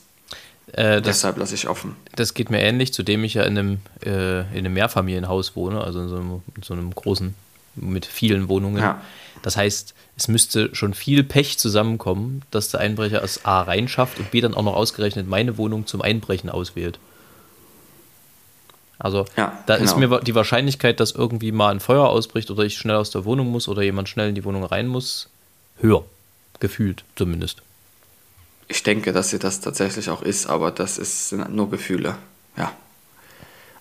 Äh, 0.72 1.02
das, 1.02 1.18
Deshalb 1.18 1.38
lasse 1.38 1.56
ich 1.56 1.68
offen. 1.68 1.96
das 2.16 2.34
geht 2.34 2.50
mir 2.50 2.62
ähnlich, 2.62 2.94
zudem 2.94 3.24
ich 3.24 3.36
ja 3.36 3.44
in 3.44 3.58
einem, 3.58 3.78
äh, 4.04 4.42
in 4.52 4.66
einem 4.66 4.74
Mehrfamilienhaus 4.74 5.56
wohne, 5.56 5.82
also 5.82 6.02
in 6.02 6.10
so 6.10 6.16
einem, 6.16 6.42
in 6.56 6.64
so 6.64 6.74
einem 6.74 6.94
großen, 6.94 7.36
mit 7.76 8.06
vielen 8.06 8.50
Wohnungen. 8.50 8.82
Ja. 8.82 9.02
Das 9.42 9.58
heißt, 9.58 9.94
es 10.18 10.28
müsste 10.28 10.74
schon 10.76 10.94
viel 10.94 11.24
Pech 11.24 11.58
zusammenkommen, 11.58 12.42
dass 12.52 12.70
der 12.70 12.82
Einbrecher 12.82 13.24
es 13.24 13.46
A 13.46 13.62
reinschafft 13.62 14.20
und 14.20 14.32
B 14.32 14.42
dann 14.42 14.54
auch 14.54 14.64
noch 14.64 14.76
ausgerechnet 14.76 15.28
meine 15.28 15.58
Wohnung 15.58 15.88
zum 15.88 16.02
Einbrechen 16.02 16.50
auswählt. 16.50 17.00
Also 19.00 19.26
Ja, 19.38 19.58
da 19.66 19.76
ist 19.76 19.96
genau. 19.96 20.00
mir 20.00 20.10
wa- 20.12 20.20
die 20.20 20.36
Wahrscheinlichkeit, 20.36 21.00
dass 21.00 21.12
irgendwie 21.12 21.52
mal 21.54 21.70
ein 21.72 21.80
Feuer 21.80 22.08
ausbricht 22.10 22.52
oder 22.52 22.64
ich 22.64 22.78
schnell 22.78 22.98
aus 22.98 23.12
der 23.12 23.24
Wohnung 23.26 23.48
muss 23.48 23.68
oder 23.68 23.82
jemand 23.82 24.10
schnell 24.10 24.30
in 24.30 24.36
die 24.36 24.44
Wohnung 24.44 24.64
rein 24.64 24.88
muss, 24.88 25.30
höher. 25.80 26.04
Gefühlt 26.60 27.06
zumindest. 27.16 27.62
Ich 28.68 28.84
denke, 28.84 29.14
dass 29.14 29.30
sie 29.30 29.40
das 29.40 29.62
tatsächlich 29.62 30.10
auch 30.10 30.22
ist, 30.22 30.48
aber 30.48 30.72
das 30.72 30.98
ist, 30.98 31.30
sind 31.30 31.50
nur 31.56 31.70
Gefühle. 31.70 32.18
Ja. 32.58 32.74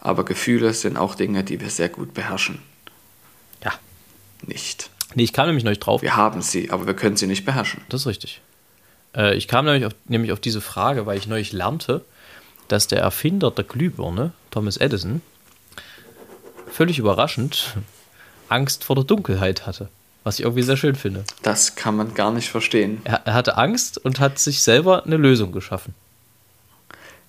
Aber 0.01 0.25
Gefühle 0.25 0.73
sind 0.73 0.97
auch 0.97 1.17
Dinge, 1.17 1.43
die 1.43 1.61
wir 1.61 1.71
sehr 1.71 1.89
gut 1.89 2.15
beherrschen. 2.15 2.61
Ja. 3.65 3.73
Nicht. 4.47 4.91
Nee, 5.17 5.25
ich 5.25 5.33
kam 5.33 5.47
nämlich 5.47 5.65
neulich 5.65 5.81
drauf. 5.81 6.01
Wir 6.03 6.15
haben 6.15 6.41
sie, 6.43 6.71
aber 6.71 6.87
wir 6.87 6.95
können 6.95 7.17
sie 7.17 7.27
nicht 7.27 7.45
beherrschen. 7.45 7.83
Das 7.89 8.03
ist 8.03 8.07
richtig. 8.07 8.41
Äh, 9.17 9.37
ich 9.37 9.49
kam 9.49 9.65
nämlich 9.65 9.85
auf, 9.87 9.95
nämlich 10.07 10.31
auf 10.33 10.39
diese 10.41 10.61
Frage, 10.61 11.05
weil 11.07 11.19
ich 11.19 11.27
neulich 11.27 11.53
lernte, 11.53 12.05
dass 12.69 12.87
der 12.87 13.01
Erfinder 13.01 13.51
der 13.51 13.65
Glühbirne, 13.65 14.33
Thomas 14.51 14.77
Edison, 14.77 15.21
völlig 16.71 16.99
überraschend 16.99 17.75
Angst 18.49 18.85
vor 18.85 18.97
der 18.97 19.05
Dunkelheit 19.05 19.67
hatte. 19.67 19.89
Was 20.25 20.39
ich 20.39 20.45
irgendwie 20.45 20.63
sehr 20.63 20.77
schön 20.77 20.95
finde. 20.95 21.25
Das 21.43 21.75
kann 21.77 21.97
man 21.97 22.13
gar 22.15 22.31
nicht 22.33 22.51
verstehen. 22.51 23.01
Er, 23.05 23.23
er 23.27 23.35
hatte 23.35 23.57
Angst 23.57 23.99
und 23.99 24.21
hat 24.21 24.39
sich 24.39 24.63
selber 24.63 25.05
eine 25.07 25.17
Lösung 25.17 25.53
geschaffen. 25.53 25.95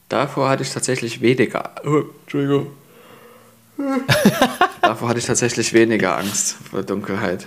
Davor 0.10 0.50
hatte 0.50 0.64
ich 0.64 0.72
tatsächlich 0.72 1.22
weniger. 1.22 1.76
Oh, 1.86 2.04
Entschuldigung. 2.24 2.72
Davor 4.82 5.10
hatte 5.10 5.20
ich 5.20 5.26
tatsächlich 5.26 5.72
weniger 5.74 6.18
Angst 6.18 6.56
vor 6.70 6.84
Dunkelheit. 6.84 7.46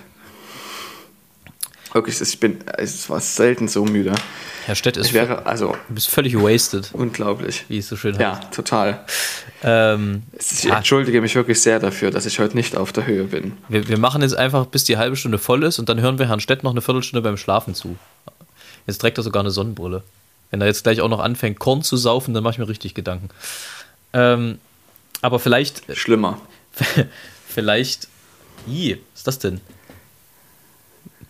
Wirklich, 1.92 2.18
ich 2.20 2.40
bin, 2.40 2.60
es 2.78 3.10
war 3.10 3.20
selten 3.20 3.68
so 3.68 3.84
müde. 3.84 4.14
Herr 4.64 4.74
Stett 4.76 4.96
ist 4.96 5.12
wäre, 5.12 5.44
also, 5.44 5.76
du 5.88 5.94
bist 5.94 6.08
völlig 6.08 6.34
wasted, 6.36 6.88
unglaublich. 6.94 7.66
wie 7.68 7.78
es 7.78 7.88
so 7.88 7.96
schön 7.96 8.18
Ja, 8.18 8.38
heißt. 8.38 8.52
total. 8.52 9.04
Ähm, 9.62 10.22
Ich 10.38 10.64
ja, 10.64 10.76
entschuldige 10.76 11.20
mich 11.20 11.34
wirklich 11.34 11.60
sehr 11.60 11.78
dafür, 11.78 12.10
dass 12.10 12.26
ich 12.26 12.38
heute 12.38 12.56
nicht 12.56 12.76
auf 12.76 12.92
der 12.92 13.06
Höhe 13.06 13.24
bin. 13.24 13.52
wir, 13.68 13.88
wir 13.88 13.98
machen 13.98 14.22
jetzt 14.22 14.36
einfach, 14.36 14.66
bis 14.66 14.84
die 14.84 14.96
halbe 14.96 15.16
Stunde 15.16 15.38
voll 15.38 15.62
ist 15.62 15.78
und 15.78 15.88
dann 15.88 16.00
hören 16.00 16.18
wir 16.18 16.28
Herrn 16.28 16.40
Stett 16.40 16.62
noch 16.62 16.72
eine 16.72 16.80
Viertelstunde 16.80 17.22
beim 17.22 17.36
Schlafen 17.36 17.74
zu. 17.74 17.96
Jetzt 18.86 18.98
trägt 18.98 19.18
er 19.18 19.22
sogar 19.24 19.40
eine 19.40 19.50
Sonnenbrille. 19.50 20.02
Wenn 20.50 20.60
er 20.60 20.66
jetzt 20.66 20.82
gleich 20.82 21.00
auch 21.00 21.08
noch 21.08 21.20
anfängt, 21.20 21.58
Korn 21.58 21.82
zu 21.82 21.96
saufen, 21.96 22.34
dann 22.34 22.42
mache 22.42 22.54
ich 22.54 22.58
mir 22.58 22.68
richtig 22.68 22.94
Gedanken. 22.94 23.28
Ähm, 24.12 24.58
aber 25.20 25.38
vielleicht, 25.38 25.96
Schlimmer. 25.96 26.40
vielleicht, 27.48 28.08
i, 28.68 28.98
was 29.12 29.20
ist 29.20 29.26
das 29.26 29.38
denn? 29.38 29.60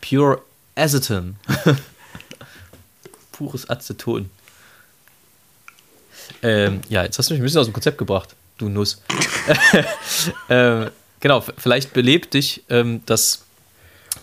Pure 0.01 0.41
Aceton. 0.75 1.37
Pures 3.33 3.69
Aceton. 3.69 4.31
Ähm, 6.43 6.81
ja, 6.89 7.05
jetzt 7.05 7.19
hast 7.19 7.31
du 7.31 7.35
mich 7.35 7.41
ein 7.41 7.45
bisschen 7.45 7.61
aus 7.61 7.67
dem 7.67 7.73
Konzept 7.73 7.99
gebracht, 7.99 8.35
du 8.59 8.69
Nuss. 8.69 9.01
ähm, 10.49 10.91
genau, 11.21 11.43
vielleicht 11.57 11.93
belebt 11.93 12.35
dich 12.35 12.65
ähm, 12.69 13.03
das, 13.07 13.45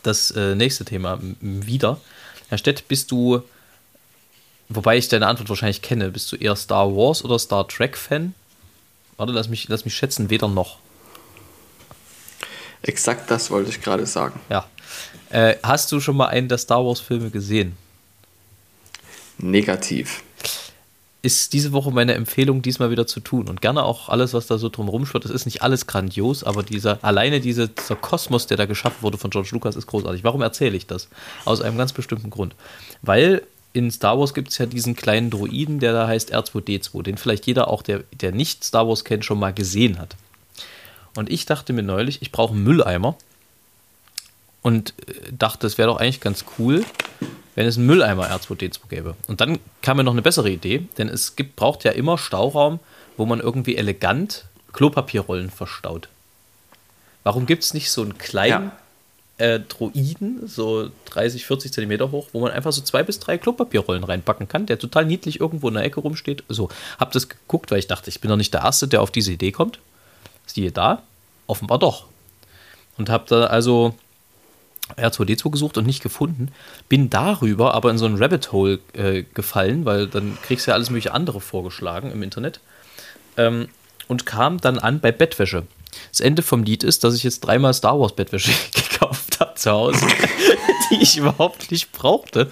das 0.04 0.32
äh, 0.32 0.56
nächste 0.56 0.86
Thema 0.86 1.20
wieder. 1.40 2.00
Herr 2.50 2.58
Stett, 2.58 2.88
bist 2.88 3.12
du, 3.12 3.42
wobei 4.68 4.98
ich 4.98 5.08
deine 5.08 5.28
Antwort 5.28 5.50
wahrscheinlich 5.50 5.82
kenne, 5.82 6.12
bist 6.12 6.32
du 6.32 6.36
eher 6.36 6.56
Star 6.56 6.94
Wars 6.96 7.24
oder 7.24 7.40
Star 7.40 7.68
Trek-Fan? 7.68 8.34
Warte, 9.18 9.34
lass 9.34 9.48
mich, 9.48 9.68
lass 9.70 9.86
mich 9.86 9.96
schätzen, 9.96 10.30
weder 10.30 10.48
noch. 10.48 10.78
Exakt 12.82 13.30
das 13.30 13.52
wollte 13.52 13.70
ich 13.70 13.82
gerade 13.82 14.06
sagen. 14.06 14.40
Ja. 14.50 14.68
Äh, 15.30 15.58
hast 15.64 15.92
du 15.92 16.00
schon 16.00 16.18
mal 16.18 16.28
einen 16.28 16.48
der 16.48 16.58
Star 16.58 16.86
Wars-Filme 16.86 17.30
gesehen? 17.30 17.78
Negativ. 19.38 20.24
Ist 21.22 21.52
diese 21.52 21.74
Woche 21.74 21.92
meine 21.92 22.14
Empfehlung, 22.14 22.62
diesmal 22.62 22.92
wieder 22.92 23.06
zu 23.06 23.20
tun. 23.20 23.50
Und 23.50 23.62
gerne 23.62 23.84
auch 23.84 24.08
alles, 24.08 24.34
was 24.34 24.48
da 24.48 24.58
so 24.58 24.70
drum 24.70 24.88
rumschwirrt. 24.88 25.26
Es 25.26 25.32
ist 25.32 25.46
nicht 25.46 25.62
alles 25.62 25.86
grandios, 25.86 26.44
aber 26.46 26.64
dieser, 26.64 27.04
alleine 27.04 27.42
diese, 27.42 27.68
dieser 27.68 27.98
Kosmos, 27.98 28.48
der 28.48 28.58
da 28.58 28.66
geschaffen 28.66 29.02
wurde 29.02 29.18
von 29.18 29.30
George 29.30 29.50
Lucas, 29.52 29.76
ist 29.76 29.88
großartig. 29.88 30.24
Warum 30.24 30.42
erzähle 30.42 30.78
ich 30.78 30.88
das? 30.88 31.10
Aus 31.44 31.62
einem 31.62 31.78
ganz 31.78 31.92
bestimmten 31.92 32.30
Grund. 32.30 32.56
Weil 33.02 33.44
in 33.74 33.92
Star 33.92 34.18
Wars 34.18 34.34
gibt 34.34 34.50
es 34.50 34.58
ja 34.58 34.66
diesen 34.66 34.96
kleinen 34.96 35.30
Droiden, 35.30 35.80
der 35.80 35.94
da 35.94 36.08
heißt 36.08 36.34
R2D2, 36.34 37.04
den 37.04 37.18
vielleicht 37.18 37.46
jeder 37.46 37.68
auch, 37.68 37.82
der, 37.82 38.04
der 38.14 38.32
nicht 38.32 38.64
Star 38.64 38.88
Wars 38.88 39.04
kennt, 39.04 39.26
schon 39.26 39.40
mal 39.40 39.54
gesehen 39.54 40.00
hat. 40.00 40.16
Und 41.16 41.30
ich 41.30 41.46
dachte 41.46 41.74
mir 41.74 41.84
neulich, 41.84 42.22
ich 42.22 42.32
brauche 42.32 42.54
einen 42.54 42.64
Mülleimer. 42.64 43.16
Und 44.62 44.94
äh, 45.08 45.32
dachte, 45.32 45.68
es 45.68 45.78
wäre 45.78 45.90
doch 45.90 45.98
eigentlich 45.98 46.22
ganz 46.22 46.46
cool, 46.58 46.84
wenn 47.60 47.68
es 47.68 47.76
einen 47.76 47.88
Mülleimer 47.88 48.32
R2D2 48.32 48.80
gäbe. 48.88 49.16
Und 49.28 49.42
dann 49.42 49.60
kam 49.82 49.98
mir 49.98 50.06
noch 50.06 50.14
eine 50.14 50.22
bessere 50.22 50.50
Idee, 50.50 50.88
denn 50.98 51.10
es 51.10 51.36
gibt, 51.36 51.58
braucht 51.58 51.84
ja 51.84 51.92
immer 51.92 52.18
Stauraum, 52.18 52.80
wo 53.18 53.26
man 53.26 53.42
irgendwie 53.42 53.76
elegant 53.76 54.46
Klopapierrollen 54.72 55.50
verstaut. 55.50 56.08
Warum 57.24 57.46
gibt 57.46 57.66
es 57.66 57.74
nicht 57.74 57.92
so 57.92 58.02
einen 58.02 58.18
kleinen 58.18 58.72
äh, 59.40 59.60
Droiden, 59.60 60.48
so 60.48 60.90
30, 61.08 61.46
40 61.46 61.74
Zentimeter 61.74 62.12
hoch, 62.12 62.30
wo 62.32 62.40
man 62.40 62.52
einfach 62.52 62.72
so 62.72 62.82
zwei 62.82 63.04
bis 63.04 63.20
drei 63.20 63.38
Klopapierrollen 63.38 64.06
reinpacken 64.06 64.48
kann, 64.48 64.66
der 64.66 64.80
total 64.80 65.04
niedlich 65.04 65.42
irgendwo 65.42 65.68
in 65.68 65.74
der 65.74 65.84
Ecke 65.84 66.00
rumsteht? 66.00 66.46
So, 66.48 66.70
hab 66.98 67.12
das 67.12 67.28
geguckt, 67.28 67.72
weil 67.72 67.80
ich 67.80 67.88
dachte, 67.88 68.10
ich 68.10 68.22
bin 68.22 68.30
doch 68.30 68.38
nicht 68.38 68.54
der 68.54 68.62
Erste, 68.62 68.88
der 68.88 69.02
auf 69.02 69.12
diese 69.12 69.34
Idee 69.34 69.52
kommt. 69.52 69.80
Siehe 70.46 70.72
da, 70.72 71.04
offenbar 71.46 71.78
doch. 71.78 72.06
Und 72.98 73.10
hab 73.10 73.28
da 73.28 73.48
also 73.48 73.96
R2D2 74.98 75.52
gesucht 75.52 75.78
und 75.78 75.86
nicht 75.86 76.02
gefunden. 76.02 76.52
Bin 76.88 77.10
darüber 77.10 77.74
aber 77.74 77.92
in 77.92 77.98
so 77.98 78.06
ein 78.06 78.16
Rabbit 78.16 78.52
Hole 78.52 78.80
äh, 78.94 79.24
gefallen, 79.34 79.86
weil 79.86 80.08
dann 80.08 80.38
kriegst 80.44 80.68
du 80.68 80.72
ja 80.72 80.76
alles 80.76 80.90
mögliche 80.90 81.14
andere 81.14 81.42
vorgeschlagen 81.42 82.12
im 82.12 82.24
Internet. 82.24 82.60
Ähm, 83.38 83.70
und 84.08 84.26
kam 84.26 84.60
dann 84.60 84.80
an 84.80 85.00
bei 85.00 85.12
Bettwäsche. 85.12 85.68
Das 86.12 86.20
Ende 86.20 86.42
vom 86.42 86.64
Lied 86.64 86.84
ist, 86.84 87.04
dass 87.04 87.16
ich 87.16 87.24
jetzt 87.24 87.42
dreimal 87.42 87.74
Star 87.74 88.00
Wars 88.00 88.16
Bettwäsche 88.16 88.52
gekauft 88.74 89.40
habe 89.40 89.56
zu 89.56 89.72
Hause, 89.72 90.06
die 90.92 91.02
ich 91.02 91.18
überhaupt 91.18 91.72
nicht 91.72 91.92
brauchte. 91.92 92.50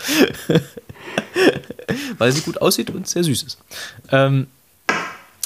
weil 2.17 2.31
sie 2.31 2.41
gut 2.41 2.61
aussieht 2.61 2.89
und 2.89 3.07
sehr 3.07 3.23
süß 3.23 3.43
ist. 3.43 3.57
Ähm, 4.11 4.47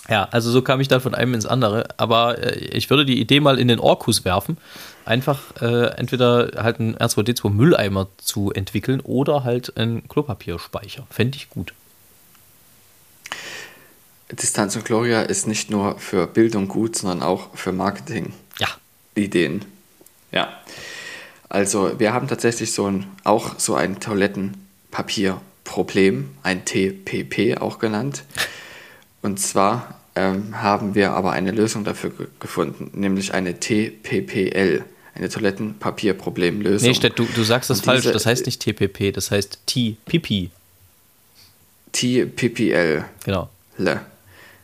ja, 0.09 0.27
also 0.31 0.51
so 0.51 0.61
kam 0.61 0.81
ich 0.81 0.87
dann 0.87 1.01
von 1.01 1.15
einem 1.15 1.33
ins 1.33 1.45
andere. 1.45 1.87
Aber 1.97 2.37
äh, 2.39 2.57
ich 2.57 2.89
würde 2.89 3.05
die 3.05 3.19
Idee 3.19 3.39
mal 3.39 3.59
in 3.59 3.67
den 3.67 3.79
Orkus 3.79 4.25
werfen, 4.25 4.57
einfach 5.05 5.61
äh, 5.61 5.87
entweder 5.97 6.63
halt 6.63 6.79
einen 6.79 6.95
R2D2 6.95 7.49
Mülleimer 7.49 8.07
zu 8.17 8.51
entwickeln 8.51 9.01
oder 9.01 9.43
halt 9.43 9.77
einen 9.77 10.07
Klopapierspeicher. 10.07 11.05
Fände 11.09 11.37
ich 11.37 11.49
gut. 11.49 11.73
Distanz 14.31 14.75
und 14.75 14.85
Gloria 14.85 15.23
ist 15.23 15.47
nicht 15.47 15.69
nur 15.69 15.99
für 15.99 16.25
Bildung 16.27 16.67
gut, 16.67 16.95
sondern 16.95 17.21
auch 17.21 17.55
für 17.55 17.71
Marketing. 17.71 18.33
Ja. 18.59 18.67
Ideen. 19.15 19.65
Ja. 20.31 20.49
Also 21.49 21.99
wir 21.99 22.13
haben 22.13 22.27
tatsächlich 22.29 22.73
so 22.73 22.87
ein, 22.87 23.07
auch 23.25 23.59
so 23.59 23.75
ein 23.75 23.99
Toilettenpapierproblem, 23.99 26.29
ein 26.43 26.63
TPP 26.63 27.57
auch 27.59 27.79
genannt. 27.79 28.23
Und 29.21 29.37
zwar 29.39 30.00
ähm, 30.15 30.61
haben 30.61 30.95
wir 30.95 31.11
aber 31.11 31.31
eine 31.31 31.51
Lösung 31.51 31.83
dafür 31.83 32.09
ge 32.09 32.27
gefunden, 32.39 32.91
nämlich 32.93 33.33
eine 33.33 33.59
TPPL, 33.59 34.83
eine 35.15 35.29
Toilettenpapierproblemlösung. 35.29 36.89
Nee, 36.89 36.95
Stett, 36.95 37.17
du, 37.17 37.25
du 37.25 37.43
sagst 37.43 37.69
das 37.69 37.81
falsch. 37.81 38.05
Das 38.05 38.25
heißt 38.25 38.45
nicht 38.45 38.61
TPP, 38.61 39.13
das 39.13 39.31
heißt 39.31 39.59
T-Pipi. 39.65 40.51
TPPL. 41.91 43.05
Genau. 43.25 43.49
Le. 43.77 44.01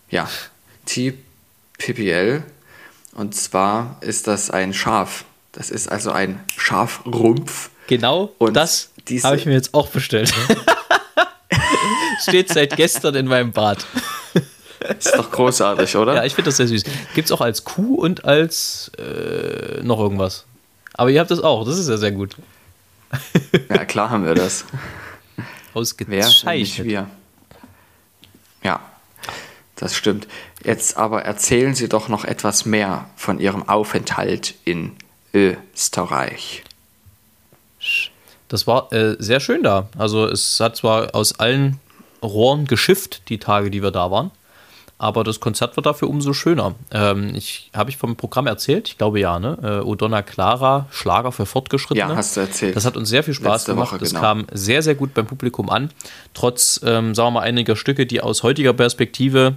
Ja, 0.09 0.29
TPPL. 0.85 2.43
Und 3.13 3.35
zwar 3.35 3.97
ist 4.01 4.27
das 4.27 4.51
ein 4.51 4.73
Schaf. 4.73 5.25
Das 5.51 5.69
ist 5.69 5.91
also 5.91 6.11
ein 6.11 6.39
Schafrumpf. 6.55 7.71
Genau 7.87 8.33
Und 8.37 8.53
das 8.53 8.89
habe 9.23 9.37
ich 9.37 9.45
mir 9.45 9.53
jetzt 9.53 9.73
auch 9.73 9.89
bestellt. 9.89 10.33
Steht 12.21 12.49
seit 12.49 12.75
gestern 12.75 13.15
in 13.15 13.27
meinem 13.27 13.51
Bad. 13.51 13.85
Ist 14.97 15.15
doch 15.15 15.31
großartig, 15.31 15.95
oder? 15.95 16.15
Ja, 16.15 16.25
ich 16.25 16.35
finde 16.35 16.49
das 16.49 16.57
sehr 16.57 16.67
süß. 16.67 16.83
Gibt 17.13 17.27
es 17.27 17.31
auch 17.31 17.41
als 17.41 17.63
Kuh 17.63 17.95
und 17.95 18.25
als 18.25 18.91
äh, 18.97 19.81
noch 19.83 19.99
irgendwas. 19.99 20.45
Aber 20.93 21.09
ihr 21.09 21.19
habt 21.19 21.31
das 21.31 21.41
auch, 21.41 21.65
das 21.65 21.77
ist 21.77 21.89
ja 21.89 21.97
sehr 21.97 22.11
gut. 22.11 22.35
ja, 23.69 23.85
klar 23.85 24.09
haben 24.09 24.25
wir 24.25 24.35
das. 24.35 24.65
Wer, 25.73 26.25
Ausgezeichnet. 26.27 26.87
wir. 26.87 27.07
Ja, 28.63 28.79
das 29.75 29.95
stimmt. 29.95 30.27
Jetzt 30.63 30.97
aber 30.97 31.23
erzählen 31.23 31.75
Sie 31.75 31.87
doch 31.87 32.07
noch 32.09 32.25
etwas 32.25 32.65
mehr 32.65 33.09
von 33.15 33.39
Ihrem 33.39 33.69
Aufenthalt 33.69 34.55
in 34.65 34.95
Österreich. 35.33 36.63
Das 38.47 38.65
war 38.65 38.91
äh, 38.91 39.15
sehr 39.19 39.39
schön 39.39 39.61
da. 39.61 39.89
Also 39.97 40.25
es 40.25 40.59
hat 40.59 40.77
zwar 40.77 41.13
aus 41.13 41.39
allen 41.39 41.79
Rohren 42.23 42.65
geschifft, 42.65 43.29
die 43.29 43.37
Tage, 43.37 43.69
die 43.69 43.83
wir 43.83 43.91
da 43.91 44.09
waren, 44.09 44.31
aber 44.99 45.23
das 45.23 45.39
Konzert 45.39 45.77
war 45.77 45.83
dafür 45.83 46.09
umso 46.09 46.33
schöner. 46.33 46.73
Ähm, 46.91 47.35
ich 47.35 47.69
Habe 47.75 47.89
ich 47.91 47.97
vom 47.97 48.15
Programm 48.15 48.47
erzählt? 48.47 48.87
Ich 48.87 48.97
glaube 48.97 49.19
ja, 49.19 49.37
ne? 49.37 49.57
Äh, 49.61 49.87
Odonna 49.87 50.23
Clara, 50.23 50.87
Schlager 50.89 51.31
für 51.31 51.45
Fortgeschrittene. 51.45 52.11
Ja, 52.11 52.15
hast 52.15 52.35
du 52.35 52.41
erzählt. 52.41 52.75
Das 52.75 52.85
hat 52.85 52.97
uns 52.97 53.09
sehr 53.09 53.23
viel 53.23 53.35
Spaß 53.35 53.61
Letzte 53.61 53.73
gemacht. 53.73 53.91
Woche, 53.91 53.99
das 53.99 54.09
genau. 54.09 54.21
kam 54.21 54.47
sehr, 54.51 54.81
sehr 54.81 54.95
gut 54.95 55.13
beim 55.13 55.27
Publikum 55.27 55.69
an. 55.69 55.91
Trotz, 56.33 56.81
ähm, 56.83 57.13
sagen 57.13 57.27
wir 57.27 57.31
mal, 57.31 57.41
einiger 57.41 57.75
Stücke, 57.75 58.07
die 58.07 58.21
aus 58.21 58.41
heutiger 58.41 58.73
Perspektive 58.73 59.53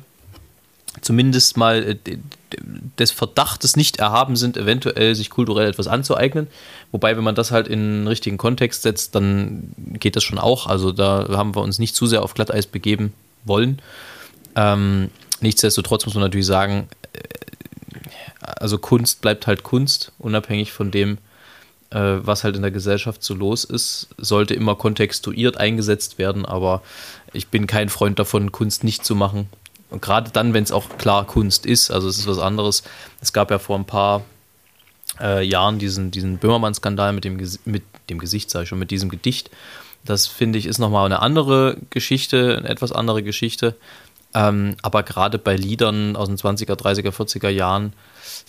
zumindest 1.00 1.56
mal 1.56 1.96
äh, 2.04 2.18
des 2.98 3.10
Verdachtes 3.10 3.76
nicht 3.76 3.98
erhaben 3.98 4.36
sind, 4.36 4.56
eventuell 4.56 5.14
sich 5.14 5.30
kulturell 5.30 5.68
etwas 5.68 5.86
anzueignen. 5.86 6.48
Wobei, 6.92 7.16
wenn 7.16 7.24
man 7.24 7.34
das 7.34 7.50
halt 7.50 7.68
in 7.68 7.78
einen 7.78 8.06
richtigen 8.08 8.36
Kontext 8.36 8.82
setzt, 8.82 9.14
dann 9.14 9.72
geht 9.98 10.16
das 10.16 10.24
schon 10.24 10.38
auch. 10.38 10.66
Also 10.66 10.92
da 10.92 11.28
haben 11.30 11.54
wir 11.54 11.62
uns 11.62 11.78
nicht 11.78 11.94
zu 11.94 12.06
sehr 12.06 12.22
auf 12.22 12.34
Glatteis 12.34 12.66
begeben 12.66 13.12
wollen. 13.44 13.80
Ähm, 14.56 15.10
nichtsdestotrotz 15.42 16.06
muss 16.06 16.14
man 16.14 16.24
natürlich 16.24 16.46
sagen, 16.46 16.88
äh, 17.12 17.18
also 18.40 18.78
Kunst 18.78 19.20
bleibt 19.20 19.46
halt 19.46 19.62
Kunst, 19.62 20.12
unabhängig 20.18 20.72
von 20.72 20.90
dem, 20.90 21.18
äh, 21.90 21.98
was 21.98 22.44
halt 22.44 22.56
in 22.56 22.62
der 22.62 22.70
Gesellschaft 22.70 23.22
so 23.22 23.34
los 23.34 23.64
ist, 23.64 24.08
sollte 24.16 24.54
immer 24.54 24.76
kontextuiert 24.76 25.56
eingesetzt 25.56 26.18
werden, 26.18 26.44
aber 26.44 26.82
ich 27.32 27.48
bin 27.48 27.66
kein 27.66 27.88
Freund 27.88 28.18
davon, 28.18 28.52
Kunst 28.52 28.84
nicht 28.84 29.04
zu 29.04 29.14
machen. 29.14 29.48
Und 29.90 30.02
gerade 30.02 30.30
dann, 30.30 30.54
wenn 30.54 30.62
es 30.62 30.72
auch 30.72 30.98
klar 30.98 31.26
Kunst 31.26 31.66
ist, 31.66 31.90
also 31.90 32.08
es 32.08 32.18
ist 32.18 32.26
was 32.28 32.38
anderes. 32.38 32.84
Es 33.20 33.32
gab 33.32 33.50
ja 33.50 33.58
vor 33.58 33.76
ein 33.76 33.86
paar 33.86 34.22
äh, 35.20 35.44
Jahren 35.44 35.78
diesen, 35.80 36.12
diesen 36.12 36.38
Böhmermann-Skandal 36.38 37.12
mit 37.12 37.24
dem, 37.24 37.38
mit 37.64 37.82
dem 38.08 38.18
Gesicht, 38.18 38.50
sage 38.50 38.64
ich 38.64 38.68
schon, 38.68 38.78
mit 38.78 38.92
diesem 38.92 39.08
Gedicht. 39.08 39.50
Das 40.04 40.26
finde 40.26 40.58
ich 40.58 40.66
ist 40.66 40.78
nochmal 40.78 41.06
eine 41.06 41.20
andere 41.20 41.76
Geschichte, 41.90 42.56
eine 42.56 42.68
etwas 42.68 42.92
andere 42.92 43.22
Geschichte. 43.22 43.76
Ähm, 44.34 44.76
aber 44.82 45.02
gerade 45.02 45.38
bei 45.38 45.56
Liedern 45.56 46.16
aus 46.16 46.28
den 46.28 46.36
20er, 46.36 46.74
30er, 46.74 47.10
40er 47.10 47.48
Jahren, 47.48 47.92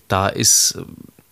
da 0.08 0.28
ist, 0.28 0.78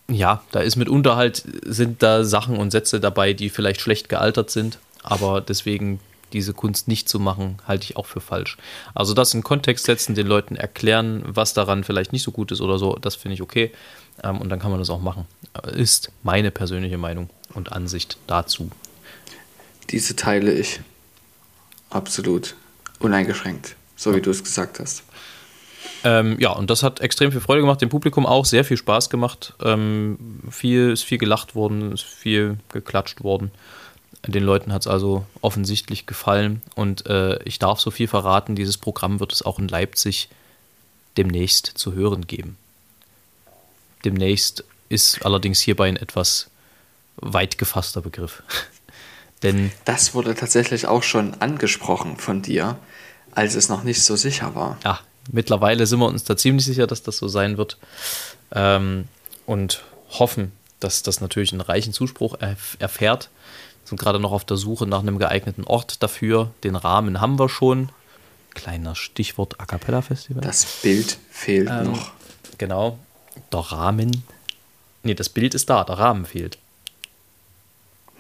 äh, 0.10 0.14
ja, 0.14 0.42
da 0.52 0.62
ist 0.62 0.76
mitunter 0.76 1.16
halt, 1.16 1.44
sind 1.66 2.02
da 2.02 2.24
Sachen 2.24 2.58
und 2.58 2.72
Sätze 2.72 3.00
dabei, 3.00 3.34
die 3.34 3.50
vielleicht 3.50 3.82
schlecht 3.82 4.10
gealtert 4.10 4.50
sind, 4.50 4.80
aber 5.04 5.42
deswegen 5.42 6.00
diese 6.34 6.54
Kunst 6.54 6.88
nicht 6.88 7.10
zu 7.10 7.20
machen, 7.20 7.58
halte 7.68 7.86
ich 7.86 7.98
auch 7.98 8.06
für 8.06 8.22
falsch. 8.22 8.58
Also 8.94 9.14
das 9.14 9.34
in 9.34 9.44
Kontext 9.44 9.86
setzen, 9.86 10.16
den 10.16 10.28
Leuten 10.28 10.56
erklären, 10.56 11.24
was 11.26 11.54
daran 11.54 11.84
vielleicht 11.84 12.14
nicht 12.14 12.24
so 12.24 12.32
gut 12.32 12.52
ist 12.52 12.62
oder 12.62 12.78
so, 12.78 12.96
das 12.96 13.16
finde 13.16 13.36
ich 13.36 13.42
okay. 13.42 13.72
Ähm, 14.24 14.40
und 14.40 14.50
dann 14.50 14.60
kann 14.60 14.72
man 14.72 14.80
das 14.80 14.90
auch 14.90 15.02
machen. 15.02 15.26
Ist 15.74 16.12
meine 16.24 16.52
persönliche 16.52 16.98
Meinung 16.98 17.30
und 17.54 17.72
Ansicht 17.72 18.18
dazu. 18.28 18.70
Diese 19.90 20.16
teile 20.16 20.54
ich. 20.54 20.82
Absolut. 21.90 22.56
Uneingeschränkt. 23.00 23.76
So 24.00 24.16
wie 24.16 24.22
du 24.22 24.30
es 24.32 24.42
gesagt 24.42 24.80
hast. 24.80 25.04
Ähm, 26.06 26.38
ja, 26.40 26.52
und 26.52 26.70
das 26.70 26.84
hat 26.84 27.02
extrem 27.02 27.34
viel 27.34 27.42
Freude 27.42 27.60
gemacht, 27.60 27.82
dem 27.82 27.90
Publikum 27.90 28.26
auch 28.26 28.46
sehr 28.46 28.64
viel 28.64 28.78
Spaß 28.78 29.10
gemacht. 29.10 29.56
Ähm, 29.62 30.40
viel, 30.50 30.92
ist 30.92 31.04
viel 31.04 31.18
gelacht 31.18 31.54
worden, 31.54 31.92
ist 31.92 32.06
viel 32.06 32.58
geklatscht 32.72 33.26
worden. 33.26 33.52
Den 34.26 34.44
Leuten 34.44 34.72
hat 34.72 34.84
es 34.84 34.88
also 34.88 35.26
offensichtlich 35.42 36.06
gefallen 36.06 36.62
und 36.76 37.08
äh, 37.08 37.44
ich 37.44 37.60
darf 37.60 37.82
so 37.82 37.92
viel 37.92 38.08
verraten, 38.08 38.56
dieses 38.56 38.78
Programm 38.78 39.20
wird 39.20 39.34
es 39.34 39.42
auch 39.42 39.60
in 39.60 39.68
Leipzig 39.68 40.30
demnächst 41.18 41.66
zu 41.66 41.94
hören 41.94 42.26
geben. 42.26 42.58
Demnächst 44.06 44.64
ist 44.88 45.26
allerdings 45.26 45.60
hierbei 45.60 45.90
ein 45.90 45.98
etwas 45.98 46.50
weit 47.18 47.58
gefasster 47.58 48.02
Begriff. 48.02 48.44
Denn 49.44 49.72
Das 49.84 50.14
wurde 50.14 50.36
tatsächlich 50.36 50.86
auch 50.86 51.04
schon 51.04 51.34
angesprochen 51.42 52.18
von 52.18 52.42
dir, 52.42 52.78
als 53.36 53.56
es 53.56 53.70
noch 53.70 53.84
nicht 53.84 54.02
so 54.04 54.16
sicher 54.16 54.56
war. 54.56 54.78
ja, 54.84 55.00
mittlerweile 55.32 55.86
sind 55.88 56.00
wir 56.00 56.08
uns 56.08 56.24
da 56.24 56.36
ziemlich 56.38 56.66
sicher, 56.66 56.88
dass 56.88 57.04
das 57.04 57.18
so 57.18 57.28
sein 57.28 57.58
wird. 57.58 57.78
Ähm, 58.52 59.08
und 59.46 59.84
hoffen, 60.12 60.52
dass 60.80 61.04
das 61.04 61.22
natürlich 61.22 61.52
einen 61.52 61.62
reichen 61.62 61.94
Zuspruch 61.94 62.36
erf 62.40 62.78
erfährt. 62.80 63.30
Sind 63.86 64.00
gerade 64.00 64.20
noch 64.20 64.32
auf 64.32 64.46
der 64.46 64.58
Suche 64.58 64.86
nach 64.86 65.00
einem 65.00 65.18
geeigneten 65.20 65.64
Ort 65.64 66.02
dafür. 66.04 66.52
Den 66.64 66.76
Rahmen 66.76 67.22
haben 67.22 67.40
wir 67.40 67.50
schon. 67.50 67.90
Kleiner 68.54 68.96
Stichwort 68.96 69.60
A 69.60 69.66
Cappella 69.66 70.02
Festival. 70.02 70.42
Das 70.42 70.66
Bild 70.82 71.18
fehlt 71.32 71.70
Ähm, 71.72 71.92
noch. 71.92 72.12
Genau. 72.58 72.98
Der 73.54 73.60
Rahmen. 73.60 74.24
Nee, 75.04 75.14
das 75.14 75.30
Bild 75.30 75.54
ist 75.54 75.70
da, 75.70 75.84
der 75.84 75.98
Rahmen 75.98 76.26
fehlt. 76.26 76.58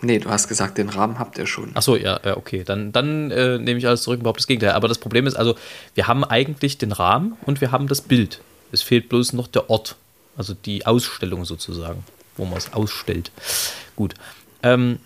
Nee, 0.01 0.19
du 0.19 0.29
hast 0.29 0.47
gesagt, 0.47 0.77
den 0.77 0.89
Rahmen 0.89 1.19
habt 1.19 1.38
ihr 1.38 1.45
schon. 1.45 1.75
Achso, 1.75 1.95
ja, 1.95 2.19
ja, 2.23 2.38
okay. 2.38 2.63
Dann, 2.63 2.91
dann 2.91 3.31
äh, 3.31 3.57
nehme 3.57 3.79
ich 3.79 3.88
alles 3.88 4.03
zurück 4.03 4.19
und 4.19 4.23
behaupte 4.23 4.41
das 4.41 4.47
Gegenteil. 4.47 4.71
Aber 4.71 4.88
das 4.88 4.97
Problem 4.97 5.27
ist 5.27 5.35
also, 5.35 5.55
wir 5.93 6.07
haben 6.07 6.23
eigentlich 6.23 6.77
den 6.77 6.91
Rahmen 6.91 7.38
und 7.45 7.59
wir 7.62 7.71
haben 7.71 7.88
das 7.88 8.01
Bild. 8.01 8.39
Es 8.71 8.81
fehlt 8.81 9.09
bloß 9.09 9.33
noch 9.33 9.47
der 9.47 9.69
Ort. 9.69 9.95
Also 10.38 10.53
die 10.53 10.85
Ausstellung 10.85 11.43
sozusagen, 11.43 12.03
wo 12.38 12.45
man 12.45 12.57
es 12.57 12.71
ausstellt. 12.73 13.31
Gut. 13.95 14.13
Ähm, 14.63 14.99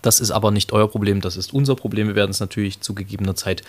das 0.00 0.20
ist 0.20 0.30
aber 0.30 0.50
nicht 0.50 0.72
euer 0.72 0.90
Problem, 0.90 1.20
das 1.20 1.36
ist 1.36 1.52
unser 1.52 1.76
Problem. 1.76 2.08
Wir 2.08 2.14
werden 2.14 2.30
es 2.30 2.40
natürlich 2.40 2.80
zu 2.80 2.94
gegebener 2.94 3.36
Zeit 3.36 3.62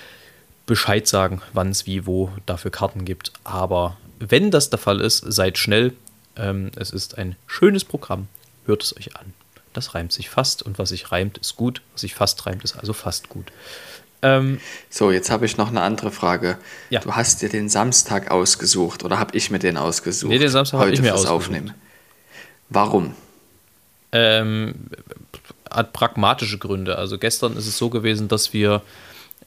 Bescheid 0.65 1.05
sagen, 1.07 1.41
wann 1.51 1.69
es 1.69 1.85
wie, 1.85 2.05
wo 2.05 2.31
dafür 2.45 2.71
Karten 2.71 3.03
gibt. 3.03 3.33
Aber 3.43 3.97
wenn 4.19 4.49
das 4.49 4.69
der 4.69 4.79
Fall 4.79 5.01
ist, 5.01 5.17
seid 5.17 5.57
schnell. 5.57 5.93
Ähm, 6.37 6.71
es 6.77 6.89
ist 6.91 7.17
ein 7.17 7.35
schönes 7.45 7.83
Programm. 7.83 8.27
Hört 8.65 8.81
es 8.81 8.95
euch 8.95 9.15
an. 9.17 9.33
Das 9.73 9.95
reimt 9.95 10.11
sich 10.11 10.29
fast 10.29 10.63
und 10.63 10.79
was 10.79 10.89
sich 10.89 11.11
reimt, 11.11 11.37
ist 11.37 11.55
gut. 11.55 11.81
Was 11.93 12.01
sich 12.01 12.15
fast 12.15 12.45
reimt, 12.45 12.63
ist 12.63 12.77
also 12.77 12.93
fast 12.93 13.29
gut. 13.29 13.51
Ähm, 14.21 14.59
So, 14.89 15.11
jetzt 15.11 15.29
habe 15.31 15.45
ich 15.45 15.57
noch 15.57 15.67
eine 15.69 15.81
andere 15.81 16.11
Frage. 16.11 16.57
Ja. 16.89 17.01
Du 17.01 17.13
hast 17.13 17.41
dir 17.41 17.49
den 17.49 17.67
Samstag 17.69 18.31
ausgesucht 18.31 19.03
oder 19.03 19.19
habe 19.19 19.35
ich 19.35 19.51
mir 19.51 19.59
den 19.59 19.77
ausgesucht? 19.77 20.29
Nee, 20.29 20.39
den 20.39 20.49
Samstag 20.49 20.77
habe 20.77 20.85
heute 20.87 20.95
ich 20.95 21.01
mir 21.01 21.13
ausgesucht. 21.13 21.33
Aufnehmen. 21.35 21.73
Warum? 22.69 23.15
ähm, 24.13 24.75
hat 25.69 25.91
pragmatische 25.91 26.59
Gründe. 26.59 26.97
Also 26.97 27.17
gestern 27.17 27.57
ist 27.57 27.67
es 27.67 27.77
so 27.77 27.89
gewesen, 27.89 28.27
dass 28.27 28.53
wir 28.53 28.81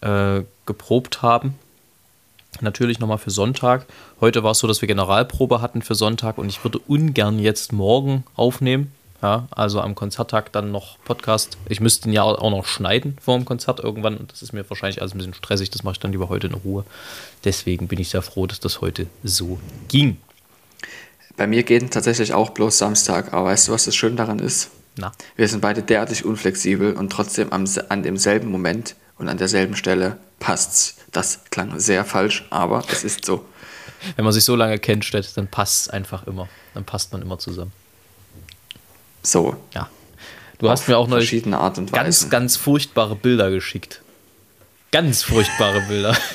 äh, 0.02 0.42
geprobt 0.66 1.22
haben. 1.22 1.54
Natürlich 2.60 2.98
nochmal 2.98 3.18
für 3.18 3.30
Sonntag. 3.30 3.86
Heute 4.20 4.42
war 4.42 4.50
es 4.52 4.58
so, 4.58 4.66
dass 4.66 4.80
wir 4.80 4.88
Generalprobe 4.88 5.60
hatten 5.60 5.82
für 5.82 5.94
Sonntag 5.94 6.36
und 6.38 6.48
ich 6.48 6.62
würde 6.64 6.78
ungern 6.78 7.38
jetzt 7.38 7.72
morgen 7.72 8.24
aufnehmen. 8.34 8.92
Ja, 9.22 9.48
also 9.50 9.80
am 9.80 9.94
Konzerttag 9.94 10.52
dann 10.52 10.70
noch 10.70 10.98
Podcast. 11.04 11.56
Ich 11.68 11.80
müsste 11.80 12.08
ihn 12.08 12.12
ja 12.12 12.22
auch 12.22 12.50
noch 12.50 12.66
schneiden 12.66 13.16
vor 13.20 13.36
dem 13.36 13.44
Konzert 13.44 13.80
irgendwann 13.80 14.16
und 14.16 14.30
das 14.30 14.42
ist 14.42 14.52
mir 14.52 14.68
wahrscheinlich 14.68 15.00
alles 15.00 15.14
ein 15.14 15.18
bisschen 15.18 15.34
stressig. 15.34 15.70
Das 15.70 15.82
mache 15.82 15.92
ich 15.94 16.00
dann 16.00 16.12
lieber 16.12 16.28
heute 16.28 16.48
in 16.48 16.54
Ruhe. 16.54 16.84
Deswegen 17.44 17.88
bin 17.88 17.98
ich 17.98 18.10
sehr 18.10 18.22
froh, 18.22 18.46
dass 18.46 18.60
das 18.60 18.80
heute 18.80 19.06
so 19.22 19.58
ging. 19.88 20.18
Bei 21.36 21.46
mir 21.46 21.62
geht 21.62 21.90
tatsächlich 21.92 22.34
auch 22.34 22.50
bloß 22.50 22.78
Samstag, 22.78 23.32
aber 23.32 23.46
weißt 23.46 23.68
du, 23.68 23.72
was 23.72 23.84
das 23.84 23.94
schön 23.94 24.16
daran 24.16 24.38
ist? 24.38 24.70
Na, 24.98 25.12
Wir 25.36 25.48
sind 25.48 25.60
beide 25.60 25.82
derartig 25.82 26.24
unflexibel 26.24 26.94
und 26.94 27.10
trotzdem 27.10 27.52
am, 27.52 27.64
an 27.88 28.02
demselben 28.02 28.50
Moment 28.50 28.96
und 29.18 29.28
an 29.28 29.36
derselben 29.36 29.76
Stelle 29.76 30.18
passt's. 30.38 30.96
Das 31.12 31.40
klang 31.50 31.78
sehr 31.78 32.04
falsch, 32.04 32.46
aber 32.50 32.84
es 32.90 33.04
ist 33.04 33.24
so. 33.24 33.44
wenn 34.16 34.24
man 34.24 34.32
sich 34.32 34.44
so 34.44 34.56
lange 34.56 34.78
kennt, 34.78 35.04
Stett, 35.04 35.36
dann 35.36 35.48
passt 35.48 35.82
es 35.82 35.88
einfach 35.90 36.26
immer. 36.26 36.48
Dann 36.74 36.84
passt 36.84 37.12
man 37.12 37.22
immer 37.22 37.38
zusammen. 37.38 37.72
So. 39.26 39.56
Ja. 39.74 39.88
Du 40.58 40.70
hast 40.70 40.88
mir 40.88 40.96
auch 40.96 41.08
neulich 41.08 41.28
verschiedene 41.28 41.58
Art 41.58 41.76
und 41.78 41.92
ganz, 41.92 42.20
Weisen. 42.20 42.30
ganz 42.30 42.56
furchtbare 42.56 43.16
Bilder 43.16 43.50
geschickt. 43.50 44.00
Ganz 44.92 45.22
furchtbare 45.22 45.80
Bilder. 45.82 46.16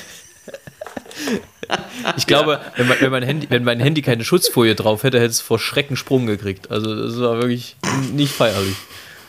Ich 2.16 2.26
glaube, 2.26 2.60
wenn, 2.76 2.86
mein, 2.86 3.00
wenn, 3.00 3.10
mein 3.10 3.22
Handy, 3.22 3.46
wenn 3.48 3.64
mein 3.64 3.80
Handy 3.80 4.02
keine 4.02 4.24
Schutzfolie 4.24 4.74
drauf 4.74 5.04
hätte, 5.04 5.18
hätte 5.18 5.30
es 5.30 5.40
vor 5.40 5.58
Schrecken 5.58 5.96
Sprung 5.96 6.26
gekriegt. 6.26 6.70
Also 6.70 6.94
das 6.94 7.18
war 7.18 7.36
wirklich 7.38 7.76
nicht 8.12 8.34
feierlich. 8.34 8.76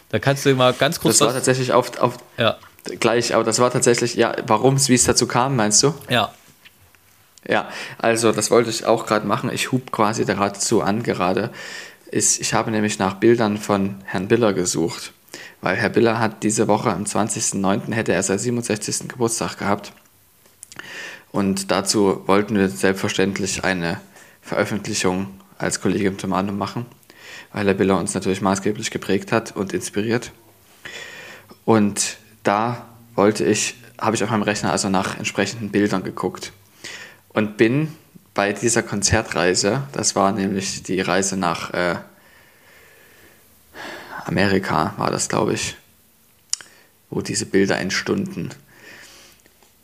Da 0.10 0.20
kannst 0.20 0.46
du 0.46 0.54
mal 0.54 0.74
ganz 0.74 1.00
kurz 1.00 1.20
Das 1.20 1.28
war 1.28 1.34
tatsächlich 1.34 1.72
auf, 1.72 1.98
auf 2.00 2.18
ja, 2.38 2.58
gleich, 3.00 3.34
aber 3.34 3.46
das 3.46 3.60
war 3.60 3.72
tatsächlich, 3.72 4.16
ja, 4.16 4.36
warum 4.46 4.76
es, 4.76 4.90
wie 4.90 4.96
es 4.96 5.06
dazu 5.06 5.26
kam, 5.26 5.56
meinst 5.56 5.82
du? 5.84 5.94
ja, 6.10 6.34
Ja, 7.48 7.70
also 7.98 8.34
das 8.34 8.52
wollte 8.52 8.70
ich 8.72 8.86
auch 8.86 9.06
gerade 9.06 9.26
machen. 9.26 9.50
Ich 9.54 9.72
hub 9.72 9.92
quasi 9.94 10.26
dazu 10.26 10.82
an 10.82 11.04
gerade. 11.04 11.52
Ist, 12.14 12.40
ich 12.40 12.54
habe 12.54 12.70
nämlich 12.70 13.00
nach 13.00 13.16
Bildern 13.16 13.58
von 13.58 13.96
Herrn 14.04 14.28
Biller 14.28 14.54
gesucht, 14.54 15.14
weil 15.62 15.76
Herr 15.78 15.90
Biller 15.90 16.20
hat 16.20 16.44
diese 16.44 16.68
Woche 16.68 16.92
am 16.92 17.06
20.09. 17.06 17.92
hätte 17.92 18.14
er 18.14 18.22
seinen 18.22 18.38
67. 18.38 19.08
Geburtstag 19.08 19.58
gehabt. 19.58 19.94
Und 21.32 21.72
dazu 21.72 22.22
wollten 22.28 22.56
wir 22.56 22.70
selbstverständlich 22.70 23.64
eine 23.64 24.00
Veröffentlichung 24.44 25.26
als 25.58 25.82
Kollegium 25.82 26.20
Tomanum 26.20 26.56
machen, 26.56 26.86
weil 27.52 27.66
Herr 27.66 27.74
Biller 27.74 27.98
uns 27.98 28.14
natürlich 28.14 28.42
maßgeblich 28.42 28.92
geprägt 28.92 29.32
hat 29.32 29.56
und 29.56 29.74
inspiriert. 29.74 30.32
Und 31.66 32.18
da 32.44 32.86
wollte 33.16 33.44
ich, 33.44 33.74
habe 34.00 34.16
ich 34.16 34.24
auf 34.24 34.30
meinem 34.30 34.44
Rechner 34.44 34.72
also 34.72 34.88
nach 34.88 35.18
entsprechenden 35.18 35.72
Bildern 35.72 36.04
geguckt 36.04 36.54
und 37.30 37.58
bin 37.58 37.88
bei 38.34 38.54
dieser 38.54 38.84
Konzertreise, 38.84 39.84
das 39.92 40.16
war 40.16 40.32
nämlich 40.32 40.84
die 40.84 41.02
Reise 41.02 41.38
nach 41.38 41.74
äh, 41.74 41.96
Amerika, 44.26 44.94
war 44.98 45.12
das, 45.12 45.30
glaube 45.30 45.54
ich, 45.54 45.76
wo 47.10 47.22
diese 47.22 47.46
Bilder 47.46 47.78
entstunden. 47.78 48.50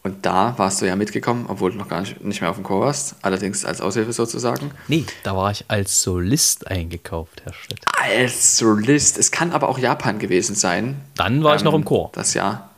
Und 0.02 0.26
da 0.26 0.58
warst 0.58 0.82
du 0.82 0.86
ja 0.88 0.96
mitgekommen, 0.96 1.46
obwohl 1.50 1.72
du 1.72 1.78
noch 1.78 1.90
gar 1.90 2.00
nicht, 2.00 2.24
nicht 2.24 2.40
mehr 2.40 2.50
auf 2.50 2.56
dem 2.56 2.64
Chor 2.64 2.82
warst, 2.86 3.16
allerdings 3.22 3.66
als 3.66 3.82
Aushilfe 3.82 4.14
sozusagen. 4.14 4.72
Nee, 4.88 5.06
da 5.24 5.36
war 5.36 5.52
ich 5.52 5.66
als 5.68 6.02
Solist 6.02 6.68
eingekauft, 6.68 7.42
Herr 7.44 7.54
Stett. 7.54 7.80
Als 8.02 8.58
Solist. 8.58 9.18
Es 9.18 9.30
kann 9.30 9.52
aber 9.52 9.68
auch 9.68 9.78
Japan 9.78 10.18
gewesen 10.18 10.56
sein. 10.56 11.02
Dann 11.16 11.44
war 11.44 11.56
ich 11.58 11.64
noch 11.64 11.74
im 11.74 11.84
Chor. 11.84 12.06
Ähm, 12.06 12.12
Das 12.14 12.34
Jahr. 12.34 12.68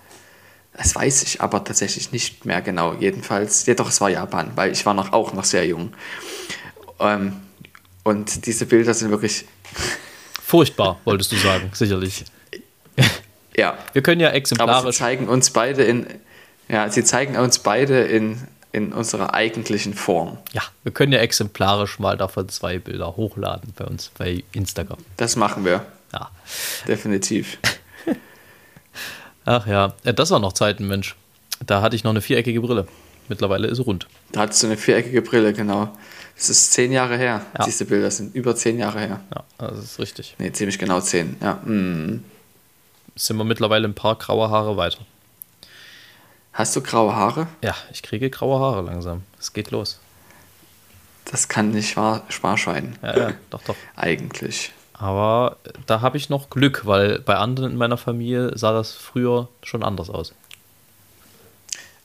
Das 0.77 0.95
weiß 0.95 1.23
ich 1.23 1.41
aber 1.41 1.63
tatsächlich 1.63 2.11
nicht 2.11 2.45
mehr 2.45 2.61
genau. 2.61 2.93
Jedenfalls, 2.93 3.65
ja 3.65 3.73
doch, 3.73 3.89
es 3.89 3.99
war 4.01 4.09
Japan, 4.09 4.51
weil 4.55 4.71
ich 4.71 4.85
war 4.85 4.93
noch 4.93 5.11
auch 5.13 5.33
noch 5.33 5.43
sehr 5.43 5.65
jung. 5.65 5.93
Ähm, 6.99 7.33
und 8.03 8.45
diese 8.45 8.65
Bilder 8.65 8.93
sind 8.93 9.11
wirklich, 9.11 9.45
Furchtbar, 10.45 10.99
wolltest 11.05 11.31
du 11.31 11.37
sagen, 11.37 11.69
sicherlich. 11.73 12.25
ja. 13.55 13.77
Wir 13.93 14.01
können 14.01 14.19
ja 14.21 14.27
Aber 14.27 14.33
sie 14.33 14.37
exemplarisch. 14.39 14.97
zeigen 14.97 15.27
uns 15.29 15.49
beide 15.51 15.83
in, 15.83 16.07
ja, 16.67 16.89
sie 16.89 17.03
zeigen 17.03 17.35
uns 17.37 17.59
beide 17.59 18.01
in, 18.03 18.41
in 18.71 18.91
unserer 18.93 19.33
eigentlichen 19.33 19.93
Form. 19.93 20.37
Ja, 20.53 20.63
wir 20.83 20.91
können 20.91 21.11
ja 21.13 21.19
exemplarisch 21.19 21.99
mal 21.99 22.17
davon 22.17 22.49
zwei 22.49 22.79
Bilder 22.79 23.15
hochladen 23.15 23.73
bei 23.77 23.85
uns 23.85 24.09
bei 24.17 24.43
Instagram. 24.53 24.97
Das 25.17 25.35
machen 25.35 25.63
wir, 25.65 25.85
Ja. 26.13 26.31
definitiv. 26.87 27.57
Ach 29.45 29.65
ja, 29.67 29.93
Ja, 30.03 30.11
das 30.11 30.31
war 30.31 30.39
noch 30.39 30.53
Zeiten, 30.53 30.87
Mensch. 30.87 31.15
Da 31.65 31.81
hatte 31.81 31.95
ich 31.95 32.03
noch 32.03 32.11
eine 32.11 32.21
viereckige 32.21 32.61
Brille. 32.61 32.87
Mittlerweile 33.27 33.67
ist 33.67 33.77
sie 33.77 33.83
rund. 33.83 34.07
Da 34.31 34.41
hattest 34.41 34.63
du 34.63 34.67
eine 34.67 34.77
viereckige 34.77 35.21
Brille, 35.21 35.53
genau. 35.53 35.95
Das 36.35 36.49
ist 36.49 36.73
zehn 36.73 36.91
Jahre 36.91 37.17
her. 37.17 37.45
Ja. 37.57 37.65
Diese 37.65 37.85
Bilder 37.85 38.09
sind 38.11 38.35
über 38.35 38.55
zehn 38.55 38.79
Jahre 38.79 38.99
her. 38.99 39.19
Ja, 39.33 39.43
das 39.67 39.79
ist 39.79 39.99
richtig. 39.99 40.35
Nee, 40.39 40.51
ziemlich 40.51 40.79
genau 40.79 40.99
zehn. 41.01 41.37
Ja. 41.41 41.53
mm. 41.63 42.23
Sind 43.15 43.37
wir 43.37 43.43
mittlerweile 43.43 43.87
ein 43.87 43.93
paar 43.93 44.15
graue 44.15 44.49
Haare 44.49 44.77
weiter. 44.77 44.99
Hast 46.53 46.75
du 46.75 46.81
graue 46.81 47.15
Haare? 47.15 47.47
Ja, 47.63 47.75
ich 47.91 48.01
kriege 48.01 48.29
graue 48.29 48.59
Haare 48.59 48.81
langsam. 48.81 49.23
Es 49.39 49.53
geht 49.53 49.71
los. 49.71 49.99
Das 51.25 51.47
kann 51.47 51.71
nicht 51.71 51.95
wahr 51.97 52.23
Sparschwein. 52.29 52.97
Ja, 53.01 53.17
ja, 53.17 53.33
doch, 53.49 53.61
doch. 53.63 53.75
Eigentlich. 53.95 54.73
Aber 55.01 55.57
da 55.87 56.01
habe 56.01 56.17
ich 56.17 56.29
noch 56.29 56.51
Glück, 56.51 56.85
weil 56.85 57.17
bei 57.19 57.35
anderen 57.35 57.71
in 57.71 57.77
meiner 57.77 57.97
Familie 57.97 58.55
sah 58.55 58.71
das 58.71 58.91
früher 58.91 59.49
schon 59.63 59.81
anders 59.81 60.11
aus. 60.11 60.31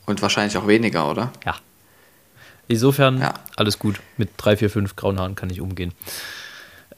Und 0.07 0.23
wahrscheinlich 0.23 0.57
auch 0.57 0.67
weniger, 0.67 1.11
oder? 1.11 1.31
Ja. 1.45 1.57
Insofern 2.69 3.21
Ja. 3.21 3.35
alles 3.57 3.79
gut. 3.79 4.01
Mit 4.17 4.31
drei, 4.39 4.57
vier, 4.57 4.71
fünf 4.71 4.97
grauen 4.97 5.21
Haaren 5.21 5.35
kann 5.35 5.51
ich 5.51 5.61
umgehen. 5.61 5.93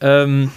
Ähm, 0.01 0.53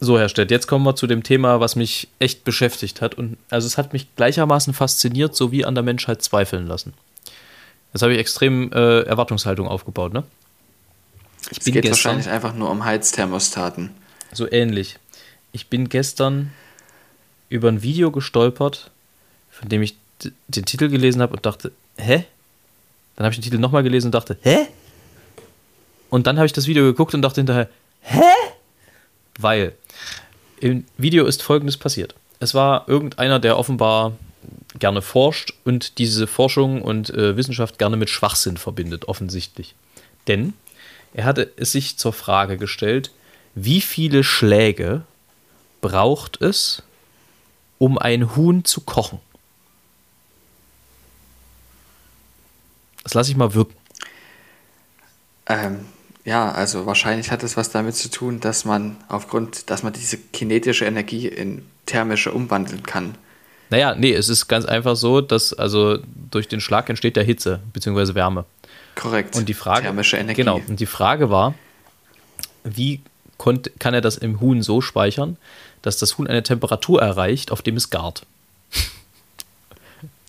so, 0.00 0.18
Herr 0.18 0.28
Stett, 0.28 0.50
jetzt 0.50 0.66
kommen 0.66 0.84
wir 0.84 0.94
zu 0.94 1.06
dem 1.06 1.22
Thema, 1.22 1.60
was 1.60 1.76
mich 1.76 2.08
echt 2.18 2.44
beschäftigt 2.44 3.00
hat. 3.00 3.14
Und 3.14 3.38
also 3.48 3.66
es 3.66 3.78
hat 3.78 3.94
mich 3.94 4.14
gleichermaßen 4.16 4.74
fasziniert, 4.74 5.34
sowie 5.34 5.64
an 5.64 5.74
der 5.74 5.82
Menschheit 5.82 6.20
zweifeln 6.22 6.66
lassen. 6.66 6.92
Jetzt 7.94 8.02
habe 8.02 8.12
ich 8.12 8.18
extrem 8.18 8.70
äh, 8.72 9.00
Erwartungshaltung 9.04 9.66
aufgebaut, 9.66 10.12
ne? 10.12 10.24
Ich 11.50 11.58
Es 11.58 11.64
geht 11.64 11.88
wahrscheinlich 11.88 12.28
einfach 12.28 12.52
nur 12.52 12.70
um 12.70 12.84
Heizthermostaten. 12.84 14.03
So 14.36 14.50
ähnlich. 14.50 14.98
Ich 15.52 15.68
bin 15.68 15.88
gestern 15.88 16.52
über 17.48 17.68
ein 17.68 17.82
Video 17.82 18.10
gestolpert, 18.10 18.90
von 19.50 19.68
dem 19.68 19.82
ich 19.82 19.96
den 20.48 20.64
Titel 20.64 20.88
gelesen 20.88 21.22
habe 21.22 21.34
und 21.34 21.46
dachte, 21.46 21.72
hä? 21.96 22.24
Dann 23.16 23.24
habe 23.24 23.32
ich 23.32 23.38
den 23.38 23.44
Titel 23.44 23.58
nochmal 23.58 23.82
gelesen 23.82 24.08
und 24.08 24.14
dachte, 24.14 24.36
hä? 24.42 24.66
Und 26.10 26.26
dann 26.26 26.36
habe 26.36 26.46
ich 26.46 26.52
das 26.52 26.66
Video 26.66 26.84
geguckt 26.84 27.14
und 27.14 27.22
dachte 27.22 27.40
hinterher, 27.40 27.68
hä? 28.00 28.22
Weil 29.38 29.74
im 30.60 30.84
Video 30.96 31.26
ist 31.26 31.42
folgendes 31.42 31.76
passiert. 31.76 32.14
Es 32.40 32.54
war 32.54 32.88
irgendeiner, 32.88 33.38
der 33.38 33.58
offenbar 33.58 34.12
gerne 34.78 35.02
forscht 35.02 35.54
und 35.64 35.98
diese 35.98 36.26
Forschung 36.26 36.82
und 36.82 37.10
äh, 37.10 37.36
Wissenschaft 37.36 37.78
gerne 37.78 37.96
mit 37.96 38.10
Schwachsinn 38.10 38.56
verbindet, 38.56 39.06
offensichtlich. 39.08 39.74
Denn 40.26 40.54
er 41.12 41.24
hatte 41.24 41.52
es 41.56 41.72
sich 41.72 41.96
zur 41.96 42.12
Frage 42.12 42.56
gestellt, 42.56 43.10
wie 43.54 43.80
viele 43.80 44.24
Schläge 44.24 45.02
braucht 45.80 46.40
es, 46.40 46.82
um 47.78 47.98
ein 47.98 48.36
Huhn 48.36 48.64
zu 48.64 48.80
kochen? 48.80 49.20
Das 53.02 53.14
lasse 53.14 53.30
ich 53.30 53.36
mal 53.36 53.54
wirken. 53.54 53.74
Ähm, 55.46 55.84
ja, 56.24 56.50
also 56.50 56.86
wahrscheinlich 56.86 57.30
hat 57.30 57.42
es 57.42 57.56
was 57.56 57.70
damit 57.70 57.94
zu 57.96 58.10
tun, 58.10 58.40
dass 58.40 58.64
man 58.64 58.96
aufgrund, 59.08 59.70
dass 59.70 59.82
man 59.82 59.92
diese 59.92 60.16
kinetische 60.16 60.86
Energie 60.86 61.28
in 61.28 61.66
thermische 61.84 62.32
umwandeln 62.32 62.82
kann. 62.82 63.14
Naja, 63.68 63.94
nee, 63.94 64.12
es 64.12 64.28
ist 64.28 64.48
ganz 64.48 64.64
einfach 64.64 64.96
so, 64.96 65.20
dass 65.20 65.52
also 65.52 65.98
durch 66.30 66.48
den 66.48 66.60
Schlag 66.60 66.88
entsteht 66.88 67.16
der 67.16 67.24
Hitze 67.24 67.60
bzw. 67.72 68.14
Wärme. 68.14 68.46
Korrekt. 68.94 69.36
Und 69.36 69.48
die 69.48 69.54
Frage, 69.54 69.82
Thermische 69.82 70.16
Energie. 70.16 70.36
Genau. 70.36 70.60
Und 70.66 70.80
die 70.80 70.86
Frage 70.86 71.28
war, 71.28 71.54
wie 72.62 73.02
konnt, 73.38 73.70
kann 73.78 73.94
er 73.94 74.00
das 74.00 74.16
im 74.16 74.40
Huhn 74.40 74.62
so 74.62 74.80
speichern, 74.80 75.36
dass 75.82 75.98
das 75.98 76.18
Huhn 76.18 76.26
eine 76.26 76.42
Temperatur 76.42 77.00
erreicht, 77.00 77.50
auf 77.50 77.62
dem 77.62 77.76
es 77.76 77.90
gart? 77.90 78.26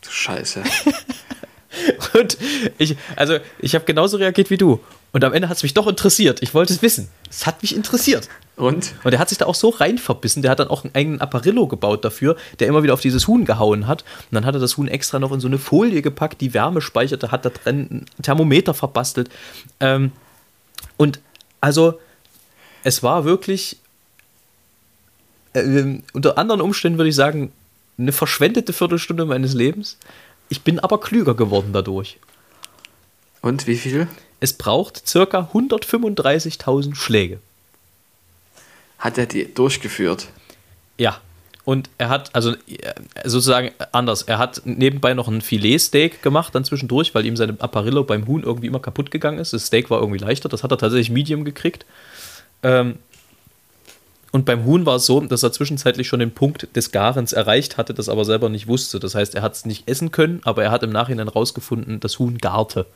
Du 0.01 0.09
Scheiße. 0.09 0.63
Und 2.13 2.37
ich, 2.77 2.95
also 3.15 3.37
ich 3.59 3.75
habe 3.75 3.85
genauso 3.85 4.17
reagiert 4.17 4.49
wie 4.49 4.57
du. 4.57 4.79
Und 5.11 5.23
am 5.23 5.33
Ende 5.33 5.47
hat 5.49 5.57
es 5.57 5.63
mich 5.63 5.73
doch 5.73 5.87
interessiert. 5.87 6.41
Ich 6.41 6.53
wollte 6.53 6.73
es 6.73 6.81
wissen. 6.81 7.09
Es 7.29 7.45
hat 7.45 7.61
mich 7.61 7.75
interessiert. 7.75 8.27
Und? 8.57 8.93
Und 9.03 9.13
er 9.13 9.19
hat 9.19 9.29
sich 9.29 9.37
da 9.37 9.45
auch 9.45 9.55
so 9.55 9.69
rein 9.69 9.97
verbissen. 9.97 10.41
Der 10.41 10.51
hat 10.51 10.59
dann 10.59 10.67
auch 10.67 10.83
einen 10.83 10.95
eigenen 10.95 11.21
Apparillo 11.21 11.67
gebaut 11.67 12.03
dafür, 12.03 12.35
der 12.59 12.67
immer 12.67 12.83
wieder 12.83 12.93
auf 12.93 13.01
dieses 13.01 13.27
Huhn 13.27 13.45
gehauen 13.45 13.87
hat. 13.87 14.03
Und 14.03 14.35
dann 14.35 14.45
hat 14.45 14.55
er 14.55 14.61
das 14.61 14.77
Huhn 14.77 14.87
extra 14.87 15.19
noch 15.19 15.31
in 15.31 15.39
so 15.39 15.47
eine 15.47 15.57
Folie 15.57 16.01
gepackt, 16.01 16.41
die 16.41 16.53
Wärme 16.53 16.81
speicherte, 16.81 17.31
hat 17.31 17.45
da 17.45 17.49
drin 17.49 18.05
ein 18.17 18.23
Thermometer 18.23 18.73
verbastelt. 18.73 19.29
Ähm, 19.79 20.11
und 20.97 21.19
also, 21.61 21.99
es 22.85 23.01
war 23.01 23.25
wirklich, 23.25 23.77
ähm, 25.55 26.03
unter 26.13 26.37
anderen 26.37 26.61
Umständen 26.61 26.99
würde 26.99 27.09
ich 27.09 27.15
sagen, 27.15 27.51
eine 27.97 28.11
verschwendete 28.11 28.73
Viertelstunde 28.73 29.25
meines 29.25 29.53
Lebens. 29.53 29.97
Ich 30.49 30.61
bin 30.61 30.79
aber 30.79 30.99
klüger 30.99 31.33
geworden 31.33 31.73
dadurch. 31.73 32.19
Und 33.41 33.65
wie 33.65 33.75
viel? 33.75 34.07
Es 34.39 34.53
braucht 34.53 35.07
circa 35.07 35.49
135.000 35.51 36.95
Schläge. 36.95 37.39
Hat 38.99 39.17
er 39.17 39.25
die 39.25 39.51
durchgeführt? 39.51 40.27
Ja. 40.97 41.19
Und 41.63 41.89
er 41.97 42.09
hat, 42.09 42.35
also 42.35 42.51
äh, 42.51 42.93
sozusagen 43.23 43.71
anders, 43.91 44.21
er 44.21 44.37
hat 44.37 44.61
nebenbei 44.65 45.15
noch 45.15 45.27
ein 45.27 45.41
Filetsteak 45.41 46.21
gemacht, 46.21 46.53
dann 46.53 46.63
zwischendurch, 46.63 47.15
weil 47.15 47.25
ihm 47.25 47.35
seine 47.35 47.59
Apparillo 47.59 48.03
beim 48.03 48.27
Huhn 48.27 48.43
irgendwie 48.43 48.67
immer 48.67 48.79
kaputt 48.79 49.09
gegangen 49.09 49.39
ist. 49.39 49.53
Das 49.53 49.65
Steak 49.65 49.89
war 49.89 49.99
irgendwie 50.01 50.19
leichter, 50.19 50.49
das 50.49 50.61
hat 50.61 50.69
er 50.69 50.77
tatsächlich 50.77 51.09
Medium 51.09 51.45
gekriegt. 51.45 51.87
Ähm, 52.65 52.97
und 54.31 54.43
beim 54.43 54.65
Huhn 54.65 54.85
war 54.85 54.97
es 54.97 55.05
so, 55.05 55.21
dass 55.21 55.43
er 55.43 55.53
zwischenzeitlich 55.53 56.07
schon 56.07 56.19
den 56.19 56.33
Punkt 56.33 56.75
des 56.75 56.91
Garens 56.91 57.31
erreicht 57.31 57.77
hatte, 57.77 57.93
das 57.93 58.09
aber 58.09 58.25
selber 58.25 58.49
nicht 58.49 58.67
wusste. 58.67 58.99
Das 58.99 59.15
heißt, 59.15 59.35
er 59.35 59.43
hat 59.43 59.53
es 59.53 59.65
nicht 59.65 59.87
essen 59.87 60.11
können, 60.11 60.41
aber 60.43 60.63
er 60.63 60.71
hat 60.71 60.83
im 60.83 60.89
Nachhinein 60.89 61.29
rausgefunden, 61.29 61.99
das 62.01 62.19
Huhn 62.19 62.39
garte. 62.39 62.87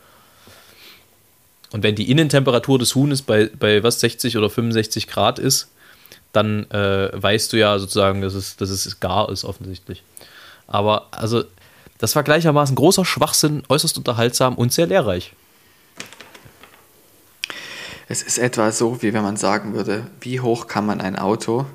Und 1.72 1.84
wenn 1.84 1.96
die 1.96 2.10
Innentemperatur 2.10 2.80
des 2.80 2.96
Huhnes 2.96 3.22
bei, 3.22 3.50
bei 3.58 3.84
was 3.84 4.00
60 4.00 4.38
oder 4.38 4.50
65 4.50 5.08
Grad 5.08 5.38
ist, 5.40 5.70
dann 6.34 6.70
äh, 6.72 7.12
weißt 7.14 7.54
du 7.54 7.58
ja 7.58 7.78
sozusagen, 7.78 8.22
dass 8.22 8.34
es, 8.34 8.58
dass 8.58 8.72
es 8.72 9.00
gar 9.00 9.30
ist, 9.30 9.46
offensichtlich. 9.46 10.04
Aber 10.68 11.08
also, 11.12 11.44
das 12.00 12.16
war 12.16 12.24
gleichermaßen 12.24 12.76
großer 12.76 13.06
Schwachsinn, 13.06 13.64
äußerst 13.70 13.98
unterhaltsam 13.98 14.56
und 14.56 14.74
sehr 14.74 14.88
lehrreich. 14.88 15.34
Es 18.12 18.24
ist 18.24 18.40
etwa 18.40 18.72
so, 18.72 19.04
wie 19.04 19.14
wenn 19.14 19.22
man 19.22 19.38
sagen 19.38 19.76
würde, 19.76 20.08
wie 20.20 20.40
hoch 20.40 20.66
kann 20.66 20.84
man 20.84 21.00
ein 21.00 21.16
Auto 21.16 21.68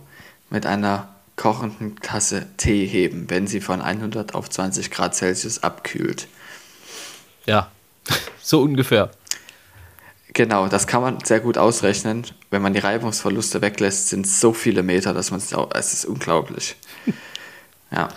mit 0.50 0.66
einer 0.66 1.14
kochenden 1.36 1.94
Tasse 2.00 2.46
Tee 2.56 2.86
heben, 2.86 3.30
wenn 3.30 3.46
sie 3.46 3.60
von 3.60 3.80
100 3.80 4.34
auf 4.34 4.50
20 4.50 4.90
Grad 4.90 5.14
Celsius 5.14 5.62
abkühlt. 5.62 6.26
Ja, 7.46 7.70
so 8.42 8.60
ungefähr. 8.62 9.10
Genau, 10.32 10.66
das 10.66 10.88
kann 10.88 11.02
man 11.02 11.24
sehr 11.24 11.38
gut 11.38 11.56
ausrechnen. 11.56 12.26
Wenn 12.50 12.62
man 12.62 12.72
die 12.72 12.80
Reibungsverluste 12.80 13.62
weglässt, 13.62 14.08
sind 14.08 14.26
es 14.26 14.40
so 14.40 14.52
viele 14.52 14.82
Meter, 14.82 15.14
dass 15.14 15.30
man 15.30 15.38
es 15.38 15.54
auch, 15.54 15.70
es 15.72 15.92
ist 15.92 16.04
unglaublich. 16.04 16.74
Ja, 17.92 18.08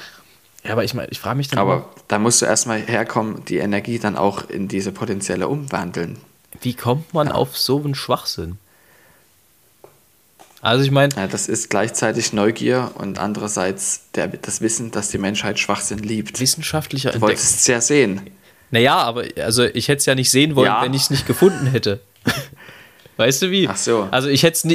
Ja, 0.64 0.72
aber 0.72 0.84
ich 0.84 0.96
meine, 0.96 1.10
ich 1.10 1.20
frage 1.20 1.38
mich 1.38 1.50
dann, 1.50 1.60
aber 1.60 1.76
immer, 1.76 1.90
da 2.08 2.18
musst 2.18 2.42
du 2.42 2.48
erstmal 2.48 2.82
herkommen, 2.82 3.46
die 3.46 3.58
Energie 3.58 4.00
dann 4.00 4.18
auch 4.18 4.50
in 4.50 4.68
diese 4.68 4.92
potenzielle 4.92 5.48
umwandeln. 5.48 6.18
Wie 6.62 6.74
kommt 6.74 7.14
man 7.14 7.32
auf 7.32 7.58
so 7.58 7.82
einen 7.84 7.96
Schwachsinn? 7.96 8.58
Also 10.62 10.84
ich 10.84 10.92
meine, 10.92 11.14
Ja, 11.16 11.28
das 11.28 11.48
ist 11.48 11.70
gleichzeitig 11.70 12.34
Neugier 12.34 12.92
und 12.96 13.20
andererseits 13.20 14.02
der, 14.16 14.28
das 14.28 14.62
Wissen, 14.62 14.92
dass 14.92 15.10
die 15.10 15.18
Menschheit 15.20 15.60
Schwachsinn 15.60 16.00
liebt. 16.00 16.40
wissenschaftlicher 16.40 17.12
Du 17.12 17.22
wolltest 17.22 17.58
es 17.60 17.68
ja 17.68 17.80
sehen. 17.80 18.30
Naja, 18.72 18.96
aber 18.98 19.26
also 19.38 19.64
ich 19.64 19.88
hätte 19.88 20.00
es 20.00 20.06
ja 20.08 20.16
nicht 20.16 20.32
sehen 20.32 20.56
wollen, 20.56 20.66
Ja. 20.68 20.82
wenn 20.84 20.94
ich 20.94 21.04
es 21.04 21.10
nicht 21.10 21.28
gefunden 21.28 21.68
hätte. 21.68 22.02
Weißt 23.18 23.42
du 23.42 23.52
wie? 23.52 23.68
Ach 23.68 23.78
so. 23.78 24.08
Also 24.12 24.28
ich 24.30 24.44
hätte, 24.44 24.68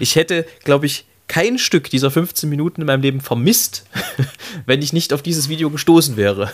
ich 0.00 0.16
hätte, 0.16 0.46
glaube 0.64 0.86
ich, 0.86 1.04
kein 1.28 1.58
Stück 1.58 1.88
dieser 1.90 2.10
15 2.10 2.48
Minuten 2.48 2.80
in 2.80 2.86
meinem 2.86 3.02
Leben 3.02 3.20
vermisst, 3.20 3.84
wenn 4.66 4.82
ich 4.82 4.92
nicht 4.92 5.12
auf 5.12 5.22
dieses 5.22 5.48
Video 5.48 5.70
gestoßen 5.70 6.16
wäre. 6.16 6.50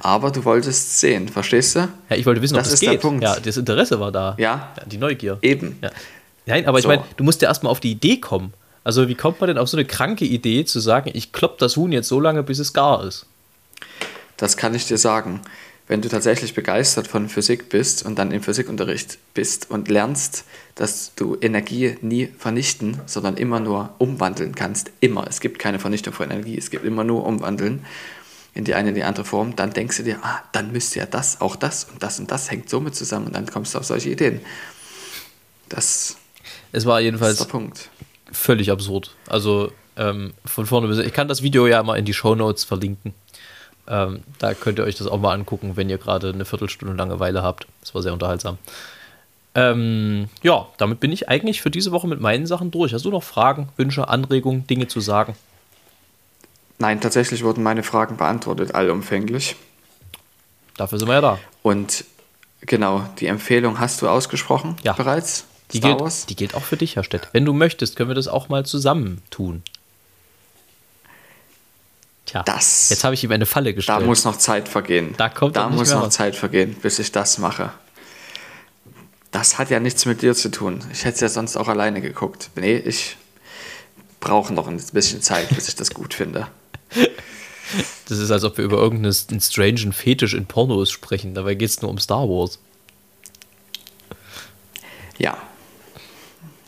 Aber 0.00 0.30
du 0.30 0.44
wolltest 0.44 0.98
sehen, 0.98 1.28
verstehst 1.28 1.76
du? 1.76 1.80
Ja, 2.10 2.16
ich 2.16 2.26
wollte 2.26 2.42
wissen, 2.42 2.54
ob 2.54 2.60
Das 2.60 2.68
das 2.68 2.74
ist 2.74 2.80
geht. 2.80 2.90
der 2.92 2.98
Punkt. 2.98 3.22
Ja, 3.22 3.38
das 3.38 3.56
Interesse 3.56 4.00
war 4.00 4.10
da. 4.12 4.34
Ja. 4.38 4.74
die 4.86 4.98
Neugier. 4.98 5.38
Eben. 5.42 5.78
Ja. 5.82 5.90
Nein, 6.46 6.66
aber 6.66 6.78
ich 6.78 6.82
So. 6.82 6.88
meine, 6.88 7.04
du 7.16 7.24
musst 7.24 7.40
ja 7.42 7.48
erstmal 7.48 7.70
auf 7.70 7.80
die 7.80 7.92
Idee 7.92 8.18
kommen. 8.18 8.52
Also, 8.82 9.08
wie 9.08 9.14
kommt 9.14 9.40
man 9.40 9.48
denn 9.48 9.56
auf 9.56 9.68
so 9.68 9.76
eine 9.76 9.86
kranke 9.86 10.24
Idee 10.26 10.64
zu 10.64 10.78
sagen, 10.80 11.10
ich 11.14 11.32
klopp 11.32 11.58
das 11.58 11.76
Huhn 11.76 11.90
jetzt 11.92 12.08
so 12.08 12.20
lange, 12.20 12.42
bis 12.42 12.58
es 12.58 12.72
gar 12.74 13.02
ist? 13.04 13.26
Das 14.36 14.56
kann 14.56 14.74
ich 14.74 14.86
dir 14.86 14.98
sagen. 14.98 15.40
Wenn 15.86 16.00
du 16.00 16.08
tatsächlich 16.08 16.54
begeistert 16.54 17.06
von 17.06 17.28
Physik 17.28 17.68
bist 17.68 18.06
und 18.06 18.18
dann 18.18 18.32
im 18.32 18.42
Physikunterricht 18.42 19.18
bist 19.34 19.70
und 19.70 19.88
lernst, 19.88 20.44
dass 20.76 21.12
du 21.14 21.36
Energie 21.40 21.96
nie 22.00 22.30
vernichten, 22.38 23.00
sondern 23.04 23.36
immer 23.36 23.60
nur 23.60 23.90
umwandeln 23.98 24.54
kannst, 24.54 24.90
immer. 25.00 25.26
Es 25.28 25.40
gibt 25.40 25.58
keine 25.58 25.78
Vernichtung 25.78 26.14
von 26.14 26.30
Energie, 26.30 26.56
es 26.56 26.70
gibt 26.70 26.86
immer 26.86 27.04
nur 27.04 27.26
umwandeln 27.26 27.84
in 28.54 28.64
die 28.64 28.74
eine 28.74 28.90
in 28.90 28.94
die 28.94 29.04
andere 29.04 29.24
Form, 29.24 29.56
dann 29.56 29.72
denkst 29.72 29.96
du 29.98 30.02
dir, 30.04 30.18
ah, 30.22 30.42
dann 30.52 30.70
müsste 30.72 31.00
ja 31.00 31.06
das, 31.06 31.40
auch 31.40 31.56
das 31.56 31.84
und 31.84 32.02
das 32.02 32.20
und 32.20 32.30
das 32.30 32.50
hängt 32.50 32.70
somit 32.70 32.94
zusammen 32.94 33.26
und 33.26 33.34
dann 33.34 33.46
kommst 33.46 33.74
du 33.74 33.78
auf 33.78 33.84
solche 33.84 34.10
Ideen. 34.10 34.40
Das 35.68 36.16
Es 36.72 36.86
war 36.86 37.00
ist 37.00 37.04
jedenfalls 37.04 37.38
der 37.38 37.46
Punkt. 37.46 37.88
völlig 38.32 38.70
absurd. 38.70 39.14
Also, 39.28 39.72
ähm, 39.96 40.34
von 40.44 40.66
vorne 40.66 40.88
bis. 40.88 40.98
Ich 40.98 41.12
kann 41.12 41.28
das 41.28 41.42
Video 41.42 41.66
ja 41.66 41.82
mal 41.82 41.96
in 41.96 42.04
die 42.04 42.14
Shownotes 42.14 42.64
verlinken. 42.64 43.14
Ähm, 43.86 44.22
da 44.38 44.54
könnt 44.54 44.78
ihr 44.78 44.84
euch 44.84 44.96
das 44.96 45.06
auch 45.06 45.18
mal 45.20 45.32
angucken, 45.34 45.76
wenn 45.76 45.90
ihr 45.90 45.98
gerade 45.98 46.30
eine 46.30 46.44
Viertelstunde 46.44 46.94
Langeweile 46.94 47.42
habt. 47.42 47.66
Das 47.80 47.94
war 47.94 48.02
sehr 48.02 48.12
unterhaltsam. 48.12 48.58
Ähm, 49.54 50.28
ja, 50.42 50.66
damit 50.78 51.00
bin 51.00 51.12
ich 51.12 51.28
eigentlich 51.28 51.60
für 51.62 51.70
diese 51.70 51.92
Woche 51.92 52.08
mit 52.08 52.20
meinen 52.20 52.46
Sachen 52.46 52.70
durch. 52.70 52.92
Hast 52.92 53.04
du 53.04 53.10
noch 53.10 53.22
Fragen, 53.22 53.68
Wünsche, 53.76 54.08
Anregungen, 54.08 54.66
Dinge 54.66 54.88
zu 54.88 55.00
sagen? 55.00 55.36
Nein, 56.78 57.00
tatsächlich 57.00 57.44
wurden 57.44 57.62
meine 57.62 57.82
Fragen 57.82 58.16
beantwortet, 58.16 58.74
allumfänglich. 58.74 59.56
Dafür 60.76 60.98
sind 60.98 61.08
wir 61.08 61.14
ja 61.14 61.20
da. 61.20 61.38
Und 61.62 62.04
genau, 62.62 63.08
die 63.20 63.26
Empfehlung 63.26 63.78
hast 63.78 64.02
du 64.02 64.08
ausgesprochen 64.08 64.76
Ja. 64.82 64.92
bereits? 64.92 65.44
Die 65.72 65.78
Star 65.78 65.90
gilt, 65.92 66.00
Wars? 66.00 66.26
die 66.26 66.36
gilt 66.36 66.54
auch 66.54 66.62
für 66.64 66.76
dich, 66.76 66.96
Herr 66.96 67.04
Stett. 67.04 67.28
Wenn 67.32 67.44
du 67.44 67.52
möchtest, 67.52 67.96
können 67.96 68.10
wir 68.10 68.14
das 68.14 68.28
auch 68.28 68.48
mal 68.48 68.66
zusammen 68.66 69.22
tun. 69.30 69.62
Tja, 72.26 72.42
Das- 72.42 72.90
jetzt 72.90 73.04
habe 73.04 73.14
ich 73.14 73.22
ihm 73.24 73.32
eine 73.32 73.46
Falle 73.46 73.70
Da 73.70 73.76
gestellt. 73.76 74.06
muss 74.06 74.24
noch 74.24 74.36
Zeit 74.36 74.68
vergehen. 74.68 75.14
Da 75.16 75.28
kommt 75.28 75.56
da 75.56 75.68
muss 75.68 75.90
noch 75.90 76.02
was. 76.06 76.14
Zeit 76.14 76.36
vergehen, 76.36 76.74
bis 76.74 76.98
ich 76.98 77.12
das 77.12 77.38
mache. 77.38 77.70
Das 79.30 79.58
hat 79.58 79.70
ja 79.70 79.80
nichts 79.80 80.06
mit 80.06 80.22
dir 80.22 80.34
zu 80.34 80.50
tun. 80.50 80.82
Ich 80.92 81.04
hätte 81.04 81.14
es 81.16 81.20
ja 81.20 81.28
sonst 81.28 81.56
auch 81.56 81.68
alleine 81.68 82.00
geguckt. 82.00 82.50
Nee, 82.56 82.76
ich 82.76 83.16
brauche 84.20 84.52
noch 84.54 84.68
ein 84.68 84.80
bisschen 84.92 85.22
Zeit, 85.22 85.48
bis 85.54 85.68
ich 85.68 85.74
das 85.76 85.90
gut 85.92 86.14
finde. 86.14 86.46
Das 88.08 88.18
ist, 88.18 88.30
als 88.30 88.44
ob 88.44 88.58
wir 88.58 88.64
über 88.64 88.76
irgendeinen 88.78 89.40
strangen 89.40 89.92
Fetisch 89.92 90.34
in 90.34 90.46
Pornos 90.46 90.90
sprechen. 90.90 91.34
Dabei 91.34 91.54
geht 91.54 91.70
es 91.70 91.80
nur 91.80 91.90
um 91.90 91.98
Star 91.98 92.28
Wars. 92.28 92.58
Ja. 95.18 95.36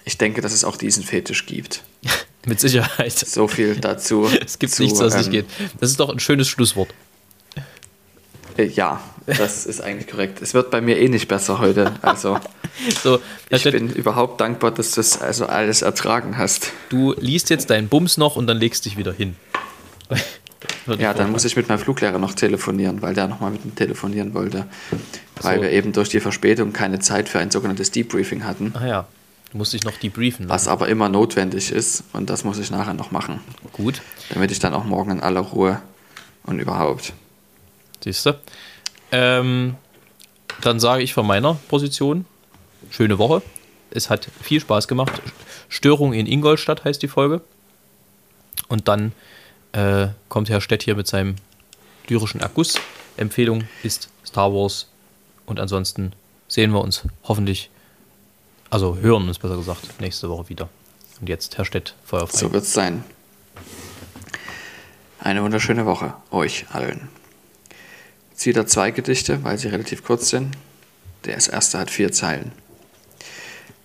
Ich 0.04 0.18
denke, 0.18 0.40
dass 0.40 0.52
es 0.52 0.64
auch 0.64 0.76
diesen 0.76 1.02
Fetisch 1.02 1.46
gibt. 1.46 1.82
Mit 2.46 2.60
Sicherheit. 2.60 3.12
So 3.12 3.48
viel 3.48 3.76
dazu. 3.76 4.30
Es 4.44 4.58
gibt 4.58 4.72
zu, 4.72 4.82
nichts, 4.82 5.00
was 5.00 5.16
nicht 5.16 5.26
ähm, 5.26 5.32
geht. 5.32 5.46
Das 5.80 5.90
ist 5.90 5.98
doch 6.00 6.10
ein 6.10 6.20
schönes 6.20 6.48
Schlusswort. 6.48 6.88
äh, 8.56 8.66
Ja, 8.66 9.02
das 9.26 9.66
ist 9.66 9.80
eigentlich 9.80 10.06
korrekt. 10.08 10.40
Es 10.40 10.54
wird 10.54 10.70
bei 10.70 10.80
mir 10.80 10.96
eh 10.98 11.08
nicht 11.08 11.26
besser 11.26 11.58
heute. 11.58 11.94
Also, 12.02 12.38
So, 13.02 13.20
ich 13.50 13.64
bin 13.64 13.90
überhaupt 13.90 14.40
dankbar, 14.40 14.70
dass 14.70 14.92
du 14.92 14.96
das 14.96 15.20
also 15.20 15.46
alles 15.46 15.82
ertragen 15.82 16.36
hast. 16.38 16.72
du 16.88 17.14
liest 17.18 17.50
jetzt 17.50 17.70
deinen 17.70 17.88
Bums 17.88 18.16
noch 18.16 18.36
und 18.36 18.46
dann 18.46 18.58
legst 18.58 18.84
dich 18.84 18.96
wieder 18.96 19.12
hin. 19.12 19.36
Ja, 20.98 21.14
dann 21.14 21.30
muss 21.32 21.44
ich 21.44 21.56
mit 21.56 21.68
meinem 21.68 21.78
Fluglehrer 21.78 22.18
noch 22.18 22.34
telefonieren, 22.34 23.02
weil 23.02 23.14
der 23.14 23.28
nochmal 23.28 23.50
mit 23.50 23.64
mir 23.64 23.74
telefonieren 23.74 24.34
wollte. 24.34 24.66
Weil 25.42 25.56
So. 25.56 25.62
wir 25.62 25.70
eben 25.72 25.92
durch 25.92 26.08
die 26.08 26.20
Verspätung 26.20 26.72
keine 26.72 26.98
Zeit 27.00 27.28
für 27.28 27.38
ein 27.38 27.50
sogenanntes 27.50 27.90
Debriefing 27.90 28.44
hatten, 28.44 28.72
Ah 28.76 28.86
ja, 28.86 29.06
du 29.52 29.58
musst 29.58 29.72
dich 29.72 29.84
noch 29.84 29.96
debriefen 29.96 30.48
was 30.48 30.62
lassen. 30.66 30.68
aber 30.70 30.88
immer 30.88 31.08
notwendig 31.08 31.70
ist 31.72 32.04
und 32.12 32.30
das 32.30 32.44
muss 32.44 32.58
ich 32.58 32.70
nachher 32.70 32.94
noch 32.94 33.10
machen, 33.10 33.40
Gut, 33.72 34.00
damit 34.30 34.50
ich 34.52 34.58
dann 34.58 34.74
auch 34.74 34.84
morgen 34.84 35.10
in 35.12 35.20
aller 35.20 35.40
Ruhe 35.40 35.80
und 36.44 36.58
überhaupt. 36.58 37.12
siehst 38.02 38.24
du. 38.26 38.32
Ähm, 39.12 39.74
dann 40.62 40.80
sage 40.80 41.02
ich 41.02 41.12
von 41.14 41.26
meiner 41.26 41.54
Position, 41.68 42.24
schöne 42.90 43.18
Woche. 43.18 43.42
Es 43.90 44.10
hat 44.10 44.28
viel 44.42 44.60
Spaß 44.60 44.88
gemacht. 44.88 45.20
Störung 45.68 46.12
in 46.12 46.26
Ingolstadt 46.26 46.84
heißt 46.84 47.02
die 47.02 47.08
Folge. 47.08 47.40
Und 48.68 48.88
dann 48.88 49.12
äh, 49.76 50.08
kommt 50.28 50.48
Herr 50.48 50.60
Stett 50.60 50.82
hier 50.82 50.96
mit 50.96 51.06
seinem 51.06 51.36
lyrischen 52.08 52.40
Erguss. 52.40 52.80
Empfehlung 53.16 53.64
ist 53.82 54.08
Star 54.24 54.52
Wars. 54.52 54.88
Und 55.44 55.60
ansonsten 55.60 56.12
sehen 56.48 56.72
wir 56.72 56.80
uns 56.80 57.02
hoffentlich, 57.24 57.70
also 58.70 58.96
hören 58.96 59.28
uns 59.28 59.38
besser 59.38 59.56
gesagt, 59.56 60.00
nächste 60.00 60.28
Woche 60.28 60.48
wieder. 60.48 60.68
Und 61.20 61.28
jetzt 61.28 61.58
Herr 61.58 61.64
Stett, 61.64 61.94
feuerfrei. 62.04 62.38
So 62.38 62.52
wird 62.52 62.64
es 62.64 62.72
sein. 62.72 63.04
Eine 65.20 65.42
wunderschöne 65.42 65.86
Woche 65.86 66.14
euch 66.30 66.66
allen. 66.72 67.08
Jetzt 68.30 68.46
wieder 68.46 68.66
zwei 68.66 68.90
Gedichte, 68.90 69.44
weil 69.44 69.58
sie 69.58 69.68
relativ 69.68 70.04
kurz 70.04 70.30
sind. 70.30 70.56
Das 71.22 71.48
erste 71.48 71.78
hat 71.78 71.90
vier 71.90 72.12
Zeilen. 72.12 72.52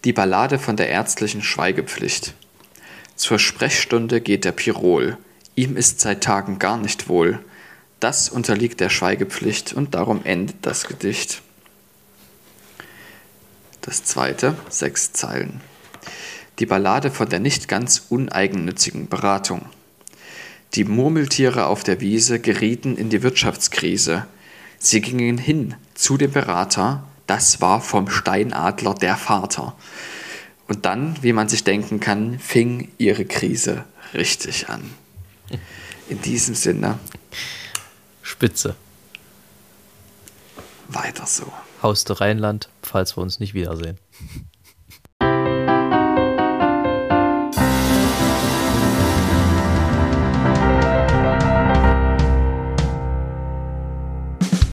Die 0.04 0.14
Ballade 0.14 0.58
von 0.58 0.78
der 0.78 0.90
ärztlichen 0.90 1.42
Schweigepflicht. 1.42 2.34
Zur 3.16 3.40
Sprechstunde 3.40 4.22
geht 4.22 4.46
der 4.46 4.52
Pirol. 4.52 5.18
Ihm 5.56 5.76
ist 5.76 6.00
seit 6.00 6.24
Tagen 6.24 6.60
gar 6.60 6.78
nicht 6.78 7.10
wohl. 7.10 7.40
Das 8.00 8.30
unterliegt 8.30 8.80
der 8.80 8.90
Schweigepflicht 8.90 9.74
und 9.74 9.94
darum 9.94 10.22
endet 10.24 10.58
das 10.62 10.88
Gedicht. 10.88 11.42
Das 13.82 14.04
zweite, 14.04 14.56
sechs 14.70 15.12
Zeilen. 15.12 15.62
Die 16.60 16.66
Ballade 16.66 17.12
von 17.12 17.28
der 17.28 17.40
nicht 17.40 17.68
ganz 17.68 18.06
uneigennützigen 18.10 19.08
Beratung. 19.08 19.66
Die 20.76 20.84
Murmeltiere 20.84 21.66
auf 21.66 21.84
der 21.84 22.00
Wiese 22.00 22.40
gerieten 22.40 22.96
in 22.96 23.10
die 23.10 23.24
Wirtschaftskrise. 23.24 24.26
Sie 24.80 25.02
gingen 25.02 25.38
hin 25.38 25.76
zu 25.96 26.18
dem 26.18 26.32
Berater, 26.32 27.04
das 27.28 27.62
war 27.62 27.82
vom 27.82 28.10
Steinadler 28.10 28.94
der 28.94 29.18
Vater. 29.18 29.76
Und 30.68 30.86
dann, 30.86 31.22
wie 31.22 31.34
man 31.34 31.50
sich 31.50 31.64
denken 31.64 32.00
kann, 32.00 32.40
fing 32.40 32.90
ihre 32.98 33.26
Krise 33.26 33.84
richtig 34.14 34.70
an. 34.70 34.82
In 36.10 36.22
diesem 36.22 36.56
Sinne, 36.56 37.00
Spitze. 38.22 38.76
weiter 40.88 41.26
so. 41.26 41.52
Haus 41.82 42.04
der 42.04 42.20
Rheinland, 42.22 42.70
falls 42.84 43.18
wir 43.18 43.22
uns 43.22 43.40
nicht 43.40 43.54
wiedersehen. 43.54 43.98